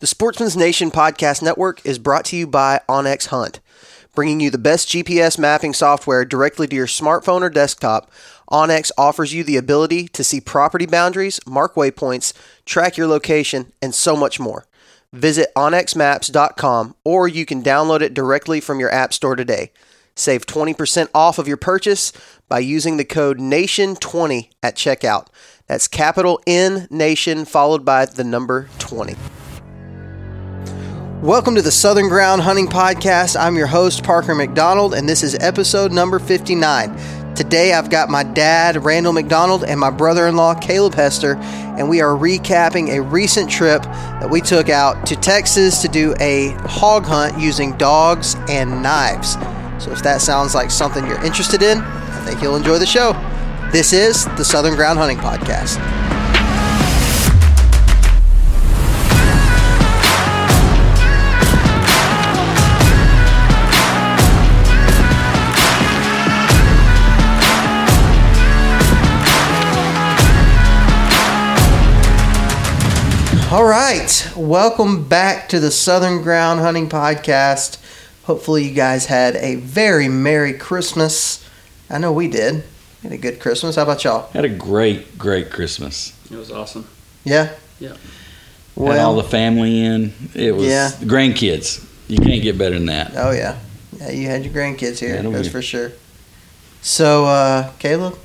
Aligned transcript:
The 0.00 0.06
Sportsman's 0.06 0.56
Nation 0.56 0.92
Podcast 0.92 1.42
Network 1.42 1.84
is 1.84 1.98
brought 1.98 2.24
to 2.26 2.36
you 2.36 2.46
by 2.46 2.82
onX 2.88 3.26
Hunt. 3.26 3.58
Bringing 4.14 4.38
you 4.38 4.48
the 4.48 4.56
best 4.56 4.88
GPS 4.88 5.36
mapping 5.40 5.74
software 5.74 6.24
directly 6.24 6.68
to 6.68 6.76
your 6.76 6.86
smartphone 6.86 7.42
or 7.42 7.50
desktop, 7.50 8.08
Onyx 8.46 8.92
offers 8.96 9.34
you 9.34 9.42
the 9.42 9.56
ability 9.56 10.06
to 10.06 10.22
see 10.22 10.40
property 10.40 10.86
boundaries, 10.86 11.40
mark 11.48 11.74
waypoints, 11.74 12.32
track 12.64 12.96
your 12.96 13.08
location, 13.08 13.72
and 13.82 13.92
so 13.92 14.14
much 14.14 14.38
more. 14.38 14.66
Visit 15.12 15.52
onxmaps.com 15.56 16.94
or 17.02 17.26
you 17.26 17.44
can 17.44 17.60
download 17.60 18.00
it 18.00 18.14
directly 18.14 18.60
from 18.60 18.78
your 18.78 18.92
App 18.92 19.12
Store 19.12 19.34
today. 19.34 19.72
Save 20.14 20.46
20% 20.46 21.08
off 21.12 21.40
of 21.40 21.48
your 21.48 21.56
purchase 21.56 22.12
by 22.48 22.60
using 22.60 22.98
the 22.98 23.04
code 23.04 23.38
NATION20 23.38 24.50
at 24.62 24.76
checkout. 24.76 25.26
That's 25.66 25.88
capital 25.88 26.40
N 26.46 26.86
Nation 26.88 27.44
followed 27.44 27.84
by 27.84 28.06
the 28.06 28.22
number 28.22 28.68
20. 28.78 29.16
Welcome 31.22 31.56
to 31.56 31.62
the 31.62 31.72
Southern 31.72 32.08
Ground 32.08 32.42
Hunting 32.42 32.68
Podcast. 32.68 33.34
I'm 33.36 33.56
your 33.56 33.66
host, 33.66 34.04
Parker 34.04 34.36
McDonald, 34.36 34.94
and 34.94 35.08
this 35.08 35.24
is 35.24 35.34
episode 35.40 35.90
number 35.90 36.20
59. 36.20 37.34
Today 37.34 37.72
I've 37.72 37.90
got 37.90 38.08
my 38.08 38.22
dad, 38.22 38.84
Randall 38.84 39.12
McDonald, 39.12 39.64
and 39.64 39.80
my 39.80 39.90
brother 39.90 40.28
in 40.28 40.36
law, 40.36 40.54
Caleb 40.54 40.94
Hester, 40.94 41.34
and 41.34 41.88
we 41.88 42.00
are 42.00 42.16
recapping 42.16 42.90
a 42.90 43.02
recent 43.02 43.50
trip 43.50 43.82
that 43.82 44.30
we 44.30 44.40
took 44.40 44.68
out 44.68 45.08
to 45.08 45.16
Texas 45.16 45.82
to 45.82 45.88
do 45.88 46.14
a 46.20 46.50
hog 46.68 47.04
hunt 47.04 47.36
using 47.36 47.76
dogs 47.76 48.36
and 48.48 48.80
knives. 48.80 49.32
So 49.84 49.90
if 49.90 50.04
that 50.04 50.20
sounds 50.20 50.54
like 50.54 50.70
something 50.70 51.04
you're 51.04 51.24
interested 51.24 51.62
in, 51.62 51.78
I 51.78 52.24
think 52.24 52.40
you'll 52.40 52.54
enjoy 52.54 52.78
the 52.78 52.86
show. 52.86 53.12
This 53.72 53.92
is 53.92 54.26
the 54.36 54.44
Southern 54.44 54.76
Ground 54.76 55.00
Hunting 55.00 55.18
Podcast. 55.18 56.17
All 73.50 73.64
right, 73.64 74.30
welcome 74.36 75.08
back 75.08 75.48
to 75.48 75.58
the 75.60 75.70
Southern 75.70 76.20
Ground 76.22 76.60
Hunting 76.60 76.86
Podcast. 76.88 77.78
Hopefully, 78.24 78.64
you 78.68 78.74
guys 78.74 79.06
had 79.06 79.36
a 79.36 79.54
very 79.54 80.06
Merry 80.06 80.52
Christmas. 80.52 81.42
I 81.88 81.96
know 81.96 82.12
we 82.12 82.28
did. 82.28 82.64
Had 83.02 83.12
a 83.12 83.16
good 83.16 83.40
Christmas. 83.40 83.76
How 83.76 83.84
about 83.84 84.04
y'all? 84.04 84.30
Had 84.32 84.44
a 84.44 84.50
great, 84.50 85.16
great 85.16 85.50
Christmas. 85.50 86.12
It 86.30 86.36
was 86.36 86.52
awesome. 86.52 86.86
Yeah. 87.24 87.50
Yeah. 87.80 87.94
Had 88.76 88.98
all 88.98 89.16
the 89.16 89.24
family 89.24 89.82
in. 89.82 90.12
It 90.34 90.54
was 90.54 90.66
Yeah. 90.66 90.90
grandkids. 91.00 91.82
You 92.06 92.18
can't 92.18 92.42
get 92.42 92.58
better 92.58 92.74
than 92.74 92.86
that. 92.86 93.12
Oh 93.16 93.30
yeah, 93.30 93.56
yeah. 93.98 94.10
You 94.10 94.26
had 94.28 94.44
your 94.44 94.52
grandkids 94.52 94.98
here. 94.98 95.16
Had 95.16 95.24
'em 95.24 95.32
That's 95.32 95.46
here. 95.46 95.52
for 95.52 95.62
sure. 95.62 95.92
So, 96.82 97.24
uh, 97.24 97.70
Caleb, 97.78 98.18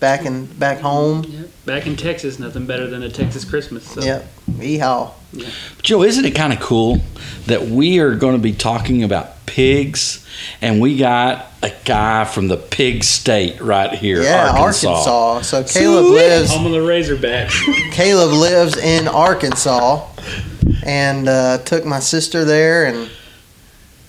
back 0.00 0.24
in 0.26 0.46
back 0.46 0.80
home. 0.80 1.24
Yep. 1.24 1.48
Back 1.66 1.86
in 1.86 1.96
Texas, 1.96 2.38
nothing 2.38 2.66
better 2.66 2.86
than 2.86 3.02
a 3.02 3.08
Texas 3.10 3.44
Christmas. 3.44 3.84
So. 3.88 4.02
Yep. 4.02 4.26
Yeehaw. 4.52 5.10
Joe, 5.82 6.02
isn't 6.02 6.24
it 6.24 6.34
kind 6.34 6.52
of 6.52 6.60
cool 6.60 6.98
that 7.46 7.62
we 7.62 7.98
are 7.98 8.14
going 8.14 8.36
to 8.36 8.42
be 8.42 8.52
talking 8.52 9.02
about 9.02 9.44
pigs, 9.46 10.24
and 10.60 10.80
we 10.80 10.96
got 10.96 11.46
a 11.62 11.72
guy 11.84 12.24
from 12.24 12.46
the 12.48 12.56
pig 12.56 13.02
state 13.02 13.60
right 13.60 13.92
here, 13.92 14.22
Yeah, 14.22 14.50
Arkansas. 14.50 14.88
Arkansas. 14.90 15.40
So 15.42 15.64
Caleb 15.64 16.04
Sweet. 16.06 16.14
lives. 16.14 16.50
Home 16.52 16.66
of 16.66 16.72
the 16.72 16.78
Razorbacks. 16.78 17.52
Caleb 17.92 18.32
lives 18.32 18.76
in 18.76 19.08
Arkansas, 19.08 20.06
and 20.84 21.28
uh, 21.28 21.58
took 21.58 21.84
my 21.84 21.98
sister 22.00 22.44
there, 22.44 22.84
and 22.86 23.10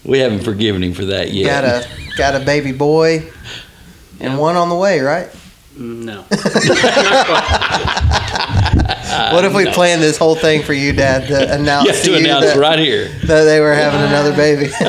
We 0.04 0.20
haven't 0.20 0.44
forgiven 0.44 0.84
him 0.84 0.94
for 0.94 1.06
that 1.06 1.32
yet. 1.32 1.62
got 1.62 1.64
a 1.64 1.88
got 2.18 2.40
a 2.42 2.46
baby 2.46 2.72
boy, 2.72 3.24
and 4.20 4.34
Yeah. 4.34 4.38
one 4.38 4.56
on 4.58 4.70
the 4.70 4.76
way. 4.76 5.00
Right? 5.00 5.30
No. 5.78 6.22
what 9.32 9.44
if 9.44 9.54
we 9.54 9.66
planned 9.72 10.02
this 10.02 10.18
whole 10.18 10.36
thing 10.36 10.64
for 10.64 10.72
you, 10.74 10.94
Dad, 10.94 11.28
to 11.28 11.54
announce 11.60 11.88
you 11.88 11.94
to 11.94 12.02
to 12.04 12.12
you 12.12 12.18
announce 12.18 12.46
that, 12.46 12.58
right 12.58 12.80
here. 12.80 13.10
that 13.26 13.44
they 13.44 13.60
were 13.60 13.74
having 13.74 14.02
another 14.02 14.34
baby? 14.36 14.72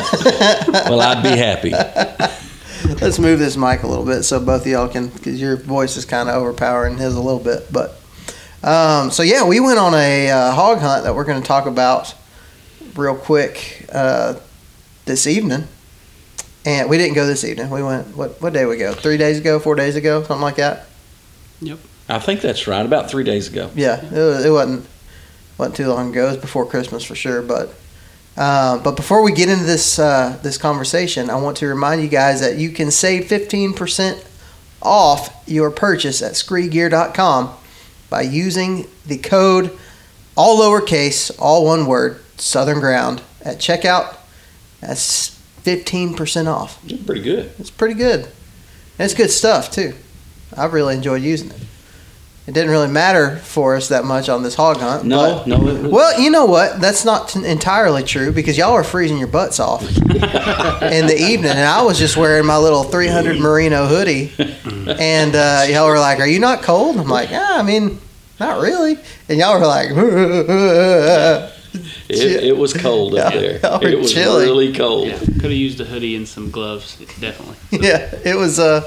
Well, 0.89 1.01
I'd 1.01 1.23
be 1.23 1.31
happy. 1.31 1.73
Let's 3.01 3.19
move 3.19 3.41
this 3.41 3.57
mic 3.57 3.83
a 3.83 3.89
little 3.89 4.05
bit 4.05 4.23
so 4.23 4.39
both 4.39 4.61
of 4.63 4.67
y'all 4.69 4.89
can, 4.89 5.09
because 5.09 5.41
your 5.41 5.57
voice 5.57 5.97
is 5.97 6.05
kind 6.05 6.29
of 6.29 6.37
overpowering 6.37 6.97
his 6.99 7.15
a 7.17 7.21
little 7.21 7.41
bit. 7.41 7.73
But 7.73 8.01
um, 8.63 9.11
so 9.11 9.23
yeah, 9.23 9.45
we 9.45 9.59
went 9.59 9.79
on 9.79 9.95
a 9.95 10.31
uh, 10.31 10.53
hog 10.53 10.79
hunt 10.79 11.05
that 11.05 11.15
we're 11.15 11.25
going 11.25 11.41
to 11.41 11.47
talk 11.47 11.67
about 11.67 12.15
real 12.95 13.17
quick 13.17 13.87
uh, 13.93 14.35
this 15.07 15.27
evening. 15.27 15.67
And 16.67 16.91
we 16.91 16.99
didn't 16.99 17.15
go 17.15 17.27
this 17.27 17.45
evening. 17.45 17.71
We 17.71 17.83
went 17.83 18.17
what 18.17 18.43
what 18.43 18.53
day 18.53 18.67
we 18.67 18.77
go? 18.77 18.93
Three 18.93 19.17
days 19.17 19.39
ago, 19.39 19.61
four 19.61 19.77
days 19.77 19.95
ago, 19.95 20.23
something 20.25 20.43
like 20.43 20.57
that. 20.57 20.87
Yep. 21.61 21.79
I 22.09 22.19
think 22.19 22.41
that's 22.41 22.67
right. 22.67 22.85
About 22.85 23.09
three 23.09 23.25
days 23.25 23.49
ago. 23.49 23.71
Yeah, 23.75 24.05
it, 24.05 24.13
was, 24.13 24.45
it 24.45 24.51
wasn't 24.51 24.87
wasn't 25.59 25.77
too 25.77 25.89
long 25.89 26.11
ago. 26.11 26.27
It 26.27 26.33
was 26.33 26.37
before 26.37 26.67
Christmas 26.67 27.05
for 27.05 27.15
sure. 27.15 27.41
But 27.41 27.73
uh, 28.37 28.79
but 28.79 28.97
before 28.97 29.23
we 29.23 29.33
get 29.33 29.49
into 29.49 29.65
this 29.65 29.99
uh, 29.99 30.39
this 30.43 30.59
conversation, 30.59 31.31
I 31.31 31.37
want 31.37 31.57
to 31.59 31.67
remind 31.69 32.03
you 32.03 32.09
guys 32.09 32.41
that 32.41 32.57
you 32.57 32.71
can 32.71 32.91
save 32.91 33.27
fifteen 33.27 33.73
percent 33.73 34.25
off 34.83 35.43
your 35.47 35.71
purchase 35.71 36.21
at 36.21 36.33
SkreGear.com 36.33 37.55
by 38.11 38.23
using 38.23 38.87
the 39.07 39.19
code 39.19 39.77
all 40.37 40.61
lowercase, 40.61 41.35
all 41.39 41.65
one 41.65 41.87
word, 41.87 42.21
Southern 42.37 42.81
Ground 42.81 43.23
at 43.43 43.59
checkout. 43.59 44.17
That's 44.81 45.36
fifteen 45.67 46.15
percent 46.15 46.47
off. 46.47 46.79
It's 46.87 47.03
pretty 47.03 47.23
good. 47.23 47.51
It's 47.59 47.71
pretty 47.71 47.95
good. 47.95 48.21
And 48.21 49.05
it's 49.05 49.15
good 49.15 49.31
stuff 49.31 49.71
too. 49.71 49.95
I've 50.57 50.73
really 50.73 50.95
enjoyed 50.95 51.23
using 51.23 51.51
it. 51.51 51.57
It 52.47 52.55
didn't 52.55 52.71
really 52.71 52.87
matter 52.87 53.39
for 53.39 53.75
us 53.75 53.89
that 53.89 54.05
much 54.05 54.29
on 54.29 54.45
this 54.45 54.55
hog 54.55 54.77
hunt. 54.77 55.05
No, 55.05 55.43
but- 55.45 55.47
no. 55.49 55.89
Well, 55.91 56.21
you 56.21 56.31
know 56.31 56.45
what? 56.47 56.81
That's 56.81 57.05
not 57.05 57.29
t- 57.31 57.45
entirely 57.45 58.05
true 58.05 58.31
because 58.31 58.57
y'all 58.57 58.75
were 58.75 58.85
freezing 58.85 59.19
your 59.19 59.27
butts 59.27 59.59
off 59.59 59.83
in 59.99 61.07
the 61.09 61.17
evening, 61.19 61.51
and 61.51 61.67
I 61.79 61.83
was 61.83 61.99
just 61.99 62.17
wearing 62.17 62.47
my 62.47 62.57
little 62.57 62.85
300 62.85 63.41
merino 63.41 63.87
hoodie, 63.89 64.31
and 64.39 65.35
uh, 65.35 65.65
y'all 65.69 65.89
were 65.89 65.99
like, 65.99 66.21
"Are 66.21 66.27
you 66.29 66.39
not 66.39 66.63
cold?" 66.63 66.97
I'm 66.97 67.09
like, 67.09 67.31
"Yeah, 67.31 67.49
I 67.59 67.63
mean, 67.65 67.99
not 68.39 68.61
really." 68.63 68.97
And 69.29 69.39
y'all 69.41 69.59
were 69.59 69.67
like, 69.67 69.91
it, 72.09 72.45
it 72.45 72.57
was 72.57 72.73
cold 72.73 73.15
up 73.17 73.33
Yeah, 73.35 73.41
there. 73.41 73.61
y'all 73.63 73.85
It 73.85 73.99
was 73.99 74.13
chilly. 74.13 74.45
really 74.45 74.73
cold. 74.73 75.09
Yeah. 75.09 75.19
Could 75.19 75.43
have 75.43 75.53
used 75.53 75.81
a 75.81 75.85
hoodie 75.85 76.17
and 76.17 76.27
some 76.27 76.51
gloves, 76.51 76.97
definitely. 77.21 77.57
"Yeah." 77.87 78.15
It 78.25 78.37
was. 78.37 78.59
Uh, 78.59 78.83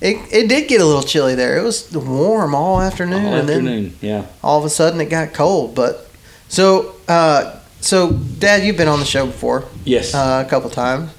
it, 0.00 0.16
it 0.32 0.48
did 0.48 0.68
get 0.68 0.80
a 0.80 0.84
little 0.84 1.02
chilly 1.02 1.34
there. 1.34 1.56
It 1.56 1.62
was 1.62 1.90
warm 1.92 2.54
all 2.54 2.80
afternoon, 2.80 3.24
All 3.26 3.34
and 3.34 3.48
then. 3.48 3.96
Yeah. 4.02 4.26
all 4.42 4.58
of 4.58 4.64
a 4.64 4.70
sudden 4.70 5.00
it 5.00 5.06
got 5.08 5.32
cold. 5.32 5.74
But 5.74 6.10
so, 6.48 6.94
uh, 7.08 7.58
so 7.80 8.10
Dad, 8.12 8.64
you've 8.64 8.76
been 8.76 8.88
on 8.88 8.98
the 9.00 9.06
show 9.06 9.24
before 9.26 9.64
Yes. 9.84 10.14
uh, 10.14 10.42
a 10.46 10.50
couple 10.50 10.68
times. 10.70 11.10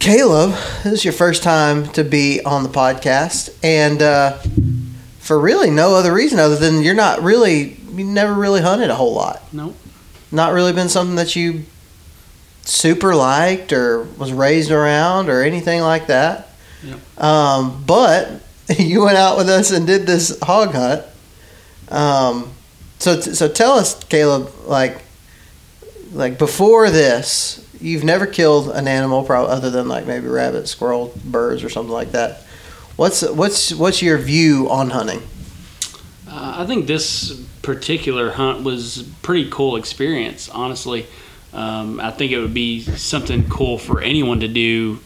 Caleb, 0.00 0.50
this 0.82 0.94
is 0.94 1.04
your 1.04 1.12
first 1.12 1.44
time 1.44 1.86
to 1.92 2.02
be 2.02 2.40
on 2.44 2.64
the 2.64 2.68
podcast, 2.68 3.54
and 3.62 4.02
uh, 4.02 4.38
for 5.20 5.38
really 5.38 5.70
no 5.70 5.94
other 5.94 6.12
reason 6.12 6.40
other 6.40 6.56
than 6.56 6.82
you're 6.82 6.94
not 6.96 7.22
really, 7.22 7.76
you 7.92 8.04
never 8.04 8.32
really 8.32 8.60
hunted 8.60 8.90
a 8.90 8.94
whole 8.94 9.14
lot. 9.14 9.42
Nope. 9.52 9.76
Not 10.30 10.52
really 10.52 10.72
been 10.72 10.88
something 10.88 11.16
that 11.16 11.36
you 11.36 11.64
super 12.64 13.14
liked 13.14 13.72
or 13.72 14.04
was 14.04 14.32
raised 14.32 14.70
around 14.70 15.28
or 15.28 15.42
anything 15.42 15.80
like 15.80 16.06
that. 16.06 16.48
Yep. 16.82 17.22
Um, 17.22 17.84
but 17.86 18.40
you 18.78 19.02
went 19.02 19.16
out 19.16 19.36
with 19.36 19.48
us 19.48 19.70
and 19.70 19.86
did 19.86 20.06
this 20.06 20.38
hog 20.42 20.72
hunt. 20.72 21.04
Um, 21.88 22.52
so 22.98 23.20
so 23.20 23.48
tell 23.48 23.72
us, 23.72 24.02
Caleb, 24.04 24.50
like 24.64 25.02
like 26.12 26.38
before 26.38 26.90
this, 26.90 27.66
you've 27.80 28.04
never 28.04 28.26
killed 28.26 28.70
an 28.70 28.86
animal, 28.86 29.24
probably 29.24 29.52
other 29.52 29.70
than 29.70 29.88
like 29.88 30.06
maybe 30.06 30.28
rabbit, 30.28 30.68
squirrel, 30.68 31.12
birds, 31.24 31.64
or 31.64 31.68
something 31.68 31.92
like 31.92 32.12
that. 32.12 32.42
What's 32.96 33.22
what's 33.22 33.74
what's 33.74 34.02
your 34.02 34.18
view 34.18 34.68
on 34.70 34.90
hunting? 34.90 35.22
Uh, 36.32 36.54
I 36.60 36.66
think 36.66 36.86
this 36.86 37.38
particular 37.60 38.30
hunt 38.30 38.64
was 38.64 39.02
pretty 39.20 39.50
cool 39.50 39.76
experience, 39.76 40.48
honestly. 40.48 41.06
Um, 41.52 42.00
I 42.00 42.10
think 42.10 42.32
it 42.32 42.38
would 42.38 42.54
be 42.54 42.80
something 42.80 43.50
cool 43.50 43.76
for 43.76 44.00
anyone 44.00 44.40
to 44.40 44.48
do, 44.48 45.00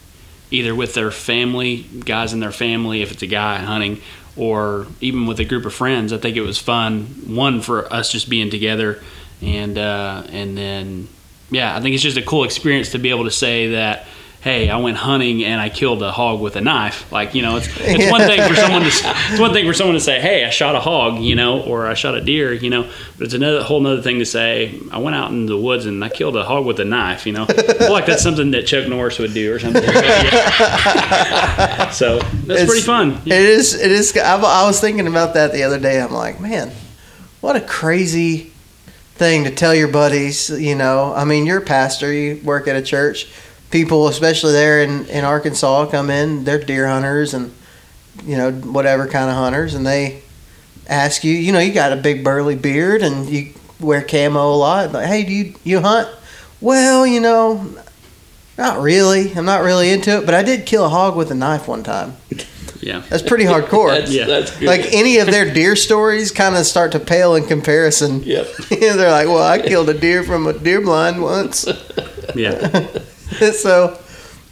either 0.51 0.73
with 0.73 0.93
their 0.93 1.11
family, 1.11 1.83
guys 1.83 2.31
in 2.31 2.39
their 2.39 2.53
family, 2.53 3.01
if 3.01 3.11
it's 3.11 3.23
a 3.23 3.27
guy 3.27 3.57
hunting, 3.57 3.99
or 4.37 4.87
even 5.01 5.27
with 5.27 5.41
a 5.41 5.45
group 5.45 5.65
of 5.65 5.73
friends. 5.73 6.13
I 6.13 6.17
think 6.17 6.37
it 6.37 6.43
was 6.43 6.57
fun. 6.57 7.07
One 7.27 7.59
for 7.59 7.91
us 7.91 8.09
just 8.09 8.29
being 8.29 8.49
together, 8.49 9.03
and 9.41 9.77
uh, 9.77 10.23
and 10.29 10.57
then 10.57 11.09
yeah, 11.51 11.75
I 11.75 11.81
think 11.81 11.93
it's 11.93 12.03
just 12.03 12.15
a 12.15 12.21
cool 12.21 12.45
experience 12.45 12.93
to 12.93 12.99
be 12.99 13.09
able 13.09 13.25
to 13.25 13.31
say 13.31 13.71
that 13.71 14.07
hey, 14.41 14.69
I 14.69 14.77
went 14.77 14.95
hunting 14.97 15.43
and 15.43 15.59
I 15.59 15.67
killed 15.69 16.01
a 16.03 16.11
hog 16.11 16.39
with 16.39 16.55
a 16.55 16.61
knife. 16.61 17.11
Like, 17.11 17.35
you 17.35 17.41
know, 17.41 17.57
it's 17.57 17.67
it's 17.81 18.09
one 18.11 18.21
thing 18.21 18.39
for 18.47 18.55
someone 18.55 18.81
to 18.83 18.87
it's 19.31 19.39
one 19.39 19.51
thing 19.51 19.65
for 19.65 19.73
someone 19.73 19.95
to 19.95 19.99
say, 19.99 20.21
hey, 20.21 20.45
I 20.45 20.49
shot 20.51 20.75
a 20.75 20.79
hog, 20.79 21.19
you 21.19 21.35
know, 21.35 21.61
or 21.63 21.87
I 21.87 21.95
shot 21.95 22.15
a 22.15 22.21
deer, 22.21 22.53
you 22.53 22.69
know, 22.69 22.83
but 23.17 23.25
it's 23.25 23.33
another 23.33 23.61
whole 23.63 23.79
another 23.79 24.01
thing 24.01 24.19
to 24.19 24.25
say, 24.25 24.79
I 24.91 24.99
went 24.99 25.15
out 25.15 25.31
in 25.31 25.47
the 25.47 25.57
woods 25.57 25.85
and 25.85 26.03
I 26.03 26.09
killed 26.09 26.37
a 26.37 26.43
hog 26.43 26.65
with 26.65 26.79
a 26.79 26.85
knife, 26.85 27.25
you 27.25 27.33
know. 27.33 27.45
I 27.49 27.53
feel 27.53 27.91
like 27.91 28.05
that's 28.05 28.23
something 28.23 28.51
that 28.51 28.67
Chuck 28.67 28.87
Norris 28.87 29.19
would 29.19 29.33
do 29.33 29.53
or 29.53 29.59
something. 29.59 29.83
so 31.91 32.19
that's 32.19 32.61
It's- 32.61 32.65
pretty 32.67 32.81
fun. 32.81 33.19
It 33.25 33.31
is. 33.33 33.73
It 33.73 33.91
is. 33.91 34.15
I, 34.17 34.35
I 34.39 34.65
was 34.65 34.79
thinking 34.79 35.07
about 35.07 35.33
that 35.33 35.51
the 35.51 35.63
other 35.63 35.79
day. 35.79 35.99
I'm 36.01 36.13
like, 36.13 36.39
man, 36.39 36.71
what 37.41 37.55
a 37.55 37.61
crazy 37.61 38.51
thing 39.15 39.43
to 39.45 39.51
tell 39.51 39.73
your 39.73 39.87
buddies. 39.87 40.49
You 40.49 40.75
know, 40.75 41.13
I 41.13 41.25
mean, 41.25 41.45
you're 41.45 41.59
a 41.59 41.65
pastor. 41.65 42.11
You 42.13 42.39
work 42.43 42.67
at 42.67 42.75
a 42.75 42.81
church. 42.81 43.27
People, 43.69 44.07
especially 44.07 44.53
there 44.53 44.81
in 44.81 45.05
in 45.07 45.25
Arkansas, 45.25 45.87
come 45.87 46.09
in. 46.09 46.43
They're 46.45 46.59
deer 46.63 46.87
hunters 46.87 47.33
and 47.33 47.53
you 48.23 48.37
know 48.37 48.51
whatever 48.51 49.07
kind 49.07 49.29
of 49.29 49.35
hunters, 49.35 49.73
and 49.73 49.85
they 49.85 50.21
ask 50.87 51.23
you. 51.23 51.33
You 51.33 51.51
know, 51.51 51.59
you 51.59 51.73
got 51.73 51.91
a 51.91 51.97
big 51.97 52.23
burly 52.23 52.55
beard 52.55 53.01
and 53.01 53.29
you 53.29 53.53
wear 53.79 54.01
camo 54.01 54.53
a 54.53 54.55
lot. 54.55 54.93
Like, 54.93 55.07
hey, 55.07 55.23
do 55.23 55.33
you 55.33 55.53
you 55.65 55.79
hunt? 55.81 56.07
Well, 56.61 57.05
you 57.05 57.19
know, 57.19 57.65
not 58.57 58.79
really. 58.81 59.33
I'm 59.35 59.45
not 59.45 59.61
really 59.63 59.91
into 59.91 60.17
it, 60.17 60.25
but 60.25 60.33
I 60.33 60.43
did 60.43 60.65
kill 60.65 60.85
a 60.85 60.89
hog 60.89 61.15
with 61.17 61.29
a 61.29 61.35
knife 61.35 61.67
one 61.67 61.83
time. 61.83 62.15
Yeah. 62.79 63.03
That's 63.09 63.23
pretty 63.23 63.43
hardcore. 63.43 63.89
That's, 63.89 64.11
Yeah. 64.11 64.25
that's 64.27 64.51
good. 64.57 64.65
like 64.67 64.93
any 64.93 65.17
of 65.17 65.27
their 65.27 65.51
deer 65.53 65.75
stories 65.75 66.31
kind 66.31 66.55
of 66.55 66.65
start 66.65 66.93
to 66.93 66.99
pale 66.99 67.35
in 67.35 67.45
comparison. 67.45 68.23
Yep. 68.23 68.47
They're 68.69 69.11
like, 69.11 69.27
well, 69.27 69.43
I 69.43 69.59
killed 69.59 69.89
a 69.89 69.93
deer 69.93 70.23
from 70.23 70.47
a 70.47 70.53
deer 70.53 70.79
blind 70.79 71.21
once. 71.21 71.67
Yeah. 72.33 72.87
so 73.53 73.99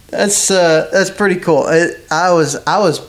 that's 0.08 0.52
uh, 0.52 0.90
that's 0.92 1.10
pretty 1.10 1.40
cool. 1.40 1.68
It, 1.68 2.06
I 2.12 2.32
was 2.32 2.56
I 2.66 2.80
was 2.80 3.00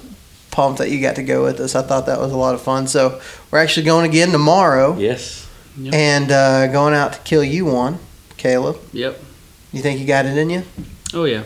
pumped 0.50 0.78
that 0.78 0.90
you 0.90 1.00
got 1.00 1.16
to 1.16 1.22
go 1.22 1.44
with 1.44 1.60
us. 1.60 1.74
I 1.74 1.82
thought 1.82 2.06
that 2.06 2.18
was 2.18 2.32
a 2.32 2.36
lot 2.36 2.54
of 2.54 2.62
fun. 2.62 2.86
So 2.86 3.20
we're 3.50 3.58
actually 3.58 3.84
going 3.84 4.08
again 4.08 4.30
tomorrow 4.30 4.96
yes. 4.96 5.48
and 5.92 6.32
uh, 6.32 6.66
going 6.68 6.94
out 6.94 7.12
to 7.12 7.18
kill 7.20 7.44
you 7.44 7.66
one, 7.66 7.98
Caleb. 8.36 8.78
Yep. 8.92 9.20
You 9.72 9.82
think 9.82 10.00
you 10.00 10.06
got 10.06 10.24
it 10.26 10.36
in 10.38 10.48
you? 10.50 10.62
Oh 11.12 11.24
yeah. 11.24 11.44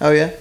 Oh 0.00 0.10
yeah, 0.10 0.32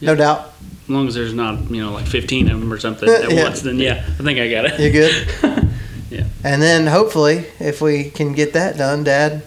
no 0.00 0.14
doubt. 0.14 0.52
As 0.84 0.90
long 0.90 1.08
as 1.08 1.14
there's 1.14 1.32
not, 1.34 1.70
you 1.70 1.82
know, 1.82 1.92
like 1.92 2.06
15 2.06 2.50
of 2.50 2.60
them 2.60 2.72
or 2.72 2.78
something 2.78 3.08
at 3.08 3.30
Yeah. 3.30 3.44
once, 3.44 3.62
then 3.62 3.78
yeah, 3.78 4.04
I 4.06 4.22
think 4.22 4.38
I 4.38 4.48
got 4.50 4.66
it. 4.66 4.80
You 4.80 4.90
good? 4.92 5.68
Yeah. 6.10 6.26
And 6.44 6.62
then 6.62 6.86
hopefully, 6.86 7.46
if 7.58 7.80
we 7.80 8.08
can 8.08 8.34
get 8.34 8.52
that 8.52 8.76
done, 8.76 9.02
Dad. 9.02 9.42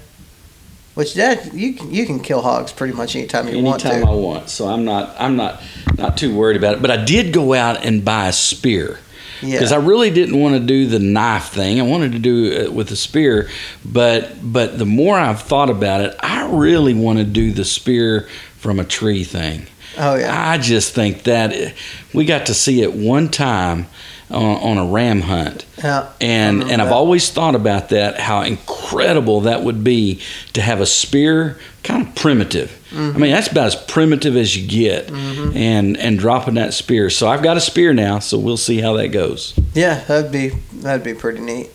Which 0.98 1.14
that 1.14 1.54
you 1.54 1.74
can 1.74 1.94
you 1.94 2.08
can 2.08 2.20
kill 2.20 2.42
hogs 2.42 2.72
pretty 2.72 2.96
much 2.96 3.16
anytime 3.16 3.48
you 3.48 3.62
want 3.62 3.86
Anytime 3.86 4.02
to. 4.02 4.12
I 4.12 4.16
want. 4.16 4.50
So 4.50 4.68
I'm 4.68 4.84
not 4.84 5.16
I'm 5.20 5.36
not 5.36 5.62
not 5.96 6.18
too 6.18 6.36
worried 6.36 6.58
about 6.58 6.74
it. 6.74 6.82
But 6.82 6.90
I 6.90 7.06
did 7.06 7.32
go 7.34 7.54
out 7.54 7.86
and 7.86 8.04
buy 8.04 8.30
a 8.30 8.34
spear. 8.34 8.98
Yeah. 9.44 9.52
Because 9.52 9.72
I 9.72 9.76
really 9.76 10.10
didn't 10.10 10.40
want 10.40 10.56
to 10.56 10.60
do 10.60 10.88
the 10.88 10.98
knife 10.98 11.50
thing. 11.50 11.80
I 11.80 11.84
wanted 11.84 12.14
to 12.14 12.18
do 12.20 12.46
it 12.46 12.74
with 12.74 12.90
a 12.90 12.96
spear, 12.96 13.48
but 13.86 14.38
but 14.42 14.80
the 14.80 14.88
more 14.88 15.20
I've 15.20 15.44
thought 15.44 15.70
about 15.70 16.02
it, 16.02 16.16
I 16.20 16.50
really 16.50 16.96
want 16.96 17.20
to 17.20 17.26
do 17.26 17.52
the 17.52 17.64
spear 17.64 18.28
from 18.58 18.80
a 18.80 18.84
tree 18.84 19.24
thing. 19.24 19.68
oh 20.00 20.16
yeah. 20.16 20.50
I 20.50 20.58
just 20.58 20.96
think 20.96 21.26
that 21.26 21.76
we 22.12 22.26
got 22.26 22.48
to 22.48 22.56
see 22.56 22.82
it 22.82 22.96
one 22.96 23.30
time 23.30 23.86
on, 24.32 24.58
on 24.58 24.78
a 24.80 24.86
ram 24.92 25.22
hunt, 25.22 25.67
Yeah. 25.84 26.12
and 26.20 26.64
and 26.64 26.82
I've 26.82 26.90
that. 26.90 26.94
always 26.94 27.30
thought 27.30 27.54
about 27.54 27.90
that 27.90 28.20
how 28.20 28.42
incredible 28.42 29.42
that 29.42 29.64
would 29.64 29.84
be 29.84 30.22
to 30.54 30.62
have 30.62 30.82
a 30.82 30.86
spear, 30.86 31.60
kind 31.84 32.08
of 32.08 32.16
primitive. 32.16 32.70
Mm-hmm. 32.90 33.16
I 33.16 33.20
mean, 33.20 33.32
that's 33.32 33.52
about 33.52 33.68
as 33.68 33.76
primitive 33.76 34.36
as 34.36 34.56
you 34.56 34.68
get, 34.68 35.12
and 35.12 35.98
and 35.98 36.18
dropping 36.18 36.56
that 36.56 36.74
spear. 36.74 37.10
So 37.10 37.28
I've 37.28 37.44
got 37.44 37.58
a 37.58 37.62
spear 37.62 37.94
now, 37.94 38.20
so 38.20 38.40
we'll 38.40 38.58
see 38.58 38.82
how 38.82 38.94
that 38.94 39.10
goes. 39.10 39.54
Yeah, 39.74 40.04
that'd 40.06 40.32
be 40.32 40.50
that'd 40.74 41.04
be 41.04 41.14
pretty 41.14 41.42
neat. 41.42 41.70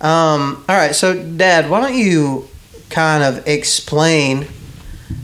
Um, 0.00 0.64
all 0.68 0.76
right, 0.76 0.94
so 0.94 1.20
Dad, 1.20 1.70
why 1.70 1.80
don't 1.80 1.94
you 1.94 2.48
kind 2.90 3.22
of 3.22 3.46
explain 3.48 4.46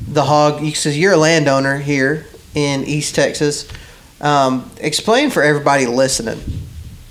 the 0.06 0.24
hog? 0.24 0.60
Because 0.60 0.98
you're 0.98 1.12
a 1.12 1.16
landowner 1.16 1.78
here 1.78 2.26
in 2.54 2.84
East 2.84 3.14
Texas. 3.14 3.68
Um, 4.20 4.70
explain 4.80 5.30
for 5.30 5.42
everybody 5.42 5.86
listening 5.86 6.40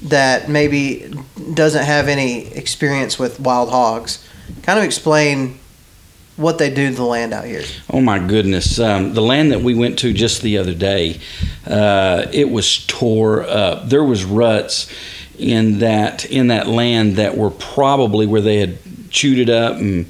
that 0.03 0.49
maybe 0.49 1.11
doesn't 1.53 1.85
have 1.85 2.07
any 2.07 2.47
experience 2.53 3.17
with 3.17 3.39
wild 3.39 3.69
hogs. 3.69 4.23
Kind 4.63 4.79
of 4.79 4.85
explain 4.85 5.59
what 6.35 6.59
they 6.59 6.69
do 6.69 6.89
to 6.89 6.95
the 6.95 7.03
land 7.03 7.33
out 7.33 7.45
here. 7.45 7.63
Oh 7.89 7.99
my 7.99 8.19
goodness! 8.19 8.79
Um, 8.79 9.13
the 9.13 9.21
land 9.21 9.51
that 9.51 9.61
we 9.61 9.73
went 9.73 9.99
to 9.99 10.13
just 10.13 10.41
the 10.41 10.59
other 10.59 10.73
day, 10.73 11.19
uh, 11.65 12.27
it 12.31 12.49
was 12.49 12.85
tore 12.85 13.43
up. 13.43 13.89
There 13.89 14.03
was 14.03 14.23
ruts 14.23 14.89
in 15.37 15.79
that 15.79 16.25
in 16.25 16.47
that 16.47 16.67
land 16.67 17.15
that 17.15 17.35
were 17.35 17.51
probably 17.51 18.25
where 18.25 18.41
they 18.41 18.57
had 18.57 18.77
chewed 19.09 19.39
it 19.39 19.49
up 19.49 19.77
and 19.77 20.09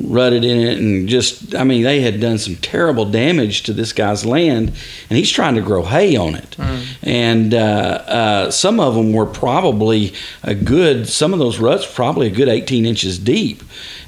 rutted 0.00 0.44
in 0.44 0.58
it, 0.58 0.78
and 0.78 1.08
just 1.08 1.54
I 1.54 1.64
mean 1.64 1.82
they 1.82 2.00
had 2.00 2.20
done 2.20 2.38
some 2.38 2.56
terrible 2.56 3.04
damage 3.04 3.62
to 3.64 3.72
this 3.72 3.92
guy's 3.92 4.24
land, 4.24 4.68
and 5.08 5.18
he's 5.18 5.30
trying 5.30 5.54
to 5.54 5.60
grow 5.60 5.82
hay 5.82 6.16
on 6.16 6.34
it. 6.34 6.56
And 7.02 7.54
uh, 7.54 7.58
uh, 7.58 8.50
some 8.50 8.80
of 8.80 8.94
them 8.94 9.12
were 9.12 9.26
probably 9.26 10.14
a 10.42 10.54
good. 10.54 11.08
Some 11.08 11.32
of 11.32 11.38
those 11.38 11.58
ruts 11.58 11.92
probably 11.92 12.26
a 12.28 12.30
good 12.30 12.48
18 12.48 12.86
inches 12.86 13.18
deep 13.18 13.62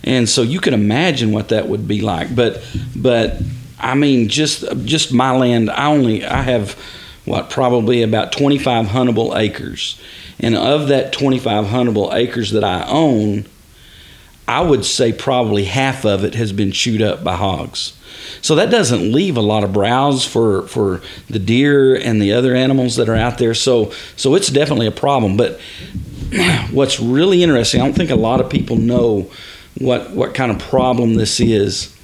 and 0.05 0.29
so 0.29 0.43
you 0.43 0.61
can 0.61 0.75
imagine 0.75 1.33
what 1.33 1.49
that 1.49 1.69
would 1.69 1.89
be 1.89 2.01
like 2.01 2.35
but 2.35 2.63
but 2.95 3.41
i 3.79 3.95
mean 3.95 4.29
just 4.29 4.65
just 4.85 5.13
my 5.13 5.37
land 5.37 5.71
i 5.71 5.87
only 5.87 6.25
i 6.25 6.43
have 6.43 6.79
what 7.25 7.49
probably 7.49 8.03
about 8.03 8.31
25 8.33 8.87
huntable 8.87 9.37
acres 9.37 10.01
and 10.39 10.55
of 10.55 10.89
that 10.89 11.13
25 11.13 11.67
huntable 11.67 12.13
acres 12.15 12.53
that 12.53 12.65
i 12.65 12.87
own 12.87 13.47
i 14.47 14.61
would 14.61 14.85
say 14.85 15.13
probably 15.13 15.65
half 15.65 16.05
of 16.05 16.25
it 16.25 16.35
has 16.35 16.53
been 16.53 16.73
chewed 16.73 17.03
up 17.03 17.23
by 17.25 17.37
hogs 17.37 17.97
so 18.41 18.55
that 18.55 18.71
doesn't 18.71 19.13
leave 19.13 19.37
a 19.37 19.43
lot 19.43 19.65
of 19.65 19.73
browse 19.73 20.25
for 20.25 20.63
for 20.69 21.01
the 21.29 21.39
deer 21.39 21.95
and 21.95 22.21
the 22.21 22.33
other 22.33 22.55
animals 22.55 22.97
that 22.97 23.09
are 23.09 23.17
out 23.17 23.39
there 23.39 23.55
so 23.55 23.93
so 24.17 24.35
it's 24.35 24.49
definitely 24.49 24.87
a 24.87 24.93
problem 24.93 25.37
but 25.37 25.61
what's 26.71 27.01
really 27.01 27.43
interesting 27.43 27.81
i 27.81 27.85
don't 27.85 27.95
think 27.95 28.11
a 28.11 28.17
lot 28.17 28.41
of 28.41 28.51
people 28.51 28.77
know 28.77 29.31
what 29.79 30.11
what 30.11 30.35
kind 30.35 30.51
of 30.51 30.59
problem 30.59 31.15
this 31.15 31.41
is. 31.41 31.95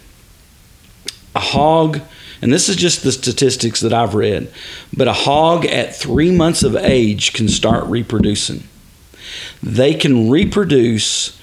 A 1.34 1.40
hog, 1.40 2.00
and 2.42 2.52
this 2.52 2.68
is 2.68 2.74
just 2.74 3.04
the 3.04 3.12
statistics 3.12 3.80
that 3.80 3.92
I've 3.92 4.14
read, 4.14 4.52
but 4.96 5.06
a 5.06 5.12
hog 5.12 5.64
at 5.64 5.94
three 5.94 6.32
months 6.32 6.64
of 6.64 6.74
age 6.74 7.32
can 7.32 7.48
start 7.48 7.84
reproducing. 7.84 8.64
They 9.62 9.94
can 9.94 10.28
reproduce 10.28 11.38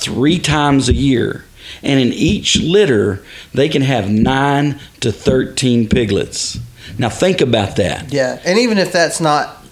three 0.00 0.38
times 0.38 0.88
a 0.88 0.94
year, 0.94 1.44
and 1.82 2.00
in 2.00 2.12
each 2.12 2.60
litter, 2.60 3.22
they 3.52 3.68
can 3.68 3.82
have 3.82 4.10
nine 4.10 4.80
to 5.00 5.12
13 5.12 5.88
piglets. 5.88 6.58
Now, 6.98 7.08
think 7.08 7.40
about 7.40 7.76
that. 7.76 8.12
Yeah, 8.12 8.40
and 8.44 8.58
even 8.58 8.78
if 8.78 8.92
that's 8.92 9.20
not 9.20 9.64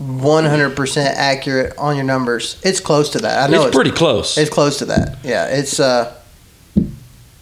100% 0.00 1.04
accurate 1.04 1.76
on 1.76 1.96
your 1.96 2.04
numbers, 2.04 2.60
it's 2.64 2.80
close 2.80 3.10
to 3.10 3.18
that. 3.18 3.48
I 3.48 3.52
know 3.52 3.58
It's 3.60 3.66
it's, 3.68 3.76
pretty 3.76 3.90
close. 3.90 4.38
It's 4.38 4.50
close 4.50 4.78
to 4.78 4.86
that. 4.86 5.18
Yeah, 5.22 5.46
it's 5.46 5.78
uh, 5.80 6.14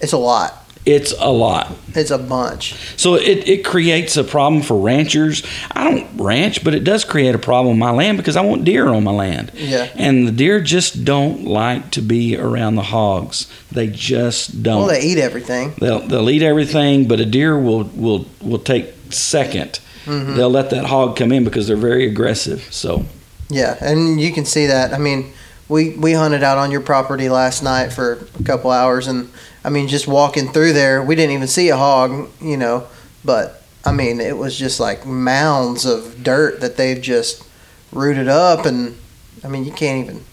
it's 0.01 0.13
a 0.13 0.19
lot. 0.19 0.68
It's 0.89 1.13
a 1.19 1.31
lot. 1.31 1.71
It's 1.95 2.11
a 2.11 2.19
bunch. 2.19 2.75
So 2.97 3.15
it, 3.15 3.47
it 3.47 3.65
creates 3.65 4.17
a 4.17 4.25
problem 4.25 4.63
for 4.63 4.81
ranchers. 4.81 5.43
I 5.73 5.85
don't 5.85 6.17
ranch, 6.17 6.65
but 6.65 6.75
it 6.75 6.83
does 6.83 7.05
create 7.05 7.35
a 7.35 7.39
problem 7.39 7.75
on 7.75 7.79
my 7.79 7.91
land 7.91 8.17
because 8.17 8.37
I 8.37 8.41
want 8.41 8.65
deer 8.65 8.89
on 8.89 9.05
my 9.05 9.13
land. 9.13 9.53
Yeah. 9.55 9.91
And 9.97 10.27
the 10.27 10.33
deer 10.33 10.61
just 10.61 11.05
don't 11.05 11.45
like 11.45 11.91
to 11.93 12.01
be 12.01 12.37
around 12.37 12.77
the 12.77 12.83
hogs. 12.83 13.53
They 13.71 13.89
just 13.89 14.63
don't. 14.63 14.79
Well, 14.79 14.89
they 14.89 15.03
eat 15.03 15.19
everything. 15.19 15.75
They'll 15.79 16.01
they'll 16.01 16.31
eat 16.31 16.43
everything, 16.43 17.07
but 17.07 17.21
a 17.21 17.27
deer 17.27 17.59
will 17.59 17.85
will 17.85 18.27
will 18.41 18.59
take 18.59 18.95
2nd 19.11 19.81
Mm-hmm. 20.09 20.37
They'll 20.37 20.51
let 20.51 20.71
that 20.71 20.87
hog 20.87 21.17
come 21.17 21.33
in 21.33 21.45
because 21.45 21.67
they're 21.67 21.77
very 21.77 22.07
aggressive. 22.07 22.67
So 22.71 23.05
Yeah, 23.51 23.77
and 23.81 24.21
you 24.21 24.33
can 24.33 24.45
see 24.45 24.67
that. 24.67 24.95
I 24.95 24.99
mean, 24.99 25.33
we 25.69 25.91
we 25.91 26.13
hunted 26.15 26.43
out 26.43 26.57
on 26.57 26.71
your 26.71 26.81
property 26.81 27.29
last 27.29 27.63
night 27.63 27.93
for 27.93 28.27
a 28.41 28.43
couple 28.43 28.71
hours, 28.71 29.07
and 29.07 29.29
I 29.69 29.71
mean, 29.71 29.87
just 29.87 30.09
walking 30.09 30.49
through 30.49 30.73
there, 30.73 31.03
we 31.03 31.15
didn't 31.15 31.33
even 31.33 31.47
see 31.47 31.69
a 31.69 31.77
hog, 31.77 32.31
you 32.41 32.57
know, 32.57 32.87
but 33.23 33.63
I 33.85 33.93
mean, 33.93 34.19
it 34.19 34.39
was 34.39 34.59
just 34.59 34.81
like 34.81 35.05
mounds 35.05 35.85
of 35.85 36.25
dirt 36.25 36.63
that 36.63 36.79
they've 36.79 36.99
just 36.99 37.47
rooted 37.93 38.29
up, 38.29 38.65
and 38.65 38.97
I 39.45 39.49
mean, 39.49 39.67
you 39.67 39.73
can't 39.73 40.03
even 40.03 40.25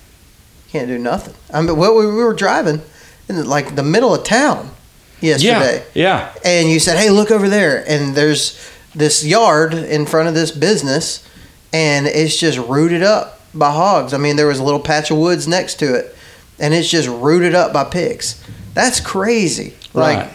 can't 0.70 0.88
do 0.88 0.98
nothing. 0.98 1.34
I 1.54 1.62
mean, 1.62 1.76
well, 1.76 1.98
we, 1.98 2.08
we 2.08 2.24
were 2.24 2.34
driving 2.34 2.82
in 3.28 3.46
like 3.46 3.76
the 3.76 3.84
middle 3.84 4.16
of 4.16 4.24
town 4.24 4.72
yesterday 5.20 5.84
yeah, 5.94 6.32
yeah. 6.34 6.34
and 6.46 6.70
you 6.70 6.80
said, 6.80 6.98
"Hey, 6.98 7.10
look 7.10 7.30
over 7.30 7.50
there," 7.50 7.84
and 7.90 8.16
there's 8.16 8.58
this 8.96 9.26
yard 9.26 9.74
in 9.74 10.06
front 10.06 10.30
of 10.30 10.34
this 10.34 10.52
business, 10.52 11.28
and 11.74 12.08
it's 12.08 12.40
just 12.40 12.58
rooted 12.58 13.04
up 13.04 13.42
by 13.54 13.74
hogs. 13.74 14.14
I 14.14 14.18
mean, 14.18 14.38
there 14.38 14.48
was 14.48 14.60
a 14.60 14.64
little 14.64 14.80
patch 14.80 15.12
of 15.12 15.18
woods 15.18 15.46
next 15.46 15.76
to 15.80 15.94
it, 15.94 16.16
and 16.58 16.74
it's 16.74 16.90
just 16.90 17.10
rooted 17.10 17.54
up 17.54 17.74
by 17.74 17.84
pigs. 17.84 18.42
That's 18.76 19.00
crazy. 19.00 19.74
Right. 19.94 20.18
Like, 20.20 20.32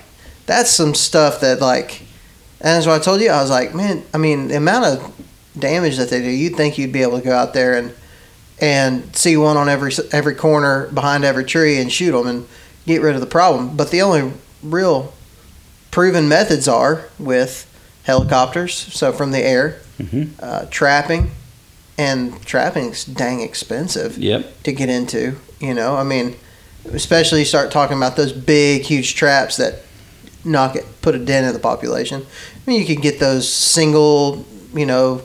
that's 0.46 0.70
some 0.72 0.94
stuff 0.96 1.40
that 1.42 1.60
like 1.60 2.00
And 2.60 2.76
that's 2.76 2.86
what 2.86 3.00
I 3.00 3.04
told 3.04 3.20
you. 3.20 3.30
I 3.30 3.40
was 3.40 3.50
like, 3.50 3.74
man, 3.74 4.02
I 4.12 4.18
mean, 4.18 4.48
the 4.48 4.56
amount 4.56 4.84
of 4.86 5.12
damage 5.58 5.96
that 5.98 6.10
they 6.10 6.20
do, 6.20 6.28
you'd 6.30 6.56
think 6.56 6.76
you'd 6.78 6.92
be 6.92 7.02
able 7.02 7.18
to 7.20 7.24
go 7.24 7.34
out 7.34 7.54
there 7.54 7.74
and 7.76 7.92
and 8.60 9.14
see 9.16 9.36
one 9.36 9.56
on 9.56 9.68
every 9.68 9.92
every 10.12 10.34
corner 10.34 10.88
behind 10.88 11.24
every 11.24 11.44
tree 11.44 11.78
and 11.78 11.90
shoot 11.92 12.12
them 12.12 12.26
and 12.26 12.46
get 12.86 13.00
rid 13.00 13.14
of 13.14 13.20
the 13.20 13.26
problem. 13.26 13.76
But 13.76 13.90
the 13.90 14.02
only 14.02 14.32
real 14.62 15.12
proven 15.90 16.28
methods 16.28 16.68
are 16.68 17.04
with 17.18 17.66
helicopters, 18.04 18.74
so 18.74 19.12
from 19.12 19.30
the 19.30 19.38
air, 19.40 19.76
Mhm. 20.00 20.30
uh, 20.40 20.64
trapping, 20.70 21.30
and 21.98 22.40
trapping's 22.44 23.04
dang 23.04 23.40
expensive 23.40 24.16
Yep. 24.18 24.62
to 24.64 24.72
get 24.72 24.88
into. 24.88 25.36
You 25.60 25.74
know, 25.74 25.96
I 25.96 26.02
mean, 26.04 26.36
especially 26.86 27.40
you 27.40 27.44
start 27.44 27.70
talking 27.70 27.96
about 27.96 28.16
those 28.16 28.32
big, 28.32 28.82
huge 28.82 29.14
traps 29.14 29.56
that 29.56 29.82
knock 30.44 30.76
it, 30.76 30.84
put 31.02 31.14
a 31.14 31.18
dent 31.18 31.46
in 31.46 31.52
the 31.52 31.58
population. 31.58 32.22
I 32.22 32.70
mean, 32.70 32.80
you 32.80 32.86
can 32.86 33.00
get 33.00 33.20
those 33.20 33.50
single, 33.50 34.44
you 34.74 34.86
know, 34.86 35.22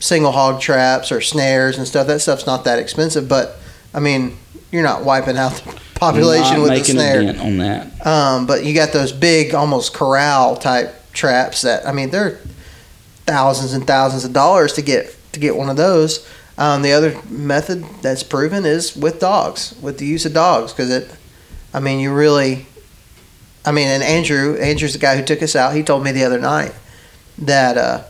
single 0.00 0.32
hog 0.32 0.60
traps 0.60 1.10
or 1.10 1.20
snares 1.20 1.78
and 1.78 1.86
stuff. 1.86 2.06
That 2.06 2.20
stuff's 2.20 2.46
not 2.46 2.64
that 2.64 2.78
expensive, 2.78 3.28
but 3.28 3.56
I 3.92 4.00
mean, 4.00 4.36
you're 4.70 4.82
not 4.82 5.04
wiping 5.04 5.36
out 5.36 5.52
the 5.52 5.80
population 5.94 6.60
with 6.60 6.70
the 6.70 6.78
making 6.78 6.94
snare. 6.96 7.20
a 7.20 7.24
dent 7.24 7.40
on 7.40 7.58
that. 7.58 8.06
Um, 8.06 8.46
but 8.46 8.64
you 8.64 8.74
got 8.74 8.92
those 8.92 9.12
big, 9.12 9.54
almost 9.54 9.94
corral 9.94 10.56
type 10.56 10.94
traps 11.12 11.62
that 11.62 11.86
I 11.86 11.92
mean, 11.92 12.10
they're 12.10 12.38
thousands 13.26 13.72
and 13.72 13.86
thousands 13.86 14.24
of 14.24 14.32
dollars 14.32 14.74
to 14.74 14.82
get 14.82 15.16
to 15.32 15.40
get 15.40 15.56
one 15.56 15.70
of 15.70 15.76
those. 15.76 16.28
Um, 16.56 16.82
the 16.82 16.92
other 16.92 17.20
method 17.28 17.84
that's 18.00 18.22
proven 18.22 18.64
is 18.64 18.96
with 18.96 19.18
dogs, 19.18 19.74
with 19.82 19.98
the 19.98 20.06
use 20.06 20.24
of 20.24 20.32
dogs, 20.32 20.72
because 20.72 20.90
it. 20.90 21.10
I 21.72 21.80
mean, 21.80 21.98
you 21.98 22.14
really. 22.14 22.66
I 23.64 23.72
mean, 23.72 23.88
and 23.88 24.02
Andrew, 24.02 24.56
Andrew's 24.56 24.92
the 24.92 24.98
guy 24.98 25.16
who 25.16 25.24
took 25.24 25.42
us 25.42 25.56
out. 25.56 25.74
He 25.74 25.82
told 25.82 26.04
me 26.04 26.12
the 26.12 26.24
other 26.24 26.38
night 26.38 26.74
that 27.38 27.78
uh, 27.78 28.04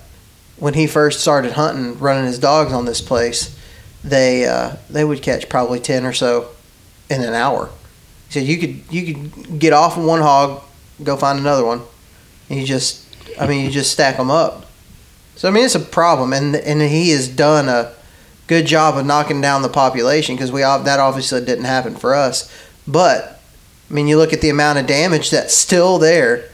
when 0.57 0.75
he 0.75 0.87
first 0.87 1.21
started 1.21 1.53
hunting, 1.53 1.99
running 1.99 2.27
his 2.27 2.39
dogs 2.39 2.73
on 2.73 2.85
this 2.85 3.01
place, 3.01 3.59
they 4.03 4.47
uh, 4.47 4.77
they 4.91 5.05
would 5.05 5.23
catch 5.23 5.49
probably 5.49 5.81
ten 5.81 6.05
or 6.05 6.13
so 6.13 6.51
in 7.09 7.23
an 7.23 7.35
hour. 7.35 7.71
He 8.29 8.33
said 8.35 8.43
you 8.45 8.59
could 8.59 8.83
you 8.91 9.15
could 9.15 9.59
get 9.59 9.73
off 9.73 9.97
of 9.97 10.05
one 10.05 10.21
hog, 10.21 10.63
go 11.03 11.17
find 11.17 11.39
another 11.39 11.65
one, 11.65 11.83
and 12.51 12.61
you 12.61 12.67
just 12.67 13.05
I 13.41 13.47
mean 13.47 13.65
you 13.65 13.71
just 13.71 13.93
stack 13.93 14.19
them 14.19 14.31
up. 14.31 14.67
So 15.37 15.49
I 15.49 15.51
mean 15.51 15.65
it's 15.65 15.75
a 15.75 15.81
problem, 15.81 16.33
and 16.33 16.55
and 16.55 16.83
he 16.83 17.11
has 17.11 17.29
done 17.29 17.69
a 17.69 17.95
good 18.47 18.67
job 18.67 18.97
of 18.99 19.07
knocking 19.07 19.41
down 19.41 19.63
the 19.63 19.69
population 19.69 20.35
because 20.37 20.53
we 20.53 20.61
that 20.61 21.01
obviously 21.01 21.45
didn't 21.45 21.65
happen 21.65 21.95
for 21.97 22.15
us, 22.15 22.51
but 22.87 23.41
I 23.91 23.95
mean 23.95 24.07
you 24.07 24.17
look 24.17 24.33
at 24.33 24.41
the 24.41 24.49
amount 24.51 24.79
of 24.79 24.87
damage 24.87 25.31
that's 25.31 25.55
still 25.55 25.99
there, 25.99 26.49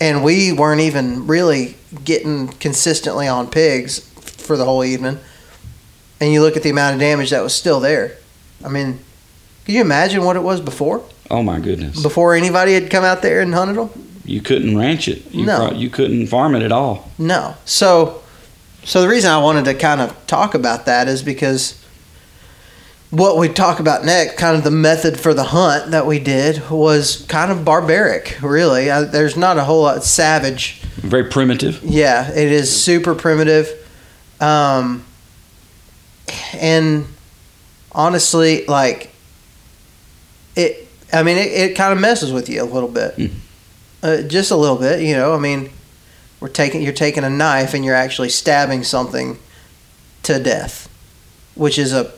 and 0.00 0.22
we 0.24 0.52
weren't 0.52 0.80
even 0.80 1.26
really 1.26 1.76
getting 2.04 2.48
consistently 2.48 3.28
on 3.28 3.48
pigs 3.50 4.00
for 4.20 4.56
the 4.56 4.64
whole 4.64 4.84
evening, 4.84 5.18
and 6.20 6.32
you 6.32 6.40
look 6.42 6.56
at 6.56 6.62
the 6.62 6.70
amount 6.70 6.94
of 6.94 7.00
damage 7.00 7.30
that 7.30 7.42
was 7.42 7.54
still 7.54 7.80
there. 7.80 8.16
I 8.64 8.68
mean, 8.68 8.98
can 9.64 9.74
you 9.74 9.80
imagine 9.80 10.24
what 10.24 10.36
it 10.36 10.42
was 10.42 10.60
before? 10.60 11.02
Oh 11.30 11.42
my 11.42 11.58
goodness. 11.60 12.00
Before 12.02 12.34
anybody 12.34 12.74
had 12.74 12.90
come 12.90 13.04
out 13.04 13.20
there 13.22 13.40
and 13.40 13.52
hunted 13.54 13.76
them? 13.76 13.90
You 14.24 14.40
couldn't 14.40 14.76
ranch 14.76 15.08
it. 15.08 15.22
You 15.32 15.46
No. 15.46 15.68
pro- 15.68 15.76
you 15.78 15.88
couldn't 15.90 16.26
farm 16.28 16.54
it 16.54 16.62
at 16.62 16.72
all. 16.72 17.10
No. 17.18 17.54
So, 17.64 18.22
so 18.86 19.02
the 19.02 19.08
reason 19.08 19.30
I 19.30 19.38
wanted 19.38 19.66
to 19.66 19.74
kind 19.74 20.00
of 20.00 20.26
talk 20.26 20.54
about 20.54 20.86
that 20.86 21.08
is 21.08 21.22
because 21.22 21.82
what 23.10 23.36
we 23.38 23.48
talk 23.48 23.78
about 23.80 24.04
next, 24.04 24.36
kind 24.36 24.56
of 24.56 24.64
the 24.64 24.70
method 24.70 25.18
for 25.18 25.32
the 25.34 25.44
hunt 25.44 25.90
that 25.90 26.06
we 26.06 26.18
did, 26.18 26.68
was 26.70 27.24
kind 27.28 27.50
of 27.52 27.64
barbaric. 27.64 28.38
Really, 28.42 28.90
I, 28.90 29.02
there's 29.04 29.36
not 29.36 29.58
a 29.58 29.64
whole 29.64 29.82
lot 29.82 30.02
savage. 30.04 30.80
Very 30.96 31.24
primitive. 31.24 31.82
Yeah, 31.84 32.30
it 32.30 32.50
is 32.50 32.74
super 32.74 33.14
primitive, 33.14 33.68
um, 34.40 35.04
and 36.54 37.06
honestly, 37.92 38.64
like 38.66 39.10
it. 40.56 40.88
I 41.12 41.22
mean, 41.22 41.36
it, 41.36 41.52
it 41.52 41.76
kind 41.76 41.92
of 41.92 42.00
messes 42.00 42.32
with 42.32 42.48
you 42.48 42.62
a 42.62 42.64
little 42.64 42.88
bit, 42.88 43.16
Mm. 43.16 43.30
uh, 44.02 44.22
just 44.22 44.50
a 44.50 44.56
little 44.56 44.76
bit. 44.76 45.00
You 45.02 45.14
know, 45.14 45.32
I 45.34 45.38
mean, 45.38 45.70
we're 46.40 46.48
taking 46.48 46.82
you're 46.82 46.92
taking 46.92 47.24
a 47.24 47.30
knife 47.30 47.74
and 47.74 47.84
you're 47.84 47.94
actually 47.94 48.28
stabbing 48.28 48.84
something 48.84 49.38
to 50.22 50.42
death, 50.42 50.88
which 51.54 51.78
is 51.78 51.92
a 51.92 52.12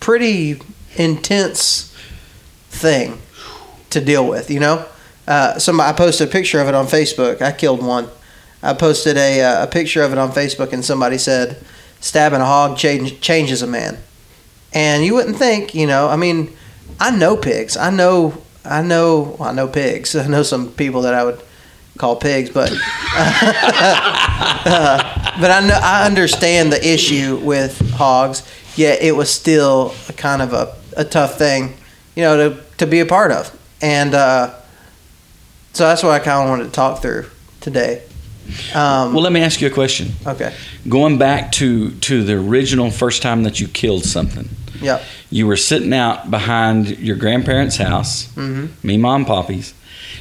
pretty 0.00 0.60
intense 0.96 1.94
thing 2.68 3.20
to 3.90 4.00
deal 4.00 4.26
with. 4.26 4.50
You 4.50 4.60
know, 4.60 4.86
uh, 5.26 5.58
somebody 5.58 5.90
I 5.90 5.92
posted 5.92 6.28
a 6.28 6.30
picture 6.30 6.60
of 6.60 6.68
it 6.68 6.74
on 6.74 6.86
Facebook. 6.86 7.40
I 7.40 7.52
killed 7.52 7.84
one. 7.84 8.08
I 8.62 8.74
posted 8.74 9.16
a 9.16 9.42
uh, 9.42 9.64
a 9.64 9.66
picture 9.66 10.02
of 10.02 10.12
it 10.12 10.18
on 10.18 10.30
Facebook, 10.30 10.72
and 10.72 10.84
somebody 10.84 11.18
said, 11.18 11.64
"Stabbing 12.00 12.40
a 12.40 12.46
hog 12.46 12.76
change, 12.76 13.20
changes 13.20 13.62
a 13.62 13.66
man." 13.66 13.98
And 14.74 15.04
you 15.04 15.14
wouldn't 15.14 15.36
think, 15.36 15.74
you 15.74 15.86
know. 15.86 16.08
I 16.08 16.16
mean, 16.16 16.56
I 16.98 17.10
know 17.10 17.36
pigs. 17.36 17.76
I 17.76 17.90
know. 17.90 18.42
I 18.64 18.82
know. 18.82 19.36
Well, 19.38 19.50
I 19.50 19.52
know 19.52 19.68
pigs. 19.68 20.14
I 20.16 20.26
know 20.26 20.42
some 20.42 20.72
people 20.72 21.02
that 21.02 21.14
I 21.14 21.24
would 21.24 21.42
call 21.98 22.16
pigs, 22.16 22.50
but 22.50 22.70
uh, 24.66 25.36
but 25.40 25.50
I 25.50 25.60
know 25.66 25.78
I 25.82 26.04
understand 26.06 26.72
the 26.72 26.86
issue 26.86 27.36
with 27.42 27.78
hogs. 27.92 28.42
Yet 28.74 29.02
it 29.02 29.14
was 29.14 29.30
still 29.30 29.94
a 30.08 30.12
kind 30.14 30.40
of 30.40 30.52
a, 30.54 30.74
a 30.96 31.04
tough 31.04 31.36
thing, 31.36 31.74
you 32.16 32.22
know, 32.22 32.36
to 32.50 32.62
to 32.78 32.86
be 32.86 33.00
a 33.00 33.06
part 33.06 33.30
of. 33.30 33.56
And 33.82 34.14
uh, 34.14 34.54
so 35.72 35.84
that's 35.84 36.02
what 36.02 36.12
I 36.12 36.18
kind 36.20 36.42
of 36.44 36.48
wanted 36.48 36.64
to 36.64 36.70
talk 36.70 37.02
through 37.02 37.26
today. 37.60 38.02
Um, 38.74 39.12
Well, 39.14 39.22
let 39.22 39.32
me 39.32 39.40
ask 39.40 39.60
you 39.60 39.68
a 39.68 39.70
question. 39.70 40.12
okay. 40.26 40.54
Going 40.88 41.18
back 41.18 41.52
to 41.52 41.90
to 41.90 42.24
the 42.24 42.34
original 42.34 42.90
first 42.90 43.22
time 43.22 43.42
that 43.44 43.60
you 43.60 43.68
killed 43.68 44.04
something. 44.04 44.48
Yep. 44.80 45.02
You 45.30 45.46
were 45.46 45.56
sitting 45.56 45.92
out 45.94 46.30
behind 46.30 46.98
your 46.98 47.16
grandparents' 47.16 47.76
house, 47.76 48.26
hmm 48.34 48.66
me, 48.82 48.96
mom, 48.96 49.24
poppy's. 49.24 49.74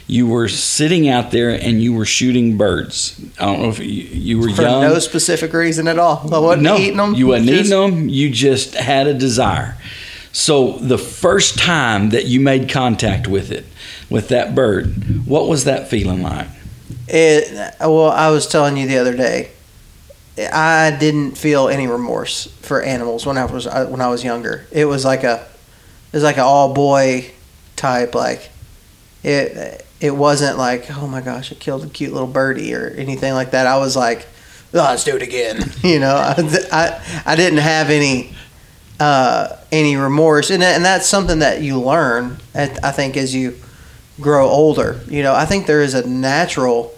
You 0.08 0.28
were 0.28 0.48
sitting 0.50 1.08
out 1.10 1.32
there 1.32 1.50
and 1.50 1.82
you 1.82 1.94
were 1.94 2.06
shooting 2.06 2.58
birds. 2.58 3.20
I 3.40 3.46
don't 3.46 3.62
know 3.62 3.70
if 3.70 3.80
you, 3.80 3.86
you 3.86 4.40
were 4.40 4.50
For 4.52 4.62
young. 4.64 4.82
no 4.82 5.00
specific 5.00 5.54
reason 5.54 5.88
at 5.88 5.98
all. 6.00 6.34
I 6.34 6.40
wasn't 6.40 6.64
no, 6.64 6.78
eating 6.78 6.98
them. 6.98 7.14
You 7.16 7.28
wasn't 7.28 7.50
just- 7.50 7.66
eating 7.72 7.80
them. 7.80 8.10
You 8.10 8.30
just 8.30 8.74
had 8.76 9.08
a 9.08 9.14
desire. 9.14 9.78
So 10.34 10.74
the 10.78 10.98
first 10.98 11.60
time 11.60 12.10
that 12.12 12.26
you 12.26 12.40
made 12.40 12.70
contact 12.70 13.28
with 13.28 13.52
it, 13.52 13.66
with 14.10 14.30
that 14.30 14.56
bird, 14.56 15.26
what 15.26 15.48
was 15.48 15.66
that 15.66 15.90
feeling 15.90 16.22
like? 16.24 16.48
It, 17.08 17.52
well, 17.82 18.10
I 18.12 18.30
was 18.30 18.48
telling 18.48 18.78
you 18.78 18.88
the 18.88 18.98
other 18.98 19.16
day, 19.16 19.52
I 20.38 20.96
didn't 20.98 21.38
feel 21.38 21.68
any 21.68 21.88
remorse 21.88 22.46
for 22.62 22.82
animals 22.82 23.26
when 23.26 23.38
I 23.38 23.44
was 23.46 23.68
uh, 23.68 23.88
when 23.88 24.00
I 24.00 24.08
was 24.08 24.24
younger. 24.24 24.66
It 24.72 24.86
was 24.86 25.04
like 25.04 25.24
a, 25.26 25.46
it 26.12 26.16
was 26.18 26.24
like 26.24 26.38
an 26.38 26.44
all 26.44 26.74
boy 26.74 27.32
type 27.76 28.16
like, 28.16 28.50
it 29.24 29.86
it 30.00 30.12
wasn't 30.12 30.58
like 30.58 30.90
oh 30.92 31.08
my 31.08 31.22
gosh 31.22 31.52
I 31.52 31.56
killed 31.56 31.86
a 31.86 31.88
cute 31.90 32.14
little 32.14 32.28
birdie 32.28 32.74
or 32.74 32.88
anything 32.90 33.34
like 33.34 33.52
that. 33.52 33.68
I 33.68 33.78
was 33.78 33.96
like, 33.96 34.28
oh, 34.74 34.78
let's 34.78 35.04
do 35.04 35.16
it 35.16 35.22
again. 35.22 35.72
You 35.84 36.00
know, 36.00 36.16
I 36.16 36.36
I, 36.72 37.24
I 37.26 37.36
didn't 37.36 37.60
have 37.60 37.90
any. 37.90 38.34
Uh, 39.00 39.58
any 39.72 39.96
remorse, 39.96 40.52
and 40.52 40.62
and 40.62 40.86
that's 40.86 41.08
something 41.08 41.40
that 41.40 41.64
you 41.64 41.80
learn. 41.80 42.38
At, 42.54 42.86
I 42.86 42.92
think 42.92 43.18
as 43.18 43.34
you 43.34 43.56
grow 44.20 44.48
older, 44.48 45.02
you 45.08 45.24
know, 45.24 45.34
I 45.34 45.46
think 45.46 45.66
there 45.66 45.82
is 45.82 45.96
a 45.96 46.08
natural 46.08 46.94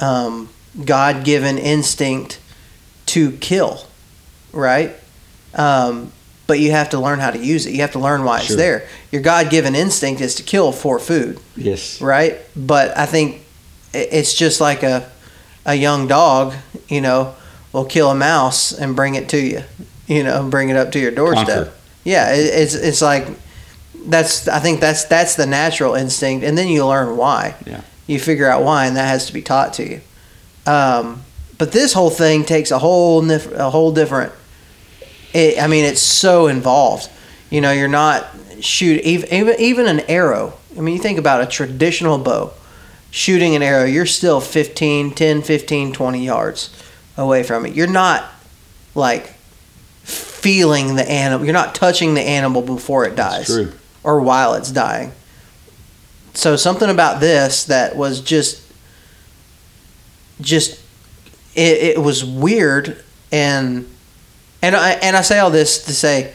um, 0.00 0.48
God 0.84 1.24
given 1.24 1.58
instinct 1.58 2.40
to 3.06 3.32
kill, 3.32 3.86
right? 4.52 4.96
Um, 5.54 6.12
but 6.46 6.60
you 6.60 6.70
have 6.72 6.90
to 6.90 7.00
learn 7.00 7.20
how 7.20 7.30
to 7.30 7.38
use 7.38 7.66
it. 7.66 7.72
You 7.72 7.80
have 7.80 7.92
to 7.92 7.98
learn 7.98 8.24
why 8.24 8.40
it's 8.40 8.54
there. 8.54 8.86
Your 9.10 9.22
God 9.22 9.50
given 9.50 9.74
instinct 9.74 10.20
is 10.20 10.34
to 10.36 10.42
kill 10.42 10.72
for 10.72 10.98
food, 10.98 11.40
Yes. 11.56 12.00
right? 12.00 12.38
But 12.54 12.96
I 12.98 13.06
think 13.06 13.40
it's 13.92 14.34
just 14.34 14.60
like 14.60 14.82
a, 14.82 15.10
a 15.64 15.74
young 15.74 16.06
dog, 16.06 16.54
you 16.88 17.00
know, 17.00 17.34
will 17.72 17.84
kill 17.86 18.10
a 18.10 18.14
mouse 18.14 18.72
and 18.72 18.94
bring 18.94 19.14
it 19.14 19.28
to 19.30 19.38
you, 19.40 19.62
you 20.06 20.22
know, 20.22 20.48
bring 20.48 20.68
it 20.68 20.76
up 20.76 20.92
to 20.92 20.98
your 20.98 21.10
doorstep. 21.10 21.46
Conquer. 21.66 21.72
Yeah, 22.04 22.34
it, 22.34 22.40
it's 22.62 22.74
it's 22.74 23.00
like 23.00 23.26
that's 24.06 24.46
I 24.46 24.58
think 24.60 24.80
that's 24.80 25.04
that's 25.04 25.36
the 25.36 25.46
natural 25.46 25.94
instinct, 25.94 26.44
and 26.44 26.58
then 26.58 26.68
you 26.68 26.86
learn 26.86 27.16
why. 27.16 27.54
Yeah. 27.66 27.80
You 28.06 28.20
figure 28.20 28.46
out 28.46 28.62
why, 28.62 28.84
and 28.86 28.96
that 28.98 29.08
has 29.08 29.26
to 29.28 29.32
be 29.32 29.40
taught 29.40 29.72
to 29.74 29.88
you. 29.88 30.00
Um, 30.66 31.22
but 31.56 31.72
this 31.72 31.94
whole 31.94 32.10
thing 32.10 32.44
takes 32.44 32.70
a 32.70 32.78
whole 32.78 33.22
nif- 33.22 33.50
a 33.52 33.70
whole 33.70 33.92
different. 33.92 34.32
It, 35.34 35.60
I 35.60 35.66
mean, 35.66 35.84
it's 35.84 36.00
so 36.00 36.46
involved. 36.46 37.10
You 37.50 37.60
know, 37.60 37.72
you're 37.72 37.88
not 37.88 38.26
shoot 38.60 39.02
even 39.02 39.32
even 39.32 39.60
even 39.60 39.86
an 39.86 40.00
arrow. 40.08 40.54
I 40.76 40.80
mean, 40.80 40.96
you 40.96 41.02
think 41.02 41.18
about 41.18 41.42
a 41.42 41.46
traditional 41.46 42.18
bow, 42.18 42.52
shooting 43.10 43.54
an 43.54 43.62
arrow, 43.62 43.84
you're 43.84 44.06
still 44.06 44.40
15, 44.40 45.12
10, 45.12 45.42
15, 45.42 45.92
20 45.92 46.24
yards 46.24 46.82
away 47.16 47.42
from 47.42 47.66
it. 47.66 47.74
You're 47.74 47.86
not 47.86 48.24
like 48.94 49.34
feeling 50.02 50.96
the 50.96 51.08
animal. 51.08 51.44
You're 51.44 51.54
not 51.54 51.74
touching 51.74 52.14
the 52.14 52.22
animal 52.22 52.62
before 52.62 53.04
it 53.04 53.16
dies 53.16 53.46
True. 53.46 53.72
or 54.02 54.20
while 54.20 54.54
it's 54.54 54.70
dying. 54.70 55.12
So 56.34 56.56
something 56.56 56.90
about 56.90 57.20
this 57.20 57.64
that 57.64 57.96
was 57.96 58.20
just 58.20 58.60
just 60.40 60.80
it, 61.54 61.96
it 61.96 62.02
was 62.02 62.24
weird 62.24 63.02
and 63.30 63.88
and 64.64 64.74
I 64.74 64.92
and 64.92 65.14
I 65.14 65.20
say 65.20 65.38
all 65.38 65.50
this 65.50 65.84
to 65.84 65.92
say 65.92 66.32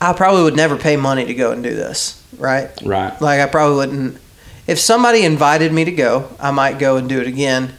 I 0.00 0.12
probably 0.12 0.42
would 0.42 0.56
never 0.56 0.76
pay 0.76 0.96
money 0.96 1.24
to 1.24 1.34
go 1.34 1.52
and 1.52 1.62
do 1.62 1.74
this, 1.74 2.22
right? 2.36 2.70
Right. 2.82 3.18
Like 3.20 3.40
I 3.40 3.46
probably 3.46 3.76
wouldn't. 3.76 4.20
If 4.66 4.78
somebody 4.78 5.24
invited 5.24 5.72
me 5.72 5.84
to 5.86 5.92
go, 5.92 6.28
I 6.38 6.50
might 6.50 6.78
go 6.78 6.96
and 6.96 7.08
do 7.08 7.20
it 7.20 7.26
again, 7.26 7.72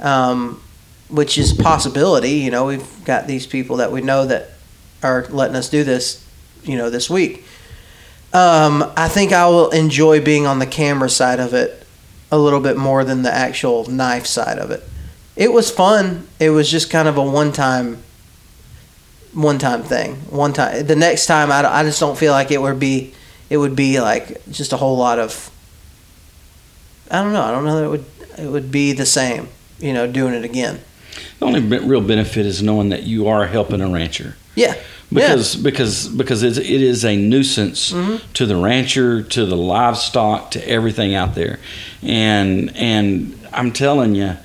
um, 0.00 0.60
which 1.08 1.38
is 1.38 1.58
a 1.58 1.62
possibility. 1.62 2.30
You 2.30 2.50
know, 2.50 2.66
we've 2.66 3.04
got 3.04 3.28
these 3.28 3.46
people 3.46 3.76
that 3.76 3.92
we 3.92 4.00
know 4.00 4.26
that 4.26 4.50
are 5.02 5.26
letting 5.30 5.54
us 5.54 5.70
do 5.70 5.84
this, 5.84 6.26
you 6.64 6.76
know, 6.76 6.90
this 6.90 7.08
week. 7.08 7.44
Um, 8.32 8.92
I 8.96 9.08
think 9.08 9.32
I 9.32 9.46
will 9.46 9.70
enjoy 9.70 10.20
being 10.20 10.46
on 10.46 10.58
the 10.58 10.66
camera 10.66 11.08
side 11.08 11.38
of 11.38 11.54
it 11.54 11.86
a 12.32 12.38
little 12.38 12.60
bit 12.60 12.76
more 12.76 13.04
than 13.04 13.22
the 13.22 13.32
actual 13.32 13.88
knife 13.88 14.26
side 14.26 14.58
of 14.58 14.72
it. 14.72 14.82
It 15.36 15.52
was 15.52 15.70
fun. 15.70 16.26
It 16.40 16.50
was 16.50 16.68
just 16.68 16.90
kind 16.90 17.06
of 17.06 17.16
a 17.16 17.22
one 17.22 17.52
time 17.52 18.02
one 19.36 19.58
time 19.58 19.82
thing. 19.82 20.16
One 20.30 20.52
time. 20.52 20.86
The 20.86 20.96
next 20.96 21.26
time, 21.26 21.52
I, 21.52 21.64
I 21.64 21.82
just 21.84 22.00
don't 22.00 22.16
feel 22.18 22.32
like 22.32 22.50
it 22.50 22.60
would 22.60 22.80
be. 22.80 23.12
It 23.50 23.58
would 23.58 23.76
be 23.76 24.00
like 24.00 24.44
just 24.50 24.72
a 24.72 24.76
whole 24.76 24.96
lot 24.96 25.18
of. 25.18 25.50
I 27.10 27.22
don't 27.22 27.32
know. 27.32 27.42
I 27.42 27.50
don't 27.52 27.64
know 27.64 27.76
that 27.76 27.84
it 27.84 27.88
would. 27.88 28.04
It 28.38 28.50
would 28.50 28.70
be 28.72 28.92
the 28.92 29.06
same. 29.06 29.48
You 29.78 29.92
know, 29.92 30.10
doing 30.10 30.34
it 30.34 30.44
again. 30.44 30.80
The 31.38 31.46
only 31.46 31.60
real 31.60 32.00
benefit 32.00 32.46
is 32.46 32.62
knowing 32.62 32.88
that 32.88 33.02
you 33.04 33.28
are 33.28 33.46
helping 33.46 33.80
a 33.80 33.88
rancher. 33.88 34.36
Yeah. 34.54 34.74
Because 35.12 35.54
because 35.54 36.08
because 36.08 36.42
it's, 36.42 36.58
it 36.58 36.64
is 36.82 37.04
a 37.04 37.16
nuisance 37.16 37.92
Mm-hmm. 37.92 38.32
to 38.32 38.46
the 38.46 38.56
rancher, 38.56 39.22
to 39.22 39.46
the 39.46 39.54
livestock, 39.56 40.50
to 40.52 40.68
everything 40.68 41.14
out 41.14 41.34
there, 41.36 41.60
and 42.02 42.74
and 42.76 43.38
I'm 43.52 43.70
telling 43.70 44.16
you, 44.16 44.36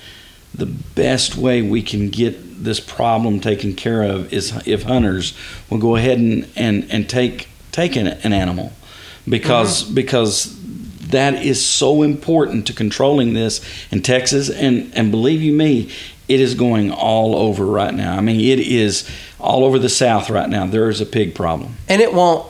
the 0.53 0.67
best 0.67 1.36
way 1.36 1.63
we 1.63 1.81
can 1.81 2.10
get 2.10 2.38
this 2.63 2.80
problem 2.80 3.39
taken 3.39 3.75
care 3.75 4.03
of 4.03 4.32
is 4.34 4.53
if 4.65 4.84
hunters 4.84 5.34
will 5.70 5.77
go 5.77 5.96
ahead 5.96 6.18
and 6.20 6.48
and, 6.56 6.88
and 6.91 7.10
take 7.10 7.48
take 7.72 7.96
an, 7.96 8.08
an 8.08 8.34
animal 8.34 8.72
because 9.27 9.84
Mm-hmm. 9.84 9.94
because 9.96 10.58
that 11.10 11.34
is 11.44 11.63
so 11.63 12.03
important 12.03 12.68
to 12.68 12.74
controlling 12.74 13.34
this 13.34 13.62
in 13.91 14.01
Texas 14.01 14.50
and 14.50 14.91
and 14.96 15.12
believe 15.12 15.41
you 15.41 15.53
me 15.53 15.91
it 16.27 16.39
is 16.39 16.56
going 16.56 16.91
all 16.91 17.36
over 17.36 17.65
right 17.65 17.94
now 17.94 18.15
I 18.15 18.22
mean 18.22 18.39
it 18.39 18.60
is 18.60 19.10
all 19.39 19.63
over 19.65 19.77
the 19.80 19.89
south 19.89 20.30
right 20.30 20.50
now 20.50 20.65
there 20.65 20.89
is 20.89 21.01
a 21.01 21.06
pig 21.06 21.36
problem 21.36 21.75
and 21.89 22.01
it 22.01 22.13
won't. 22.13 22.48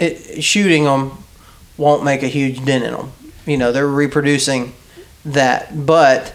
It 0.00 0.42
shooting 0.42 0.84
them 0.84 1.12
won't 1.76 2.04
make 2.04 2.22
a 2.24 2.28
huge 2.28 2.64
dent 2.64 2.84
in 2.84 2.92
them. 2.92 3.12
You 3.46 3.56
know, 3.56 3.70
they're 3.70 3.86
reproducing 3.86 4.72
that, 5.24 5.86
but 5.86 6.34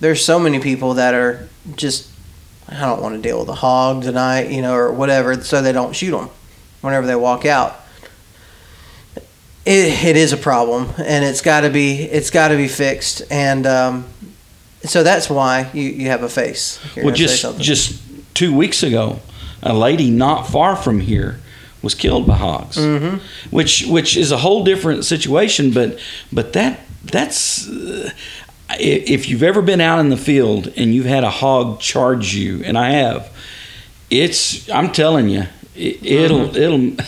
there's 0.00 0.22
so 0.24 0.38
many 0.38 0.58
people 0.60 0.94
that 0.94 1.14
are 1.14 1.48
just 1.76 2.09
I 2.70 2.80
don't 2.80 3.02
want 3.02 3.16
to 3.16 3.20
deal 3.20 3.40
with 3.40 3.48
a 3.48 3.54
hog 3.54 4.02
tonight, 4.02 4.50
you 4.50 4.62
know, 4.62 4.74
or 4.74 4.92
whatever, 4.92 5.40
so 5.42 5.60
they 5.60 5.72
don't 5.72 5.94
shoot 5.94 6.12
them 6.12 6.30
whenever 6.82 7.06
they 7.06 7.16
walk 7.16 7.44
out. 7.44 7.76
It, 9.66 10.04
it 10.04 10.16
is 10.16 10.32
a 10.32 10.36
problem, 10.36 10.88
and 10.98 11.24
it's 11.24 11.42
got 11.42 11.60
to 11.62 11.70
be 11.70 12.02
it's 12.02 12.30
got 12.30 12.48
to 12.48 12.56
be 12.56 12.68
fixed, 12.68 13.22
and 13.30 13.66
um, 13.66 14.04
so 14.84 15.02
that's 15.02 15.28
why 15.28 15.70
you, 15.74 15.82
you 15.82 16.08
have 16.08 16.22
a 16.22 16.28
face. 16.28 16.78
Well 16.96 17.14
just 17.14 17.42
just 17.60 18.02
2 18.34 18.54
weeks 18.56 18.82
ago 18.82 19.20
a 19.62 19.74
lady 19.74 20.10
not 20.10 20.48
far 20.48 20.74
from 20.76 21.00
here 21.00 21.38
was 21.82 21.94
killed 21.94 22.26
by 22.26 22.36
hogs 22.36 22.76
Mm-hmm. 22.78 23.18
which 23.54 23.84
which 23.86 24.16
is 24.16 24.32
a 24.32 24.38
whole 24.38 24.64
different 24.64 25.04
situation 25.04 25.72
but 25.72 25.98
but 26.32 26.52
that 26.54 26.80
that's 27.04 27.68
uh, 27.68 28.10
if 28.78 29.28
you've 29.28 29.42
ever 29.42 29.62
been 29.62 29.80
out 29.80 29.98
in 29.98 30.08
the 30.10 30.16
field 30.16 30.72
and 30.76 30.94
you've 30.94 31.06
had 31.06 31.24
a 31.24 31.30
hog 31.30 31.80
charge 31.80 32.34
you 32.34 32.62
and 32.64 32.76
I 32.78 32.90
have 32.90 33.32
it's 34.10 34.68
I'm 34.70 34.92
telling 34.92 35.28
you 35.28 35.44
it, 35.74 36.04
it'll 36.04 36.48
Mm-hmm. 36.48 36.56
it'll 36.56 37.06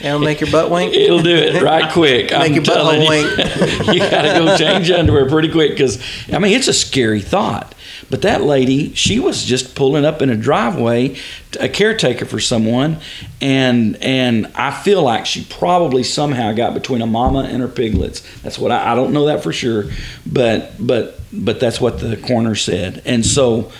It'll 0.00 0.18
make 0.18 0.40
your 0.40 0.50
butt 0.50 0.70
wink? 0.70 0.94
It'll 0.94 1.22
do 1.22 1.34
it 1.34 1.62
right 1.62 1.90
quick. 1.92 2.30
Make 2.30 2.32
I'm 2.32 2.54
your 2.54 2.64
telling 2.64 3.00
butthole 3.02 3.86
you. 3.86 3.92
you 3.94 4.00
got 4.00 4.22
to 4.22 4.38
go 4.38 4.56
change 4.56 4.90
underwear 4.90 5.28
pretty 5.28 5.48
quick 5.48 5.70
because 5.70 6.02
I 6.32 6.38
mean 6.38 6.52
it's 6.56 6.68
a 6.68 6.72
scary 6.72 7.20
thought. 7.20 7.73
But 8.10 8.22
that 8.22 8.42
lady, 8.42 8.94
she 8.94 9.18
was 9.18 9.44
just 9.44 9.74
pulling 9.74 10.04
up 10.04 10.22
in 10.22 10.30
a 10.30 10.36
driveway, 10.36 11.16
a 11.58 11.68
caretaker 11.68 12.24
for 12.24 12.40
someone, 12.40 12.98
and 13.40 13.96
and 13.96 14.46
I 14.54 14.70
feel 14.70 15.02
like 15.02 15.26
she 15.26 15.44
probably 15.44 16.02
somehow 16.02 16.52
got 16.52 16.74
between 16.74 17.02
a 17.02 17.06
mama 17.06 17.40
and 17.40 17.60
her 17.60 17.68
piglets. 17.68 18.20
That's 18.42 18.58
what 18.58 18.72
I, 18.72 18.92
I 18.92 18.94
don't 18.94 19.12
know 19.12 19.26
that 19.26 19.42
for 19.42 19.52
sure, 19.52 19.84
but 20.26 20.72
but 20.78 21.20
but 21.32 21.60
that's 21.60 21.80
what 21.80 22.00
the 22.00 22.16
coroner 22.16 22.54
said. 22.54 23.02
And 23.04 23.24
so 23.24 23.72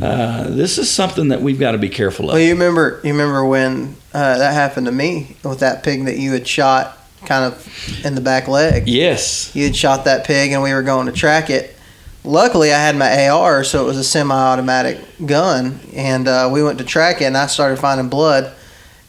uh, 0.00 0.48
this 0.48 0.78
is 0.78 0.90
something 0.90 1.28
that 1.28 1.42
we've 1.42 1.58
got 1.58 1.72
to 1.72 1.78
be 1.78 1.88
careful 1.88 2.30
of. 2.30 2.34
Well, 2.34 2.42
you 2.42 2.52
remember 2.52 3.00
you 3.02 3.12
remember 3.12 3.44
when 3.44 3.96
uh, 4.14 4.38
that 4.38 4.54
happened 4.54 4.86
to 4.86 4.92
me 4.92 5.36
with 5.44 5.60
that 5.60 5.82
pig 5.82 6.04
that 6.06 6.18
you 6.18 6.32
had 6.32 6.46
shot 6.46 6.98
kind 7.26 7.44
of 7.44 8.04
in 8.04 8.14
the 8.14 8.20
back 8.20 8.48
leg. 8.48 8.88
yes. 8.88 9.54
You 9.54 9.64
had 9.64 9.76
shot 9.76 10.04
that 10.04 10.26
pig, 10.26 10.52
and 10.52 10.62
we 10.62 10.72
were 10.72 10.82
going 10.82 11.06
to 11.06 11.12
track 11.12 11.50
it. 11.50 11.76
Luckily, 12.24 12.72
I 12.72 12.78
had 12.78 12.96
my 12.96 13.28
AR, 13.28 13.64
so 13.64 13.82
it 13.82 13.86
was 13.86 13.96
a 13.98 14.04
semi-automatic 14.04 15.00
gun, 15.26 15.80
and 15.92 16.28
uh, 16.28 16.48
we 16.52 16.62
went 16.62 16.78
to 16.78 16.84
track 16.84 17.20
it, 17.20 17.24
and 17.24 17.36
I 17.36 17.46
started 17.48 17.78
finding 17.80 18.08
blood, 18.08 18.52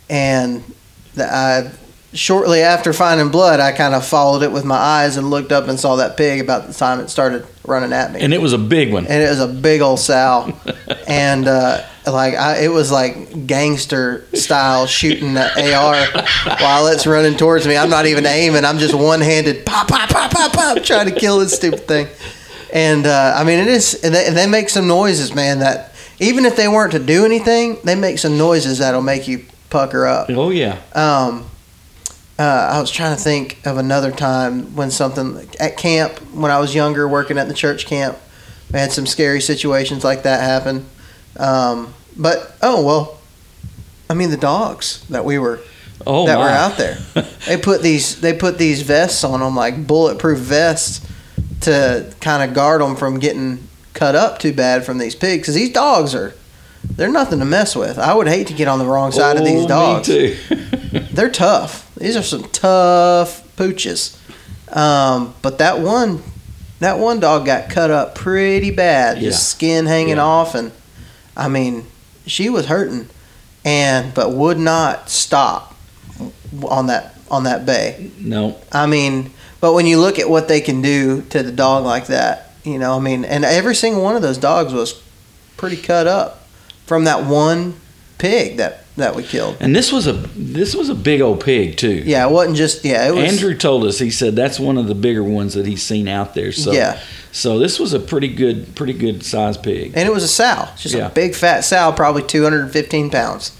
and 0.09 0.63
the, 1.13 1.31
I 1.31 1.71
shortly 2.13 2.61
after 2.61 2.91
finding 2.93 3.29
blood, 3.29 3.59
I 3.59 3.71
kind 3.71 3.93
of 3.93 4.05
followed 4.05 4.41
it 4.43 4.51
with 4.51 4.65
my 4.65 4.75
eyes 4.77 5.17
and 5.17 5.29
looked 5.29 5.51
up 5.51 5.67
and 5.67 5.79
saw 5.79 5.95
that 5.97 6.15
pig 6.17 6.41
about 6.41 6.67
the 6.67 6.73
time 6.73 6.99
it 6.99 7.09
started 7.09 7.45
running 7.65 7.91
at 7.91 8.11
me 8.13 8.19
And 8.19 8.33
it 8.35 8.41
was 8.41 8.53
a 8.53 8.57
big 8.59 8.93
one. 8.93 9.07
and 9.07 9.23
it 9.23 9.29
was 9.29 9.39
a 9.39 9.47
big 9.47 9.81
old 9.81 9.99
sow, 9.99 10.51
and 11.07 11.47
uh, 11.47 11.83
like 12.07 12.33
I, 12.33 12.63
it 12.63 12.69
was 12.69 12.91
like 12.91 13.45
gangster 13.45 14.25
style 14.33 14.87
shooting 14.87 15.35
the 15.35 15.75
AR 15.75 16.23
while 16.61 16.87
it's 16.87 17.05
running 17.05 17.37
towards 17.37 17.67
me. 17.67 17.77
I'm 17.77 17.89
not 17.91 18.07
even 18.07 18.25
aiming. 18.25 18.65
I'm 18.65 18.79
just 18.79 18.95
one 18.95 19.21
handed 19.21 19.67
pop 19.67 19.87
pop 19.87 20.09
pop 20.09 20.31
pop 20.31 20.51
pop 20.51 20.83
trying 20.83 21.05
to 21.13 21.15
kill 21.19 21.37
this 21.39 21.53
stupid 21.53 21.87
thing. 21.87 22.07
And 22.73 23.05
uh, 23.05 23.35
I 23.37 23.43
mean, 23.43 23.59
it 23.59 23.67
is. 23.67 24.03
And 24.03 24.13
they, 24.13 24.31
they 24.31 24.47
make 24.47 24.67
some 24.67 24.87
noises, 24.87 25.33
man. 25.33 25.59
That 25.59 25.93
even 26.19 26.43
if 26.43 26.55
they 26.55 26.67
weren't 26.67 26.91
to 26.93 26.99
do 26.99 27.23
anything, 27.23 27.77
they 27.83 27.95
make 27.95 28.17
some 28.17 28.37
noises 28.37 28.79
that'll 28.79 29.03
make 29.03 29.27
you 29.27 29.45
pucker 29.69 30.05
up. 30.07 30.29
Oh 30.31 30.49
yeah. 30.49 30.81
Um, 30.93 31.45
uh, 32.39 32.71
I 32.73 32.81
was 32.81 32.89
trying 32.89 33.15
to 33.15 33.21
think 33.21 33.63
of 33.65 33.77
another 33.77 34.11
time 34.11 34.75
when 34.75 34.89
something 34.89 35.47
at 35.59 35.77
camp 35.77 36.17
when 36.33 36.49
I 36.49 36.59
was 36.59 36.73
younger, 36.73 37.07
working 37.07 37.37
at 37.37 37.47
the 37.47 37.53
church 37.53 37.85
camp. 37.85 38.17
We 38.71 38.79
had 38.79 38.91
some 38.91 39.05
scary 39.05 39.39
situations 39.39 40.03
like 40.03 40.23
that 40.23 40.41
happen. 40.41 40.87
Um, 41.37 41.93
but 42.17 42.55
oh 42.63 42.83
well, 42.83 43.19
I 44.09 44.15
mean 44.15 44.31
the 44.31 44.37
dogs 44.37 45.05
that 45.09 45.25
we 45.25 45.37
were 45.37 45.59
Oh 46.07 46.25
that 46.25 46.37
my. 46.39 46.45
were 46.45 46.49
out 46.49 46.77
there. 46.77 46.95
they 47.45 47.57
put 47.57 47.83
these 47.83 48.19
they 48.19 48.33
put 48.33 48.57
these 48.57 48.81
vests 48.81 49.23
on 49.23 49.41
them 49.41 49.55
like 49.55 49.85
bulletproof 49.85 50.39
vests 50.39 51.07
to 51.63 52.13
kind 52.21 52.47
of 52.47 52.55
guard 52.55 52.81
them 52.81 52.95
from 52.95 53.19
getting 53.19 53.67
cut 53.93 54.15
up 54.15 54.39
too 54.39 54.53
bad 54.53 54.83
from 54.85 54.97
these 54.97 55.15
pigs 55.15 55.41
because 55.43 55.55
these 55.55 55.71
dogs 55.71 56.15
are 56.15 56.33
they're 56.83 57.11
nothing 57.11 57.39
to 57.39 57.45
mess 57.45 57.75
with. 57.75 57.97
I 57.97 58.13
would 58.13 58.27
hate 58.27 58.47
to 58.47 58.53
get 58.53 58.67
on 58.67 58.79
the 58.79 58.85
wrong 58.85 59.11
side 59.11 59.35
of 59.37 59.43
Oh, 59.43 59.45
these 59.45 59.61
me 59.61 59.67
dogs 59.67 60.07
too. 60.07 60.35
they're 61.13 61.29
tough. 61.31 61.93
These 61.95 62.15
are 62.17 62.23
some 62.23 62.43
tough 62.49 63.55
pooches. 63.55 64.17
Um, 64.75 65.33
but 65.41 65.59
that 65.59 65.79
one, 65.79 66.21
that 66.79 66.99
one 66.99 67.19
dog 67.19 67.45
got 67.45 67.69
cut 67.69 67.89
up 67.91 68.15
pretty 68.15 68.71
bad, 68.71 69.17
Yeah. 69.17 69.29
just 69.29 69.47
skin 69.49 69.85
hanging 69.85 70.17
Yeah. 70.17 70.23
off, 70.25 70.55
and 70.55 70.71
I 71.37 71.47
mean, 71.47 71.85
she 72.25 72.49
was 72.49 72.65
hurting, 72.65 73.09
and 73.63 74.13
but 74.13 74.31
would 74.33 74.57
not 74.59 75.09
stop 75.09 75.75
on 76.67 76.87
that 76.87 77.15
on 77.31 77.43
that 77.45 77.65
bay. 77.65 78.11
no. 78.19 78.57
I 78.71 78.85
mean, 78.87 79.31
but 79.63 79.71
when 79.71 79.85
you 79.87 79.97
look 79.97 80.19
at 80.19 80.29
what 80.29 80.49
they 80.49 80.59
can 80.59 80.81
do 80.81 81.21
to 81.29 81.41
the 81.41 81.49
dog 81.49 81.85
like 81.85 82.07
that, 82.07 82.51
you 82.65 82.77
know, 82.77 82.97
I 82.97 82.99
mean, 82.99 83.23
and 83.23 83.45
every 83.45 83.75
single 83.75 84.03
one 84.03 84.17
of 84.17 84.21
those 84.21 84.37
dogs 84.37 84.73
was 84.73 85.01
pretty 85.55 85.77
cut 85.77 86.05
up 86.05 86.45
from 86.85 87.05
that 87.05 87.25
one 87.25 87.75
pig 88.17 88.57
that 88.57 88.83
that 88.97 89.15
we 89.15 89.23
killed. 89.23 89.55
And 89.61 89.73
this 89.73 89.89
was 89.89 90.05
a 90.05 90.11
this 90.11 90.75
was 90.75 90.89
a 90.89 90.95
big 90.95 91.21
old 91.21 91.39
pig 91.39 91.77
too. 91.77 92.03
Yeah, 92.05 92.27
it 92.27 92.31
wasn't 92.33 92.57
just 92.57 92.83
yeah. 92.83 93.07
It 93.07 93.15
was 93.15 93.23
Andrew 93.23 93.55
told 93.55 93.85
us 93.85 93.99
he 93.99 94.11
said 94.11 94.35
that's 94.35 94.59
one 94.59 94.77
of 94.77 94.87
the 94.87 94.95
bigger 94.95 95.23
ones 95.23 95.53
that 95.53 95.65
he's 95.65 95.81
seen 95.81 96.09
out 96.09 96.33
there. 96.33 96.51
So 96.51 96.73
Yeah. 96.73 96.99
So 97.31 97.57
this 97.57 97.79
was 97.79 97.93
a 97.93 98.01
pretty 98.01 98.27
good 98.27 98.75
pretty 98.75 98.91
good 98.91 99.23
sized 99.23 99.63
pig. 99.63 99.93
and 99.95 100.05
it 100.05 100.11
was 100.11 100.25
a 100.25 100.27
sow, 100.27 100.67
just 100.75 100.93
Yeah. 100.93 101.07
a 101.07 101.09
big 101.09 101.35
fat 101.35 101.61
sow, 101.61 101.93
probably 101.93 102.23
215 102.23 103.09
pounds. 103.09 103.53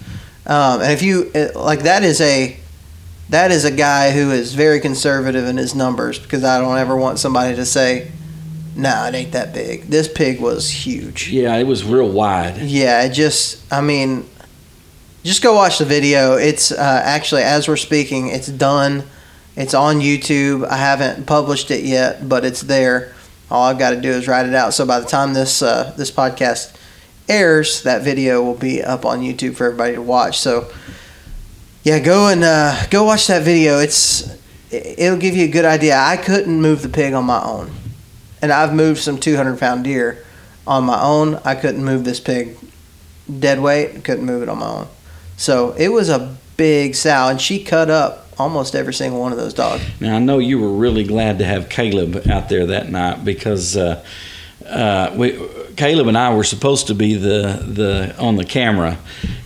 Um, 0.46 0.82
and 0.82 0.92
if 0.92 1.02
you 1.02 1.32
like, 1.56 1.84
that 1.84 2.04
is 2.04 2.20
a 2.20 2.58
that 3.30 3.52
is 3.52 3.66
a 3.66 3.72
guy 3.72 4.12
who 4.12 4.32
is 4.32 4.54
very 4.54 4.80
conservative 4.80 5.46
in 5.48 5.58
his 5.58 5.74
numbers 5.76 6.20
because 6.20 6.44
I 6.44 6.60
don't 6.60 6.78
ever 6.78 6.96
want 6.96 7.20
somebody 7.20 7.56
to 7.56 7.66
say, 7.66 8.12
"Nah, 8.76 9.08
it 9.08 9.16
ain't 9.16 9.32
that 9.32 9.54
big." 9.54 9.90
This 9.90 10.08
pig 10.08 10.40
was 10.40 10.70
huge. 10.70 11.30
Yeah, 11.30 11.56
it 11.58 11.66
was 11.68 11.84
real 11.84 12.10
wide. 12.10 12.58
Yeah, 12.58 13.04
it 13.04 13.14
just 13.14 13.62
I 13.72 13.82
mean, 13.82 14.26
just 15.24 15.42
go 15.42 15.54
watch 15.56 15.80
the 15.80 15.86
video. 15.86 16.36
It's 16.36 16.72
uh, 16.72 17.02
actually 17.04 17.44
as 17.44 17.68
we're 17.68 17.78
speaking, 17.78 18.28
it's 18.30 18.48
done. 18.48 19.04
It's 19.56 19.74
on 19.76 20.00
YouTube. 20.00 20.68
I 20.68 20.78
haven't 20.78 21.26
published 21.28 21.70
it 21.72 21.84
yet, 21.86 22.28
but 22.28 22.44
it's 22.44 22.62
there 22.62 23.14
All 23.52 23.64
I've 23.66 23.78
got 23.78 23.92
to 23.92 24.02
do 24.02 24.10
is 24.10 24.28
write 24.28 24.48
it 24.48 24.56
out. 24.56 24.74
So 24.74 24.86
by 24.86 25.00
the 25.00 25.06
time 25.06 25.34
this 25.34 25.62
uh, 25.62 25.94
this 25.96 26.10
podcast 26.12 26.76
airs, 27.30 27.84
that 27.84 28.02
video 28.02 28.42
will 28.44 28.56
be 28.56 28.82
up 28.84 29.06
on 29.06 29.22
YouTube 29.22 29.56
for 29.56 29.66
everybody 29.66 29.94
to 29.96 30.02
watch. 30.02 30.40
So 30.40 30.72
yeah, 31.84 32.00
go 32.00 32.30
and 32.30 32.44
uh, 32.44 32.88
go 32.90 33.04
watch 33.04 33.28
that 33.28 33.44
video. 33.44 33.80
It's 33.80 34.32
it'll 34.72 35.18
give 35.18 35.36
you 35.36 35.46
a 35.46 35.52
good 35.52 35.66
idea. 35.66 35.98
I 35.98 36.18
couldn't 36.18 36.62
move 36.62 36.82
the 36.82 36.90
pig 36.90 37.14
on 37.14 37.26
my 37.26 37.44
own, 37.44 37.72
and 38.42 38.52
I've 38.52 38.74
moved 38.74 39.00
some 39.00 39.20
200 39.20 39.60
pound 39.60 39.84
deer 39.84 40.24
on 40.66 40.86
my 40.86 41.02
own. 41.02 41.36
I 41.44 41.56
couldn't 41.56 41.84
move 41.84 42.06
this 42.06 42.20
pig 42.20 42.58
dead 43.40 43.60
weight. 43.60 44.04
Couldn't 44.04 44.26
move 44.26 44.44
it 44.44 44.50
on 44.50 44.60
my 44.60 44.68
own. 44.68 44.88
So 45.36 45.72
it 45.74 45.90
was 45.90 46.10
a 46.10 46.36
big 46.56 46.96
sow, 46.96 47.28
and 47.28 47.42
she 47.42 47.64
cut 47.64 47.90
up 47.90 48.28
almost 48.38 48.76
every 48.76 48.94
single 48.94 49.20
one 49.20 49.32
of 49.32 49.38
those 49.38 49.54
dogs. 49.54 49.84
Now 50.00 50.16
I 50.16 50.20
know 50.20 50.40
you 50.40 50.60
were 50.60 50.72
really 50.72 51.04
glad 51.04 51.38
to 51.40 51.46
have 51.46 51.70
Caleb 51.70 52.28
out 52.30 52.48
there 52.48 52.66
that 52.68 52.90
night 52.90 53.26
because 53.26 53.76
uh, 53.76 54.04
uh, 54.66 55.14
we, 55.16 55.38
Caleb 55.76 56.08
and 56.08 56.18
I 56.18 56.34
were 56.34 56.44
supposed 56.44 56.88
to 56.88 56.96
be 56.96 57.16
the 57.16 57.64
the 57.68 58.16
on 58.20 58.36
the 58.36 58.46
camera, 58.46 58.98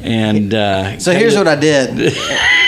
and 0.02 0.54
uh, 0.54 1.00
So 1.00 1.12
here's 1.14 1.36
what 1.36 1.48
I 1.48 1.56
did. 1.56 1.90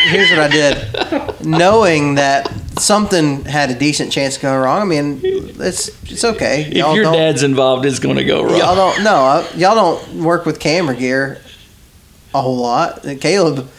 here's 0.05 0.29
what 0.31 0.39
I 0.39 0.47
did. 0.47 1.45
Knowing 1.45 2.15
that 2.15 2.51
something 2.79 3.45
had 3.45 3.69
a 3.69 3.75
decent 3.75 4.11
chance 4.11 4.35
of 4.37 4.41
going 4.41 4.59
wrong. 4.59 4.81
I 4.81 4.85
mean, 4.85 5.19
it's 5.23 5.89
it's 6.11 6.23
okay. 6.23 6.63
If 6.63 6.95
your 6.95 7.03
dad's 7.03 7.43
involved, 7.43 7.85
it's 7.85 7.99
going 7.99 8.17
to 8.17 8.25
go 8.25 8.43
wrong. 8.43 8.57
y'all 8.57 8.75
don't 8.75 9.03
no, 9.03 9.47
y'all 9.55 9.75
don't 9.75 10.23
work 10.23 10.45
with 10.45 10.59
camera 10.59 10.95
gear 10.95 11.39
a 12.33 12.41
whole 12.41 12.57
lot. 12.57 13.03
Caleb 13.21 13.69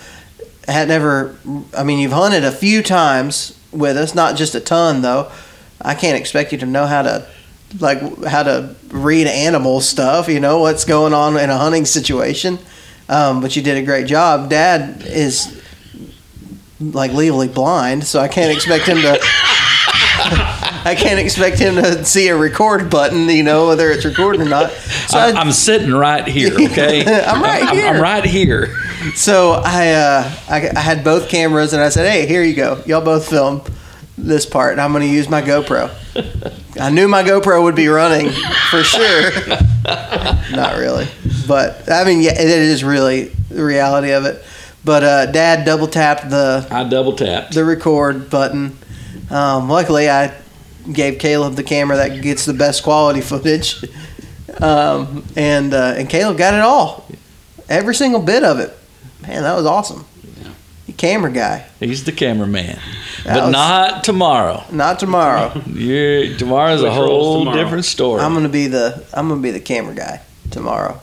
had 0.66 0.88
never. 0.88 1.36
I 1.76 1.84
mean, 1.84 1.98
you've 1.98 2.12
hunted 2.12 2.44
a 2.44 2.52
few 2.52 2.82
times 2.82 3.58
with 3.72 3.96
us, 3.96 4.14
not 4.14 4.36
just 4.36 4.54
a 4.54 4.60
ton 4.60 5.02
though. 5.02 5.30
I 5.80 5.94
can't 5.94 6.18
expect 6.18 6.52
you 6.52 6.58
to 6.58 6.66
know 6.66 6.86
how 6.86 7.02
to 7.02 7.26
like 7.78 8.24
how 8.24 8.42
to 8.42 8.74
read 8.88 9.26
animal 9.26 9.80
stuff. 9.80 10.28
You 10.28 10.40
know 10.40 10.58
what's 10.58 10.84
going 10.84 11.12
on 11.12 11.36
in 11.36 11.50
a 11.50 11.56
hunting 11.56 11.84
situation. 11.84 12.58
Um, 13.08 13.40
but 13.40 13.56
you 13.56 13.62
did 13.62 13.76
a 13.76 13.82
great 13.82 14.06
job. 14.06 14.50
Dad 14.50 15.02
is 15.04 15.60
like 16.80 17.12
legally 17.12 17.48
blind, 17.48 18.04
so 18.04 18.20
I 18.20 18.28
can't 18.28 18.54
expect 18.54 18.86
him 18.86 18.98
to. 18.98 19.18
I 20.82 20.94
can't 20.96 21.18
expect 21.18 21.58
him 21.58 21.74
to 21.74 22.04
see 22.04 22.28
a 22.28 22.36
record 22.36 22.88
button, 22.88 23.28
you 23.28 23.42
know, 23.42 23.68
whether 23.68 23.90
it's 23.90 24.04
recording 24.04 24.42
or 24.42 24.48
not. 24.48 24.70
So 24.70 25.18
I, 25.18 25.32
I'm 25.32 25.52
sitting 25.52 25.92
right 25.92 26.26
here. 26.26 26.54
Okay, 26.54 27.00
I'm 27.24 27.42
right 27.42 27.64
I'm, 27.64 27.76
here. 27.76 27.86
I'm 27.86 28.00
right 28.00 28.24
here. 28.24 28.74
So 29.14 29.60
I, 29.64 29.90
uh, 29.92 30.32
I 30.48 30.70
I 30.74 30.80
had 30.80 31.02
both 31.04 31.28
cameras 31.28 31.72
and 31.72 31.82
I 31.82 31.88
said, 31.88 32.10
"Hey, 32.10 32.26
here 32.26 32.42
you 32.42 32.54
go. 32.54 32.82
Y'all 32.86 33.04
both 33.04 33.28
film 33.28 33.62
this 34.26 34.46
part. 34.46 34.72
And 34.72 34.80
I'm 34.80 34.92
going 34.92 35.02
to 35.02 35.12
use 35.12 35.28
my 35.28 35.42
GoPro." 35.42 35.90
I 36.80 36.90
knew 36.90 37.08
my 37.08 37.22
GoPro 37.22 37.62
would 37.62 37.74
be 37.74 37.88
running 37.88 38.30
for 38.70 38.82
sure. 38.82 39.30
Not 40.52 40.76
really, 40.78 41.08
but 41.46 41.90
I 41.90 42.04
mean, 42.04 42.20
yeah, 42.20 42.32
it 42.32 42.48
is 42.48 42.84
really 42.84 43.24
the 43.50 43.64
reality 43.64 44.12
of 44.12 44.24
it. 44.24 44.42
But 44.84 45.04
uh, 45.04 45.26
Dad 45.26 45.64
double 45.64 45.88
tapped 45.88 46.30
the 46.30 46.66
I 46.70 46.84
double 46.84 47.14
tapped. 47.14 47.54
the 47.54 47.64
record 47.64 48.30
button. 48.30 48.76
Um, 49.30 49.68
luckily, 49.68 50.08
I 50.08 50.34
gave 50.90 51.18
Caleb 51.18 51.54
the 51.54 51.62
camera 51.62 51.96
that 51.96 52.22
gets 52.22 52.44
the 52.46 52.54
best 52.54 52.82
quality 52.82 53.20
footage, 53.20 53.84
um, 54.60 55.24
and 55.36 55.74
uh, 55.74 55.94
and 55.96 56.08
Caleb 56.08 56.38
got 56.38 56.54
it 56.54 56.60
all, 56.60 57.06
every 57.68 57.94
single 57.94 58.20
bit 58.22 58.42
of 58.42 58.58
it. 58.58 58.76
Man, 59.22 59.42
that 59.42 59.54
was 59.54 59.66
awesome. 59.66 60.04
You 60.90 60.96
camera 60.96 61.30
guy. 61.30 61.66
He's 61.78 62.02
the 62.02 62.10
cameraman, 62.10 62.76
That 63.24 63.34
but 63.34 63.42
was- 63.44 63.52
not 63.52 64.02
tomorrow. 64.04 64.64
Not 64.72 64.98
tomorrow. 64.98 65.52
you 65.72 66.36
tomorrow's 66.36 66.82
a 66.82 66.86
Which 66.90 66.98
rolls 66.98 67.08
whole 67.08 67.38
tomorrow? 67.44 67.56
different 67.62 67.84
story. 67.84 68.20
I'm 68.22 68.34
gonna 68.34 68.48
be 68.48 68.66
the 68.66 69.04
I'm 69.14 69.28
gonna 69.28 69.40
be 69.40 69.52
the 69.52 69.60
camera 69.60 69.94
guy 69.94 70.20
tomorrow, 70.50 71.00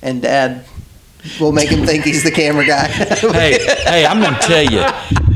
and 0.00 0.22
Dad 0.22 0.64
will 1.38 1.52
make 1.52 1.68
him 1.68 1.84
think 1.86 2.04
he's 2.04 2.22
the 2.22 2.30
camera 2.30 2.64
guy. 2.66 2.86
hey, 2.88 3.58
hey, 3.84 4.06
I'm 4.06 4.22
gonna 4.22 4.38
tell 4.40 4.62
you, 4.64 4.82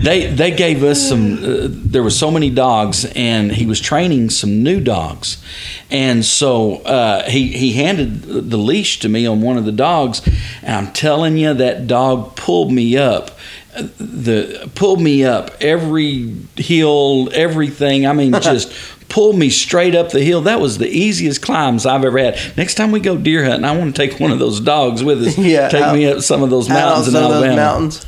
they 0.03 0.27
they 0.33 0.51
gave 0.51 0.83
us 0.83 1.07
some. 1.07 1.35
Uh, 1.45 1.69
there 1.71 2.03
were 2.03 2.11
so 2.11 2.31
many 2.31 2.49
dogs, 2.51 3.05
and 3.15 3.53
he 3.53 3.67
was 3.67 3.81
training 3.81 4.31
some 4.31 4.63
new 4.63 4.81
dogs, 4.81 5.43
and 5.91 6.25
so 6.25 6.77
uh, 6.85 7.29
he 7.29 7.49
he 7.53 7.73
handed 7.75 8.23
the 8.51 8.57
leash 8.59 8.99
to 9.01 9.09
me 9.11 9.27
on 9.27 9.41
one 9.43 9.57
of 9.59 9.65
the 9.67 9.73
dogs, 9.73 10.23
and 10.63 10.75
I'm 10.87 10.93
telling 10.95 11.37
you, 11.37 11.53
that 11.55 11.87
dog 11.87 12.35
pulled 12.37 12.73
me 12.73 12.97
up. 12.97 13.31
The 13.79 14.71
pulled 14.75 15.01
me 15.01 15.25
up 15.25 15.51
every 15.61 16.35
hill, 16.57 17.29
everything. 17.33 18.07
I 18.07 18.13
mean, 18.13 18.33
just 18.41 18.73
pulled 19.09 19.37
me 19.37 19.51
straight 19.51 19.95
up 19.95 20.11
the 20.11 20.23
hill. 20.23 20.43
That 20.43 20.61
was 20.61 20.79
the 20.79 20.89
easiest 20.89 21.41
climbs 21.43 21.87
I've 21.87 22.05
ever 22.05 22.19
had. 22.19 22.39
Next 22.57 22.75
time 22.75 22.91
we 22.91 23.01
go 23.01 23.17
deer 23.17 23.45
hunting, 23.45 23.65
I 23.65 23.77
want 23.77 23.95
to 23.95 24.07
take 24.07 24.19
one 24.21 24.33
of 24.33 24.39
those 24.39 24.61
dogs 24.61 25.03
with 25.03 25.23
us. 25.27 25.39
Yeah, 25.39 25.69
take 25.69 25.83
out- 25.83 25.95
me 25.95 26.07
up 26.07 26.21
some 26.21 26.43
of 26.43 26.51
those 26.51 26.69
mountains 26.69 27.09
in 27.09 27.13
some 27.15 27.25
of 27.25 27.31
Alabama. 27.31 27.47
those 27.49 27.57
mountains. 27.57 28.07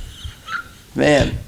Man, 0.94 1.38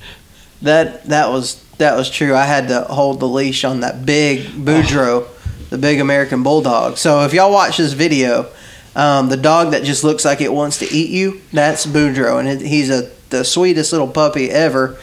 that 0.63 1.05
that 1.07 1.29
was 1.31 1.63
that 1.79 1.97
was 1.97 2.09
true. 2.09 2.35
I 2.35 2.45
had 2.45 2.69
to 2.69 2.83
hold 2.83 3.19
the 3.21 3.29
leash 3.29 3.65
on 3.65 3.81
that 3.81 4.07
big 4.07 4.41
Boudreaux, 4.47 5.27
the 5.71 5.79
big 5.79 6.01
American 6.01 6.43
bulldog. 6.43 6.97
So 6.97 7.25
if 7.25 7.35
y'all 7.35 7.53
watch 7.53 7.77
this 7.79 7.93
video, 7.93 8.47
um, 8.95 9.29
the 9.29 9.37
dog 9.37 9.73
that 9.73 9.83
just 9.83 10.05
looks 10.05 10.25
like 10.25 10.41
it 10.41 10.53
wants 10.53 10.79
to 10.79 10.87
eat 10.95 11.11
you, 11.11 11.41
that's 11.53 11.85
Boudreaux, 11.87 12.39
and 12.39 12.49
it, 12.49 12.61
he's 12.61 12.89
a 12.89 13.11
the 13.33 13.45
sweetest 13.45 13.91
little 13.91 14.07
puppy 14.07 14.49
ever. 14.49 14.97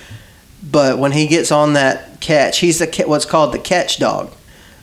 But 0.63 0.97
when 0.97 1.11
he 1.11 1.27
gets 1.27 1.51
on 1.51 1.73
that 1.73 2.21
catch, 2.21 2.59
he's 2.59 2.79
the 2.79 3.03
what's 3.05 3.25
called 3.25 3.53
the 3.53 3.59
catch 3.59 3.99
dog. 3.99 4.31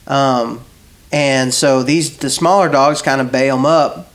Um, 0.06 0.62
and 1.10 1.54
so 1.54 1.82
these 1.82 2.18
the 2.18 2.28
smaller 2.28 2.68
dogs 2.68 3.00
kind 3.00 3.20
of 3.20 3.32
bail 3.32 3.56
him 3.56 3.66
up, 3.66 4.12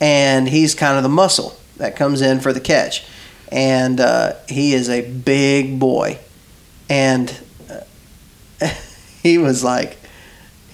and 0.00 0.48
he's 0.48 0.74
kind 0.74 0.96
of 0.96 1.02
the 1.02 1.08
muscle 1.08 1.56
that 1.76 1.96
comes 1.96 2.20
in 2.20 2.40
for 2.40 2.52
the 2.52 2.60
catch. 2.60 3.06
And 3.50 4.00
uh, 4.00 4.34
he 4.48 4.74
is 4.74 4.88
a 4.88 5.08
big 5.10 5.78
boy, 5.78 6.18
and 6.88 7.38
uh, 7.70 8.68
he 9.22 9.38
was 9.38 9.62
like, 9.62 9.98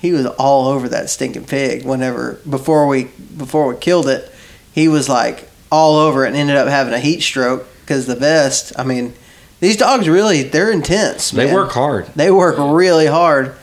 he 0.01 0.13
was 0.13 0.27
all 0.27 0.69
over 0.69 0.89
that 0.89 1.11
stinking 1.11 1.45
pig. 1.45 1.85
Whenever 1.85 2.41
before 2.49 2.87
we 2.87 3.05
before 3.37 3.67
we 3.67 3.77
killed 3.77 4.09
it, 4.09 4.33
he 4.73 4.89
was 4.89 5.09
like 5.09 5.49
all 5.71 5.97
over 5.97 6.25
it 6.25 6.29
and 6.29 6.37
ended 6.37 6.57
up 6.57 6.69
having 6.69 6.95
a 6.95 6.99
heat 6.99 7.21
stroke 7.21 7.67
because 7.91 8.07
the 8.07 8.15
vest. 8.15 8.73
I 8.79 8.85
mean, 8.85 9.15
these 9.59 9.77
dogs 9.77 10.09
really 10.09 10.45
they're 10.45 10.71
intense. 10.71 11.33
They 11.33 11.53
work 11.53 11.73
hard. 11.73 12.07
They 12.15 12.31
work 12.31 12.55
really 12.57 13.07
hard, 13.07 13.57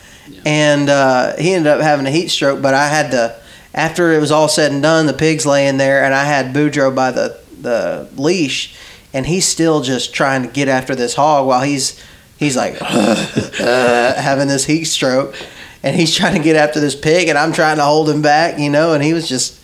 and 0.46 0.90
uh, 0.90 1.38
he 1.38 1.54
ended 1.54 1.72
up 1.72 1.80
having 1.80 2.06
a 2.06 2.12
heat 2.12 2.28
stroke. 2.28 2.62
But 2.62 2.74
I 2.74 2.90
had 2.90 3.12
to, 3.12 3.40
after 3.74 4.12
it 4.12 4.20
was 4.20 4.30
all 4.30 4.50
said 4.50 4.74
and 4.74 4.84
done, 4.84 5.06
the 5.06 5.14
pig's 5.14 5.46
laying 5.46 5.78
there, 5.78 6.04
and 6.04 6.14
I 6.14 6.26
had 6.26 6.54
Boudreaux 6.54 6.94
by 6.94 7.12
the 7.12 7.40
the 7.62 8.10
leash, 8.18 8.76
and 9.14 9.26
he's 9.26 9.48
still 9.48 9.82
just 9.82 10.14
trying 10.14 10.44
to 10.44 10.50
get 10.50 10.68
after 10.68 10.94
this 10.94 11.16
hog 11.16 11.48
while 11.48 11.62
he's 11.62 11.98
he's 12.38 12.58
like 12.58 12.76
uh, 12.82 14.14
having 14.14 14.50
this 14.50 14.66
heat 14.66 14.86
stroke, 14.86 15.36
and 15.84 15.96
he's 15.96 16.14
trying 16.14 16.36
to 16.36 16.44
get 16.44 16.58
after 16.58 16.82
this 16.82 16.96
pig, 16.96 17.30
and 17.30 17.38
I'm 17.38 17.54
trying 17.54 17.78
to 17.78 17.86
hold 17.86 18.10
him 18.10 18.22
back, 18.22 18.60
you 18.60 18.70
know, 18.70 18.92
and 18.92 19.02
he 19.02 19.14
was 19.14 19.30
just 19.30 19.57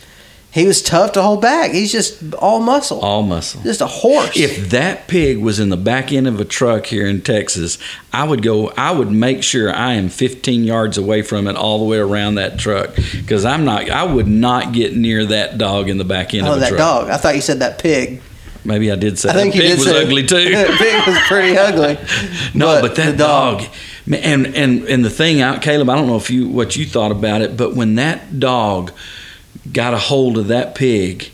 he 0.54 0.68
was 0.68 0.84
tough 0.84 1.14
to 1.14 1.22
hold 1.24 1.42
back. 1.42 1.72
He's 1.72 1.92
just 1.92 2.36
all 2.36 2.60
muscle, 2.60 3.00
All 3.00 3.24
muscle. 3.24 3.62
just 3.64 3.82
a 3.82 3.88
horse. 3.88 4.38
If 4.38 4.70
that 4.70 5.08
pig 5.08 5.40
was 5.40 5.60
in 5.60 5.70
the 5.70 5.78
back 5.78 6.14
end 6.14 6.28
of 6.28 6.40
a 6.40 6.46
truck 6.46 6.86
here 6.86 7.08
in 7.08 7.22
Texas, 7.22 7.80
I 8.14 8.24
would 8.24 8.44
go. 8.44 8.70
I 8.78 8.92
would 8.92 9.10
make 9.10 9.42
sure 9.42 9.74
I 9.74 9.94
am 9.94 10.10
15 10.10 10.64
yards 10.64 11.00
away 11.00 11.24
from 11.24 11.48
it, 11.48 11.56
all 11.56 11.80
the 11.80 11.86
way 11.86 11.98
around 11.98 12.36
that 12.36 12.60
truck, 12.60 12.96
because 12.96 13.46
I'm 13.46 13.66
not. 13.66 13.90
I 13.90 14.04
would 14.04 14.28
not 14.28 14.74
get 14.74 14.96
near 14.96 15.26
that 15.26 15.58
dog 15.58 15.90
in 15.90 15.98
the 15.98 16.06
back 16.06 16.36
end 16.36 16.46
oh, 16.46 16.52
of 16.52 16.58
a 16.58 16.60
that 16.60 16.70
truck. 16.70 16.78
dog! 16.78 17.10
I 17.10 17.18
thought 17.18 17.34
you 17.34 17.42
said 17.42 17.58
that 17.60 17.80
pig. 17.80 18.22
Maybe 18.64 18.92
I 18.92 18.96
did 18.96 19.18
say 19.18 19.30
I 19.30 19.34
think 19.34 19.56
that 19.56 19.60
pig 19.60 19.80
was 19.80 19.88
say- 19.88 20.04
ugly 20.04 20.24
too. 20.24 20.52
that 20.52 20.78
pig 20.78 21.08
was 21.08 21.18
pretty 21.28 21.58
ugly. 21.58 21.98
No, 22.54 22.80
but, 22.80 22.96
the 22.96 23.02
that 23.02 23.18
dog, 23.18 23.64
man, 24.06 24.46
and 24.46 24.56
and 24.56 24.84
and 24.84 25.04
the 25.04 25.10
thing 25.10 25.42
out, 25.42 25.64
Caleb. 25.64 25.90
I 25.90 25.96
don't 25.96 26.06
know 26.06 26.16
if 26.18 26.30
you 26.30 26.48
what 26.48 26.76
you 26.76 26.86
thought 26.86 27.12
about 27.12 27.42
it, 27.42 27.58
but 27.58 27.74
when 27.74 27.96
that 27.96 28.40
dog 28.40 28.92
got 29.72 29.94
a 29.94 29.98
hold 29.98 30.38
of 30.38 30.48
that 30.48 30.76
pig, 30.76 31.32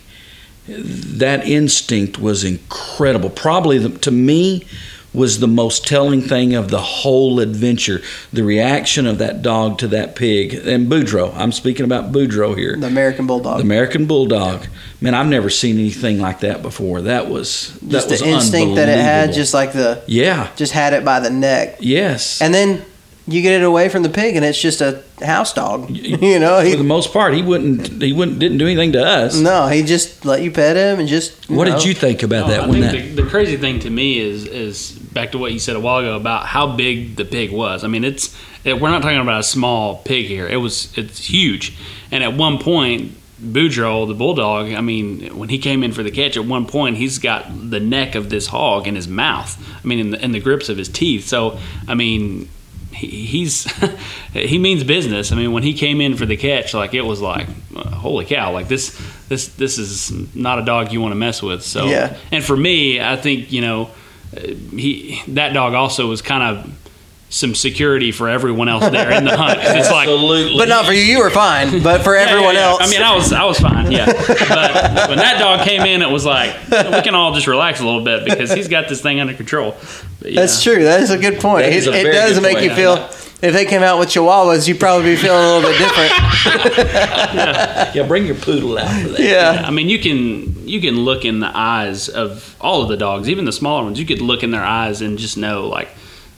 that 0.68 1.46
instinct 1.46 2.18
was 2.18 2.44
incredible. 2.44 3.30
Probably 3.30 3.78
the, 3.78 3.98
to 3.98 4.10
me 4.10 4.64
was 5.12 5.40
the 5.40 5.48
most 5.48 5.86
telling 5.86 6.22
thing 6.22 6.54
of 6.54 6.70
the 6.70 6.80
whole 6.80 7.40
adventure. 7.40 8.00
The 8.32 8.44
reaction 8.44 9.06
of 9.06 9.18
that 9.18 9.42
dog 9.42 9.78
to 9.78 9.88
that 9.88 10.14
pig 10.14 10.54
and 10.54 10.90
Boudreaux. 10.90 11.34
I'm 11.34 11.52
speaking 11.52 11.84
about 11.84 12.12
Boudreaux 12.12 12.56
here. 12.56 12.76
the 12.76 12.86
American 12.86 13.26
Bulldog. 13.26 13.56
The 13.56 13.64
American 13.64 14.06
Bulldog. 14.06 14.66
Man, 15.00 15.14
I've 15.14 15.26
never 15.26 15.50
seen 15.50 15.78
anything 15.78 16.20
like 16.20 16.40
that 16.40 16.62
before. 16.62 17.02
That 17.02 17.28
was 17.28 17.76
that 17.80 17.90
just 17.90 18.10
was 18.10 18.20
the 18.20 18.28
instinct 18.28 18.76
that 18.76 18.88
it 18.88 18.98
had, 18.98 19.32
just 19.32 19.54
like 19.54 19.72
the 19.72 20.02
yeah, 20.06 20.50
just 20.56 20.72
had 20.72 20.92
it 20.92 21.04
by 21.04 21.20
the 21.20 21.30
neck, 21.30 21.78
yes. 21.80 22.40
and 22.40 22.54
then 22.54 22.84
you 23.30 23.42
get 23.42 23.60
it 23.60 23.64
away 23.64 23.88
from 23.88 24.02
the 24.02 24.08
pig, 24.08 24.36
and 24.36 24.44
it's 24.44 24.60
just 24.60 24.80
a 24.80 25.02
house 25.24 25.52
dog. 25.52 25.90
you 25.90 26.38
know, 26.38 26.60
for 26.68 26.76
the 26.76 26.84
most 26.84 27.12
part, 27.12 27.34
he 27.34 27.42
wouldn't. 27.42 28.02
He 28.02 28.12
wouldn't. 28.12 28.38
Didn't 28.38 28.58
do 28.58 28.66
anything 28.66 28.92
to 28.92 29.04
us. 29.04 29.36
no, 29.36 29.68
he 29.68 29.82
just 29.82 30.24
let 30.24 30.42
you 30.42 30.50
pet 30.50 30.76
him 30.76 30.98
and 31.00 31.08
just. 31.08 31.48
What 31.48 31.68
know. 31.68 31.76
did 31.76 31.84
you 31.84 31.94
think 31.94 32.22
about 32.22 32.46
Oh, 32.46 32.48
that 32.50 32.60
I 32.60 32.66
when 32.66 32.80
think 32.82 32.92
that? 32.92 33.16
the, 33.16 33.22
the 33.22 33.30
crazy 33.30 33.56
thing 33.56 33.80
to 33.80 33.90
me 33.90 34.18
is 34.18 34.46
is 34.46 34.92
back 34.92 35.32
to 35.32 35.38
what 35.38 35.52
you 35.52 35.58
said 35.58 35.76
a 35.76 35.80
while 35.80 35.98
ago 35.98 36.16
about 36.16 36.46
how 36.46 36.74
big 36.76 37.16
the 37.16 37.24
pig 37.24 37.52
was. 37.52 37.84
I 37.84 37.88
mean, 37.88 38.04
it's 38.04 38.36
it, 38.64 38.80
we're 38.80 38.90
not 38.90 39.02
talking 39.02 39.18
about 39.18 39.40
a 39.40 39.44
small 39.44 39.96
pig 39.98 40.26
here. 40.26 40.46
It 40.46 40.56
was 40.58 40.96
it's 40.98 41.24
huge, 41.24 41.76
and 42.10 42.22
at 42.24 42.34
one 42.34 42.58
point. 42.58 43.12
Boudreaux, 43.42 44.06
the 44.06 44.12
bulldog, 44.12 44.70
I 44.74 44.82
mean, 44.82 45.34
when 45.38 45.48
he 45.48 45.56
came 45.56 45.82
in 45.82 45.92
for 45.92 46.02
the 46.02 46.10
catch, 46.10 46.36
at 46.36 46.44
one 46.44 46.66
point 46.66 46.98
he's 46.98 47.16
got 47.16 47.46
the 47.70 47.80
neck 47.80 48.14
of 48.14 48.28
this 48.28 48.48
hog 48.48 48.86
in 48.86 48.96
his 48.96 49.08
mouth. 49.08 49.56
I 49.82 49.86
mean, 49.88 49.98
in 49.98 50.10
the, 50.10 50.22
in 50.22 50.32
the 50.32 50.40
grips 50.40 50.68
of 50.68 50.76
his 50.76 50.90
teeth. 50.90 51.26
So, 51.26 51.58
I 51.88 51.94
mean, 51.94 52.50
he, 53.00 53.26
he's 53.26 53.64
he 54.32 54.58
means 54.58 54.84
business. 54.84 55.32
I 55.32 55.36
mean, 55.36 55.52
when 55.52 55.62
he 55.62 55.74
came 55.74 56.00
in 56.00 56.16
for 56.16 56.26
the 56.26 56.36
catch, 56.36 56.74
like 56.74 56.94
it 56.94 57.02
was 57.02 57.20
like, 57.20 57.48
uh, 57.74 57.88
holy 57.90 58.24
cow! 58.24 58.52
Like 58.52 58.68
this, 58.68 59.00
this, 59.28 59.48
this 59.48 59.78
is 59.78 60.34
not 60.34 60.58
a 60.58 60.64
dog 60.64 60.92
you 60.92 61.00
want 61.00 61.12
to 61.12 61.16
mess 61.16 61.42
with. 61.42 61.62
So, 61.62 61.86
Yeah. 61.86 62.16
And 62.30 62.44
for 62.44 62.56
me, 62.56 63.00
I 63.00 63.16
think 63.16 63.50
you 63.52 63.62
know, 63.62 63.90
uh, 64.36 64.40
he 64.76 65.20
that 65.28 65.52
dog 65.52 65.74
also 65.74 66.08
was 66.08 66.22
kind 66.22 66.42
of 66.42 66.89
some 67.32 67.54
security 67.54 68.10
for 68.10 68.28
everyone 68.28 68.68
else 68.68 68.88
there 68.90 69.12
in 69.12 69.24
the 69.24 69.36
hunt. 69.36 69.60
'Cause 69.60 69.76
It's 69.76 69.90
like. 69.90 70.08
Absolutely. 70.08 70.58
But 70.58 70.68
not 70.68 70.84
for 70.84 70.92
you. 70.92 71.00
You 71.02 71.20
were 71.20 71.30
fine. 71.30 71.80
But 71.82 72.02
for 72.02 72.14
Yeah, 72.16 72.22
everyone 72.28 72.54
yeah, 72.54 72.60
yeah. 72.60 72.68
else, 72.70 72.78
I 72.82 72.90
mean, 72.90 73.02
I 73.02 73.14
was 73.14 73.32
I 73.32 73.44
was 73.44 73.58
fine, 73.60 73.90
yeah. 73.92 74.06
But 74.06 75.08
when 75.10 75.18
that 75.18 75.36
dog 75.38 75.64
came 75.66 75.82
in, 75.82 76.02
it 76.02 76.10
was 76.10 76.24
like 76.26 76.54
we 76.70 77.02
can 77.02 77.14
all 77.14 77.32
just 77.32 77.46
relax 77.46 77.80
a 77.80 77.84
little 77.86 78.02
bit 78.04 78.24
because 78.24 78.52
he's 78.52 78.68
got 78.68 78.88
this 78.88 79.00
thing 79.00 79.20
under 79.20 79.32
control. 79.34 79.76
But, 80.20 80.32
yeah. 80.32 80.40
that's 80.40 80.62
true. 80.62 80.82
That 80.84 81.00
is 81.02 81.10
a 81.10 81.18
good 81.18 81.38
point. 81.40 81.64
That 81.66 81.86
a 81.86 82.08
it 82.08 82.12
does 82.12 82.40
make 82.40 82.54
point. 82.58 82.64
you 82.64 82.74
feel. 82.74 83.08
If 83.42 83.54
they 83.54 83.64
came 83.64 83.82
out 83.82 83.98
with 83.98 84.10
Chihuahuas, 84.10 84.68
you'd 84.68 84.78
probably 84.78 85.12
be 85.14 85.16
feeling 85.16 85.42
a 85.42 85.48
little 85.56 85.70
bit 85.70 85.78
different. 85.78 86.74
yeah, 87.94 88.04
bring 88.06 88.26
your 88.26 88.34
poodle 88.34 88.76
out 88.78 88.90
for 89.02 89.08
that. 89.10 89.20
yeah. 89.20 89.62
I 89.64 89.70
mean, 89.70 89.88
you 89.88 89.98
can 89.98 90.68
you 90.68 90.80
can 90.80 90.96
look 91.04 91.24
in 91.24 91.40
the 91.40 91.50
eyes 91.56 92.08
of 92.08 92.54
all 92.60 92.82
of 92.82 92.88
the 92.88 92.96
dogs, 92.96 93.28
even 93.28 93.44
the 93.44 93.52
smaller 93.52 93.84
ones. 93.84 93.98
You 93.98 94.06
could 94.06 94.20
look 94.20 94.42
in 94.42 94.50
their 94.50 94.64
eyes 94.64 95.00
and 95.00 95.16
just 95.18 95.36
know 95.38 95.66
like 95.68 95.88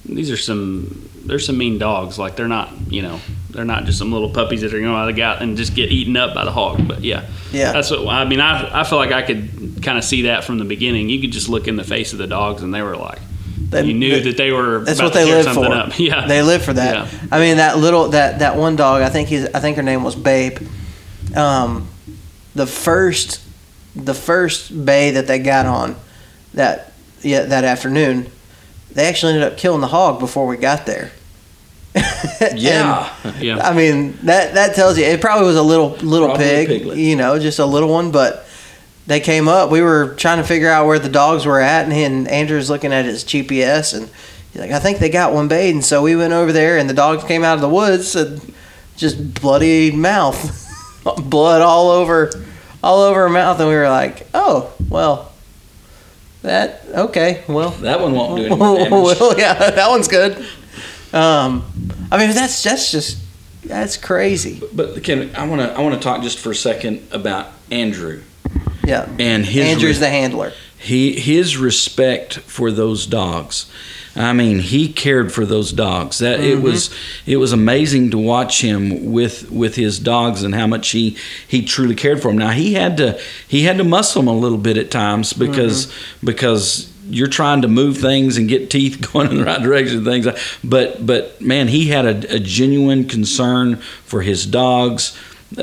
these 0.05 0.31
are 0.31 0.37
some 0.37 1.09
there's 1.25 1.47
some 1.47 1.57
mean 1.59 1.79
dogs. 1.79 2.19
Like 2.19 2.37
they're 2.37 2.49
not 2.49 2.71
you 2.91 3.03
know 3.03 3.21
they're 3.51 3.65
not 3.65 3.85
just 3.85 3.99
some 3.99 4.11
little 4.13 4.31
puppies 4.31 4.63
that 4.63 4.73
are 4.75 4.81
going 4.81 5.07
to 5.09 5.13
go 5.13 5.23
out 5.25 5.43
and 5.43 5.57
just 5.57 5.75
get 5.75 5.91
eaten 5.93 6.17
up 6.17 6.35
by 6.35 6.45
the 6.45 6.51
hog. 6.53 6.87
But 6.89 7.03
yeah, 7.03 7.27
Yeah. 7.53 7.73
that's 7.73 7.91
what 7.91 8.07
I 8.09 8.25
mean. 8.25 8.41
I 8.41 8.81
I 8.81 8.85
feel 8.85 8.99
like 8.99 9.13
I 9.13 9.23
could 9.23 9.83
kind 9.83 9.99
of 9.99 10.05
see 10.05 10.23
that 10.23 10.45
from 10.45 10.59
the 10.59 10.65
beginning. 10.65 11.09
You 11.11 11.21
could 11.21 11.33
just 11.33 11.49
look 11.49 11.69
in 11.69 11.77
the 11.77 11.85
face 11.85 12.13
of 12.13 12.19
the 12.19 12.27
dogs 12.27 12.63
and 12.63 12.73
they 12.75 12.83
were 12.83 12.97
like. 12.97 13.21
They- 13.69 13.85
you 13.85 13.95
knew 13.95 14.17
they- 14.17 14.21
that 14.31 14.37
they 14.37 14.51
were. 14.53 14.85
That's 14.85 14.99
about 14.99 15.07
what 15.09 15.15
they 15.15 15.25
live 15.25 15.45
something 15.45 15.65
for. 15.65 15.73
Up. 15.73 15.93
Yeah, 15.99 16.27
they 16.27 16.43
live 16.43 16.63
for 16.63 16.75
that. 16.75 16.95
Yeah. 17.11 17.21
I 17.31 17.39
mean, 17.39 17.57
that 17.57 17.79
little 17.79 18.09
that 18.09 18.41
that 18.41 18.57
one 18.57 18.77
dog. 18.77 19.01
I 19.03 19.09
think 19.09 19.29
he's. 19.29 19.47
I 19.55 19.61
think 19.61 19.77
her 19.79 19.83
name 19.83 20.03
was 20.05 20.15
Babe. 20.15 20.59
Um, 21.35 21.89
the 22.55 22.67
first, 22.67 23.41
the 23.97 24.13
first 24.15 24.85
bay 24.85 25.13
that 25.13 25.27
they 25.27 25.39
got 25.39 25.65
on, 25.65 25.97
that 26.53 26.93
yeah 27.23 27.45
that 27.45 27.65
afternoon, 27.65 28.31
they 28.95 29.07
actually 29.07 29.35
ended 29.35 29.53
up 29.53 29.59
killing 29.59 29.81
the 29.81 29.89
hog 29.89 30.19
before 30.19 30.47
we 30.47 30.57
got 30.57 30.87
there. 30.87 31.13
Yeah. 32.55 33.15
Yeah. 33.41 33.59
I 33.59 33.75
mean 33.75 34.19
that 34.23 34.55
that 34.55 34.75
tells 34.75 34.99
you 34.99 35.05
it 35.05 35.21
probably 35.21 35.47
was 35.47 35.57
a 35.57 35.63
little 35.63 35.91
little 35.97 36.29
Probably 36.29 36.67
pig, 36.67 36.99
you 36.99 37.17
know, 37.17 37.39
just 37.39 37.59
a 37.59 37.67
little 37.67 37.89
one, 37.89 38.11
but. 38.11 38.47
They 39.05 39.19
came 39.19 39.49
up. 39.49 39.69
We 39.69 39.81
were 39.81 40.15
trying 40.15 40.39
to 40.39 40.45
figure 40.45 40.69
out 40.69 40.87
where 40.87 41.01
the 41.01 41.09
dogs 41.09 41.45
were 41.45 41.59
at, 41.59 41.83
and, 41.83 41.93
he, 41.93 42.05
and 42.05 42.29
Andrew's 42.29 42.71
looking 42.71 42.93
at 42.93 43.05
his 43.05 43.25
GPS, 43.25 43.97
and 43.97 44.09
He's 44.53 44.61
like, 44.61 44.71
I 44.71 44.79
think 44.79 44.99
they 44.99 45.09
got 45.09 45.33
one 45.33 45.49
bayed, 45.49 45.75
and 45.75 45.85
so 45.85 46.03
we 46.03 46.15
went 46.15 46.35
over 46.35 46.53
there, 46.53 46.77
and 46.77 46.89
the 46.89 46.95
dogs 46.95 47.25
came 47.25 47.43
out 47.43 47.55
of 47.55 47.63
the 47.63 47.71
woods, 47.71 48.15
and 48.15 48.55
just 48.97 49.35
bloody 49.41 49.91
mouth, 49.91 50.69
blood 51.25 51.63
all 51.63 51.91
over, 51.91 52.31
all 52.83 53.01
over 53.01 53.21
her 53.21 53.29
mouth, 53.31 53.59
and 53.61 53.69
we 53.69 53.75
were 53.75 53.89
like, 53.89 54.27
oh, 54.35 54.71
well, 54.91 55.32
that 56.43 56.83
okay, 56.89 57.43
well, 57.49 57.71
That 57.71 58.01
one 58.01 58.13
won't 58.13 58.37
do 58.37 58.47
any 58.47 58.57
damage. 58.59 58.91
well, 58.91 59.39
yeah, 59.39 59.71
that 59.71 59.89
one's 59.89 60.09
good. 60.09 60.37
Um, 61.13 61.65
I 62.11 62.19
mean, 62.19 62.35
that's 62.35 62.63
that's 62.63 62.91
just 62.91 63.19
that's 63.65 63.97
crazy. 63.97 64.61
But 64.73 65.03
Ken, 65.05 65.31
I 65.37 65.47
want 65.47 65.61
to 65.63 65.73
I 65.73 65.81
want 65.81 65.95
to 65.95 66.01
talk 66.01 66.23
just 66.23 66.39
for 66.39 66.51
a 66.51 66.55
second 66.55 67.07
about 67.13 67.49
Andrew 67.71 68.23
Yeah, 68.93 69.09
and 69.19 69.45
his 69.45 69.65
Andrew's 69.67 69.97
re- 69.99 70.07
the 70.07 70.11
handler. 70.11 70.53
he 70.79 71.19
his 71.19 71.57
respect 71.57 72.39
for 72.41 72.71
those 72.71 73.07
dogs. 73.07 73.67
I 74.15 74.35
mean, 74.35 74.59
he 74.59 74.93
cared 74.93 75.33
for 75.33 75.47
those 75.47 75.73
dogs. 75.73 76.19
That 76.19 76.41
it 76.41 76.57
Mm-hmm. 76.57 76.63
was 76.65 76.91
it 77.25 77.39
was 77.39 77.53
amazing 77.53 78.11
to 78.11 78.19
watch 78.19 78.61
him 78.61 79.11
with 79.13 79.51
with 79.51 79.75
his 79.77 79.99
dogs 79.99 80.43
and 80.43 80.55
how 80.55 80.67
much 80.67 80.91
he 80.91 81.17
he 81.49 81.65
truly 81.65 81.95
cared 81.95 82.21
for 82.21 82.29
them. 82.29 82.39
Now 82.39 82.51
he 82.51 82.75
had 82.75 82.97
to 82.99 83.19
he 83.49 83.63
had 83.65 83.79
to 83.79 83.85
muscle 83.85 84.21
them 84.23 84.29
a 84.29 84.37
little 84.39 84.59
bit 84.59 84.77
at 84.77 84.91
times 84.91 85.33
because 85.33 85.87
Mm-hmm. 85.87 86.27
because 86.27 86.93
you're 87.09 87.27
trying 87.41 87.63
to 87.63 87.69
move 87.69 87.97
things 87.99 88.37
and 88.39 88.49
get 88.49 88.71
teeth 88.71 89.01
going 89.13 89.31
in 89.31 89.37
the 89.39 89.45
right 89.45 89.63
direction 89.63 89.99
and 89.99 90.07
things. 90.07 90.27
But 90.63 91.05
but 91.07 91.41
man, 91.41 91.69
he 91.69 91.87
had 91.89 92.05
a, 92.05 92.37
a 92.37 92.39
genuine 92.39 93.09
concern 93.09 93.77
for 94.05 94.21
his 94.23 94.45
dogs. 94.47 95.17
Uh, 95.59 95.63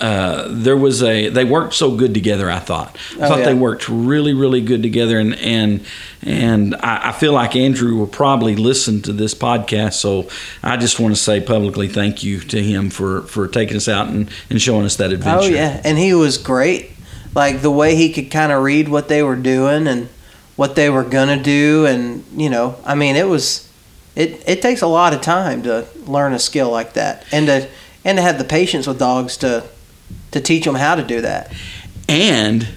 uh, 0.00 0.46
there 0.50 0.76
was 0.76 1.02
a 1.02 1.28
they 1.28 1.44
worked 1.44 1.74
so 1.74 1.96
good 1.96 2.14
together. 2.14 2.50
I 2.50 2.58
thought 2.58 2.96
I 3.20 3.24
Oh, 3.24 3.28
thought 3.28 3.38
yeah. 3.40 3.44
they 3.46 3.54
worked 3.54 3.88
really 3.88 4.32
really 4.34 4.60
good 4.60 4.82
together 4.82 5.18
and 5.18 5.34
and 5.36 5.84
and 6.22 6.74
I, 6.76 7.08
I 7.08 7.12
feel 7.12 7.32
like 7.32 7.56
Andrew 7.56 7.96
will 7.96 8.06
probably 8.06 8.56
listen 8.56 9.02
to 9.02 9.12
this 9.12 9.34
podcast. 9.34 9.94
So 9.94 10.28
I 10.62 10.76
just 10.76 11.00
want 11.00 11.14
to 11.14 11.20
say 11.20 11.40
publicly 11.40 11.88
thank 11.88 12.22
you 12.22 12.40
to 12.40 12.62
him 12.62 12.90
for 12.90 13.22
for 13.22 13.48
taking 13.48 13.76
us 13.76 13.88
out 13.88 14.08
and, 14.08 14.30
and 14.50 14.60
showing 14.60 14.84
us 14.84 14.96
that 14.96 15.12
adventure. 15.12 15.46
Oh 15.52 15.54
yeah, 15.54 15.80
and 15.84 15.98
he 15.98 16.14
was 16.14 16.38
great. 16.38 16.90
Like 17.34 17.60
the 17.62 17.70
way 17.70 17.94
he 17.96 18.12
could 18.12 18.30
kind 18.30 18.52
of 18.52 18.62
read 18.62 18.88
what 18.88 19.08
they 19.08 19.22
were 19.22 19.36
doing 19.36 19.86
and 19.86 20.08
what 20.56 20.74
they 20.74 20.90
were 20.90 21.04
gonna 21.04 21.40
do, 21.42 21.86
and 21.86 22.24
you 22.36 22.50
know, 22.50 22.76
I 22.84 22.94
mean, 22.94 23.16
it 23.16 23.28
was 23.28 23.68
it 24.16 24.42
it 24.46 24.60
takes 24.62 24.82
a 24.82 24.86
lot 24.88 25.12
of 25.12 25.20
time 25.20 25.62
to 25.64 25.86
learn 26.06 26.32
a 26.32 26.38
skill 26.38 26.70
like 26.70 26.94
that, 26.94 27.24
and 27.30 27.46
to 27.46 27.68
and 28.04 28.18
to 28.18 28.22
have 28.22 28.38
the 28.38 28.44
patience 28.44 28.86
with 28.86 28.98
dogs 28.98 29.36
to 29.38 29.64
to 30.30 30.40
teach 30.40 30.64
them 30.64 30.74
how 30.74 30.94
to 30.94 31.02
do 31.02 31.20
that. 31.20 31.52
And 32.08 32.68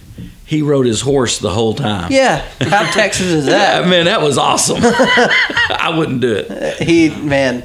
he 0.45 0.62
rode 0.62 0.86
his 0.86 1.01
horse 1.01 1.39
the 1.39 1.51
whole 1.51 1.73
time. 1.73 2.12
Yeah, 2.12 2.45
how 2.60 2.91
Texas 2.91 3.27
is 3.27 3.45
that? 3.45 3.88
man, 3.88 4.05
that 4.05 4.21
was 4.21 4.38
awesome. 4.38 4.79
I 4.84 5.93
wouldn't 5.95 6.21
do 6.21 6.36
it. 6.36 6.51
Uh, 6.51 6.84
he 6.84 7.10
man 7.10 7.63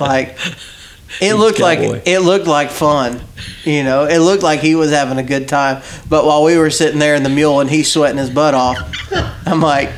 like 0.00 0.36
it 1.20 1.34
looked 1.34 1.60
like 1.60 2.02
it 2.06 2.20
looked 2.20 2.46
like 2.46 2.70
fun 2.70 3.20
you 3.64 3.84
know 3.84 4.04
it 4.04 4.18
looked 4.18 4.42
like 4.42 4.60
he 4.60 4.74
was 4.74 4.90
having 4.90 5.18
a 5.18 5.22
good 5.22 5.48
time 5.48 5.82
but 6.08 6.24
while 6.24 6.42
we 6.42 6.56
were 6.56 6.70
sitting 6.70 6.98
there 6.98 7.14
in 7.14 7.22
the 7.22 7.28
mule 7.28 7.60
and 7.60 7.70
he's 7.70 7.92
sweating 7.92 8.18
his 8.18 8.30
butt 8.30 8.54
off 8.54 8.78
i'm 9.46 9.60
like 9.60 9.90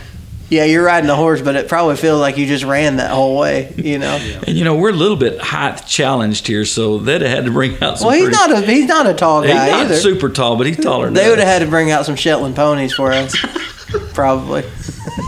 yeah 0.48 0.64
you're 0.64 0.84
riding 0.84 1.10
a 1.10 1.14
horse 1.16 1.40
but 1.42 1.56
it 1.56 1.68
probably 1.68 1.96
feels 1.96 2.20
like 2.20 2.36
you 2.38 2.46
just 2.46 2.64
ran 2.64 2.96
that 2.96 3.10
whole 3.10 3.38
way 3.38 3.72
you 3.76 3.98
know? 3.98 4.16
And 4.46 4.56
you 4.56 4.64
know 4.64 4.76
we're 4.76 4.90
a 4.90 4.92
little 4.92 5.16
bit 5.16 5.40
height 5.40 5.84
challenged 5.86 6.46
here, 6.46 6.64
so 6.64 6.98
they'd 6.98 7.20
have 7.22 7.30
had 7.30 7.44
to 7.46 7.50
bring 7.50 7.82
out 7.82 7.98
some. 7.98 8.08
well 8.08 8.16
he's 8.16 8.28
pretty- 8.36 8.52
not 8.52 8.62
a 8.62 8.66
he's 8.66 8.86
not 8.86 9.06
a 9.06 9.14
tall 9.14 9.42
He's 9.42 9.52
guy 9.54 9.70
not 9.70 9.80
either. 9.86 9.96
super 9.96 10.28
tall, 10.28 10.56
but 10.56 10.66
he's 10.66 10.76
taller. 10.78 11.06
Than 11.06 11.14
they 11.14 11.28
would 11.28 11.38
have 11.38 11.48
had 11.48 11.60
to 11.62 11.68
bring 11.68 11.90
out 11.90 12.06
some 12.06 12.16
shetland 12.16 12.54
ponies 12.56 12.92
for 12.94 13.12
us 13.12 13.34
probably. 14.14 14.62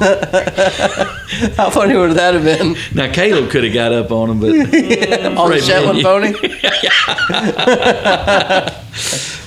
How 1.57 1.71
funny 1.71 1.97
would 1.97 2.13
that 2.13 2.35
have 2.35 2.45
been? 2.45 2.77
Now 2.95 3.13
Caleb 3.13 3.51
could 3.51 3.65
have 3.65 3.73
got 3.73 3.93
up 3.93 4.11
on 4.13 4.31
him, 4.31 4.41
but 4.41 4.51
on 5.37 5.51
the 5.51 5.61
shetland 5.61 6.03
pony 6.03 6.33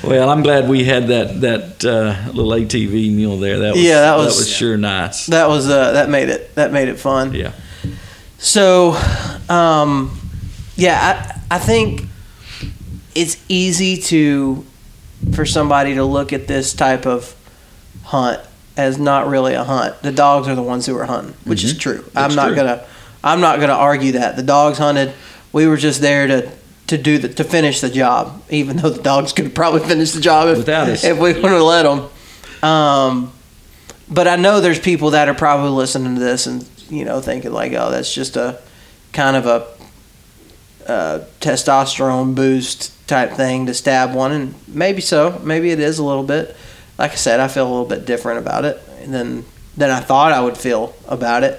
well, 0.04 0.30
I'm 0.30 0.42
glad 0.44 0.68
we 0.70 0.84
had 0.84 1.08
that 1.08 1.42
that 1.42 1.86
uh, 1.86 2.32
little 2.32 2.52
ATV 2.52 3.12
mule 3.14 3.38
there. 3.38 3.60
That 3.60 3.74
was, 3.74 3.82
Yeah, 3.84 4.02
that 4.02 4.18
was- 4.18 4.50
sure 4.50 4.78
nice. 4.78 5.28
that 5.28 5.48
was 5.48 5.70
uh 5.70 5.92
that 5.94 6.10
made 6.10 6.30
it 6.30 6.54
that 6.56 6.72
made 6.72 6.88
it 6.88 7.00
fun 7.00 7.34
yeah, 7.34 7.52
So, 8.38 8.98
um, 9.50 10.18
yeah, 10.76 11.40
I, 11.50 11.56
I 11.56 11.60
think 11.60 12.04
it's 13.14 13.38
easy 13.50 13.98
to 13.98 14.66
for 15.34 15.46
somebody 15.46 15.96
to 15.96 16.04
look 16.04 16.34
at 16.34 16.48
this 16.48 16.74
type 16.74 17.06
of 17.06 17.36
hunt 18.06 18.40
as 18.78 18.98
not 18.98 19.28
really 19.28 19.54
a 19.54 19.64
hunt. 19.64 20.02
The 20.02 20.12
dogs 20.12 20.48
are 20.48 20.56
the 20.56 20.64
ones 20.64 20.86
who 20.86 20.98
are 20.98 21.06
hunting, 21.06 21.36
which 21.44 21.64
is 21.64 21.78
true. 21.78 22.04
I'm 22.16 22.34
not 22.36 22.48
true. 22.48 22.56
gonna 22.56 22.84
I'm 23.24 23.42
not 23.42 23.60
gonna 23.60 23.74
argue 23.74 24.14
that 24.14 24.36
the 24.36 24.44
dogs 24.44 24.78
hunted. 24.80 25.14
We 25.54 25.68
were 25.68 25.78
just 25.78 26.02
there 26.02 26.26
to 26.28 26.52
to 26.92 26.98
do 26.98 27.18
the 27.18 27.30
to 27.30 27.46
finish 27.46 27.80
the 27.80 27.90
job, 27.90 28.44
even 28.50 28.76
though 28.76 28.90
the 28.90 29.02
dogs 29.02 29.32
could 29.32 29.56
probably 29.56 29.80
finish 29.80 30.12
the 30.12 30.20
job 30.20 30.50
if, 30.50 30.58
Without 30.58 30.90
us. 30.90 31.06
if 31.06 31.18
we 31.18 31.32
would 31.32 31.44
have 31.44 31.62
let 31.62 31.84
them. 31.84 32.70
Um, 32.70 33.34
but 34.10 34.28
I 34.28 34.36
know 34.36 34.60
there's 34.60 34.78
people 34.78 35.12
that 35.12 35.30
are 35.30 35.34
probably 35.34 35.70
listening 35.70 36.16
to 36.16 36.20
this 36.20 36.48
and 36.48 36.68
you 36.90 37.06
know 37.06 37.22
thinking 37.22 37.54
like, 37.54 37.72
oh, 37.72 37.92
that's 37.92 38.14
just 38.14 38.36
a 38.36 38.60
kind 39.14 39.38
of 39.38 39.46
a 39.46 40.92
uh, 40.92 41.26
testosterone 41.40 42.36
boost 42.36 42.92
type 43.08 43.32
thing 43.32 43.68
to 43.68 43.74
stab 43.74 44.14
one, 44.14 44.34
and 44.34 44.54
maybe 44.68 45.00
so, 45.00 45.40
maybe 45.46 45.72
it 45.72 45.80
is 45.80 45.98
a 45.98 46.04
little 46.04 46.24
bit. 46.24 46.58
Like 46.98 47.14
I 47.14 47.16
said, 47.16 47.40
I 47.40 47.48
feel 47.48 47.66
a 47.66 47.72
little 47.72 47.86
bit 47.86 48.06
different 48.06 48.40
about 48.40 48.66
it 48.66 48.82
than 49.08 49.46
than 49.78 49.90
I 49.90 50.02
thought 50.02 50.34
I 50.34 50.42
would 50.42 50.58
feel 50.58 50.94
about 51.08 51.44
it. 51.44 51.58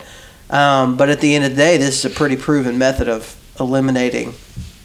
Um, 0.51 0.99
but 0.99 1.09
at 1.09 1.23
the 1.23 1.35
end 1.35 1.47
of 1.47 1.53
the 1.53 1.57
day, 1.57 1.79
this 1.79 2.05
is 2.05 2.05
a 2.05 2.14
pretty 2.14 2.37
proven 2.37 2.77
method 2.77 3.09
of 3.09 3.35
eliminating 3.59 4.35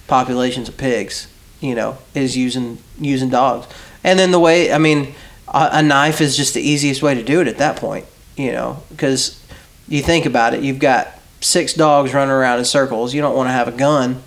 populations 0.07 0.69
of 0.69 0.77
pigs. 0.77 1.27
You 1.59 1.73
know, 1.73 1.97
is 2.13 2.37
using 2.37 2.77
using 2.99 3.29
dogs, 3.29 3.65
and 4.03 4.19
then 4.19 4.29
the 4.31 4.39
way 4.39 4.71
I 4.71 4.77
mean, 4.77 5.15
a, 5.47 5.69
a 5.73 5.83
knife 5.83 6.21
is 6.21 6.37
just 6.37 6.53
the 6.53 6.61
easiest 6.61 7.01
way 7.01 7.15
to 7.15 7.23
do 7.23 7.41
it 7.41 7.47
at 7.47 7.57
that 7.57 7.77
point. 7.77 8.05
You 8.35 8.51
know, 8.51 8.83
because 8.89 9.43
you 9.87 10.03
think 10.03 10.27
about 10.27 10.53
it, 10.53 10.61
you've 10.61 10.77
got 10.77 11.07
six 11.41 11.73
dogs 11.73 12.13
running 12.13 12.31
around 12.31 12.59
in 12.59 12.65
circles. 12.65 13.13
You 13.13 13.21
don't 13.21 13.35
want 13.35 13.47
to 13.47 13.53
have 13.53 13.67
a 13.67 13.71
gun 13.71 14.21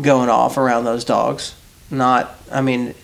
going 0.00 0.28
off 0.28 0.56
around 0.56 0.84
those 0.84 1.04
dogs. 1.04 1.54
Not, 1.90 2.34
I 2.50 2.62
mean, 2.62 2.94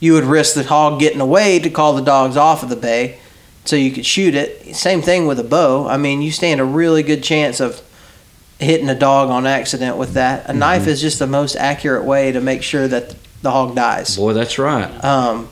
you 0.00 0.12
would 0.14 0.24
risk 0.24 0.54
the 0.54 0.64
hog 0.64 1.00
getting 1.00 1.20
away 1.20 1.58
to 1.58 1.70
call 1.70 1.94
the 1.94 2.02
dogs 2.02 2.36
off 2.36 2.62
of 2.62 2.68
the 2.68 2.76
bay 2.76 3.18
so 3.64 3.76
you 3.76 3.90
could 3.90 4.06
shoot 4.06 4.34
it. 4.34 4.76
Same 4.76 5.02
thing 5.02 5.26
with 5.26 5.40
a 5.40 5.44
bow. 5.44 5.88
I 5.88 5.96
mean, 5.96 6.22
you 6.22 6.30
stand 6.30 6.60
a 6.60 6.64
really 6.64 7.02
good 7.02 7.22
chance 7.22 7.60
of 7.60 7.82
hitting 8.58 8.88
a 8.88 8.94
dog 8.94 9.30
on 9.30 9.46
accident 9.46 9.96
with 9.96 10.14
that. 10.14 10.48
A 10.48 10.52
knife 10.52 10.86
is 10.86 11.00
just 11.00 11.18
the 11.18 11.26
most 11.26 11.56
accurate 11.56 12.04
way 12.04 12.32
to 12.32 12.40
make 12.40 12.62
sure 12.62 12.88
that 12.88 13.14
the 13.42 13.50
hog 13.50 13.74
dies. 13.74 14.16
Boy, 14.16 14.32
that's 14.32 14.58
right. 14.58 15.04
Um, 15.04 15.48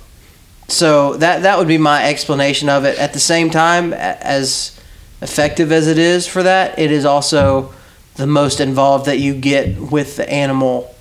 so 0.69 1.17
that 1.19 1.43
that 1.43 1.59
would 1.59 1.69
be 1.69 1.79
my 1.79 2.09
explanation 2.09 2.69
of 2.69 2.85
it. 2.85 2.99
At 2.99 3.13
the 3.13 3.21
same 3.21 3.51
time, 3.51 3.93
as 3.93 4.81
effective 5.21 5.71
as 5.71 5.87
it 5.87 5.99
is 5.99 6.27
for 6.27 6.43
that, 6.43 6.79
it 6.79 6.91
is 6.91 7.05
also 7.05 7.75
the 8.17 8.27
most 8.27 8.61
involved 8.61 9.07
that 9.07 9.19
you 9.19 9.35
get 9.35 9.79
with 9.79 10.17
the 10.17 10.29
animal 10.31 10.95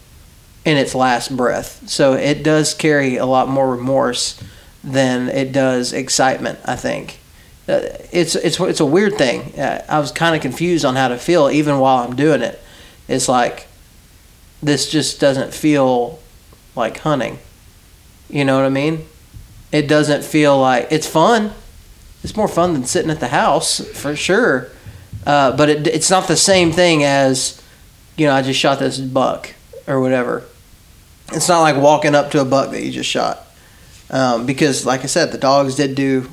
in 0.66 0.78
its 0.78 0.96
last 0.96 1.36
breath. 1.36 1.88
So 1.88 2.14
it 2.14 2.44
does 2.44 2.74
carry 2.74 3.18
a 3.18 3.26
lot 3.26 3.48
more 3.48 3.76
remorse 3.76 4.42
than 4.84 5.30
it 5.30 5.52
does 5.52 5.94
excitement. 5.94 6.60
I 6.66 6.76
think 6.76 7.20
it's 7.68 8.36
it's 8.36 8.60
it's 8.60 8.80
a 8.80 8.86
weird 8.86 9.18
thing. 9.18 9.58
Uh, 9.58 9.86
I 9.88 10.00
was 10.00 10.12
kind 10.12 10.36
of 10.36 10.42
confused 10.42 10.84
on 10.86 10.96
how 10.96 11.08
to 11.08 11.18
feel 11.18 11.50
even 11.50 11.80
while 11.80 12.06
I'm 12.06 12.16
doing 12.16 12.42
it. 12.42 12.60
It's 13.08 13.30
like 13.30 13.68
this 14.62 14.90
just 14.90 15.20
doesn't 15.20 15.54
feel 15.54 16.20
like 16.76 16.98
hunting. 17.00 17.40
You 18.30 18.46
know 18.46 18.56
what 18.56 18.66
I 18.66 18.70
mean? 18.70 19.06
It 19.72 19.88
doesn't 19.88 20.24
feel 20.24 20.60
like 20.60 20.88
it's 20.92 21.08
fun. 21.08 21.54
It's 22.24 22.36
more 22.36 22.48
fun 22.48 22.74
than 22.74 22.86
sitting 22.86 23.12
at 23.12 23.20
the 23.20 23.28
house 23.28 23.80
for 23.80 24.16
sure. 24.16 24.70
Uh, 25.26 25.56
but 25.56 25.70
it, 25.70 25.88
it's 25.88 26.10
not 26.10 26.28
the 26.28 26.36
same 26.36 26.72
thing 26.72 27.04
as, 27.04 27.62
you 28.18 28.26
know, 28.26 28.34
I 28.34 28.42
just 28.42 28.60
shot 28.60 28.80
this 28.80 29.00
buck 29.00 29.54
or 29.88 30.00
whatever. 30.00 30.44
It's 31.32 31.48
not 31.48 31.62
like 31.62 31.78
walking 31.78 32.16
up 32.16 32.32
to 32.32 32.42
a 32.42 32.46
buck 32.46 32.72
that 32.72 32.84
you 32.84 32.92
just 32.92 33.10
shot. 33.10 33.46
Um, 34.10 34.46
because, 34.46 34.86
like 34.86 35.02
I 35.02 35.08
said, 35.08 35.32
the 35.32 35.38
dogs 35.38 35.76
did 35.76 35.96
do 35.96 36.30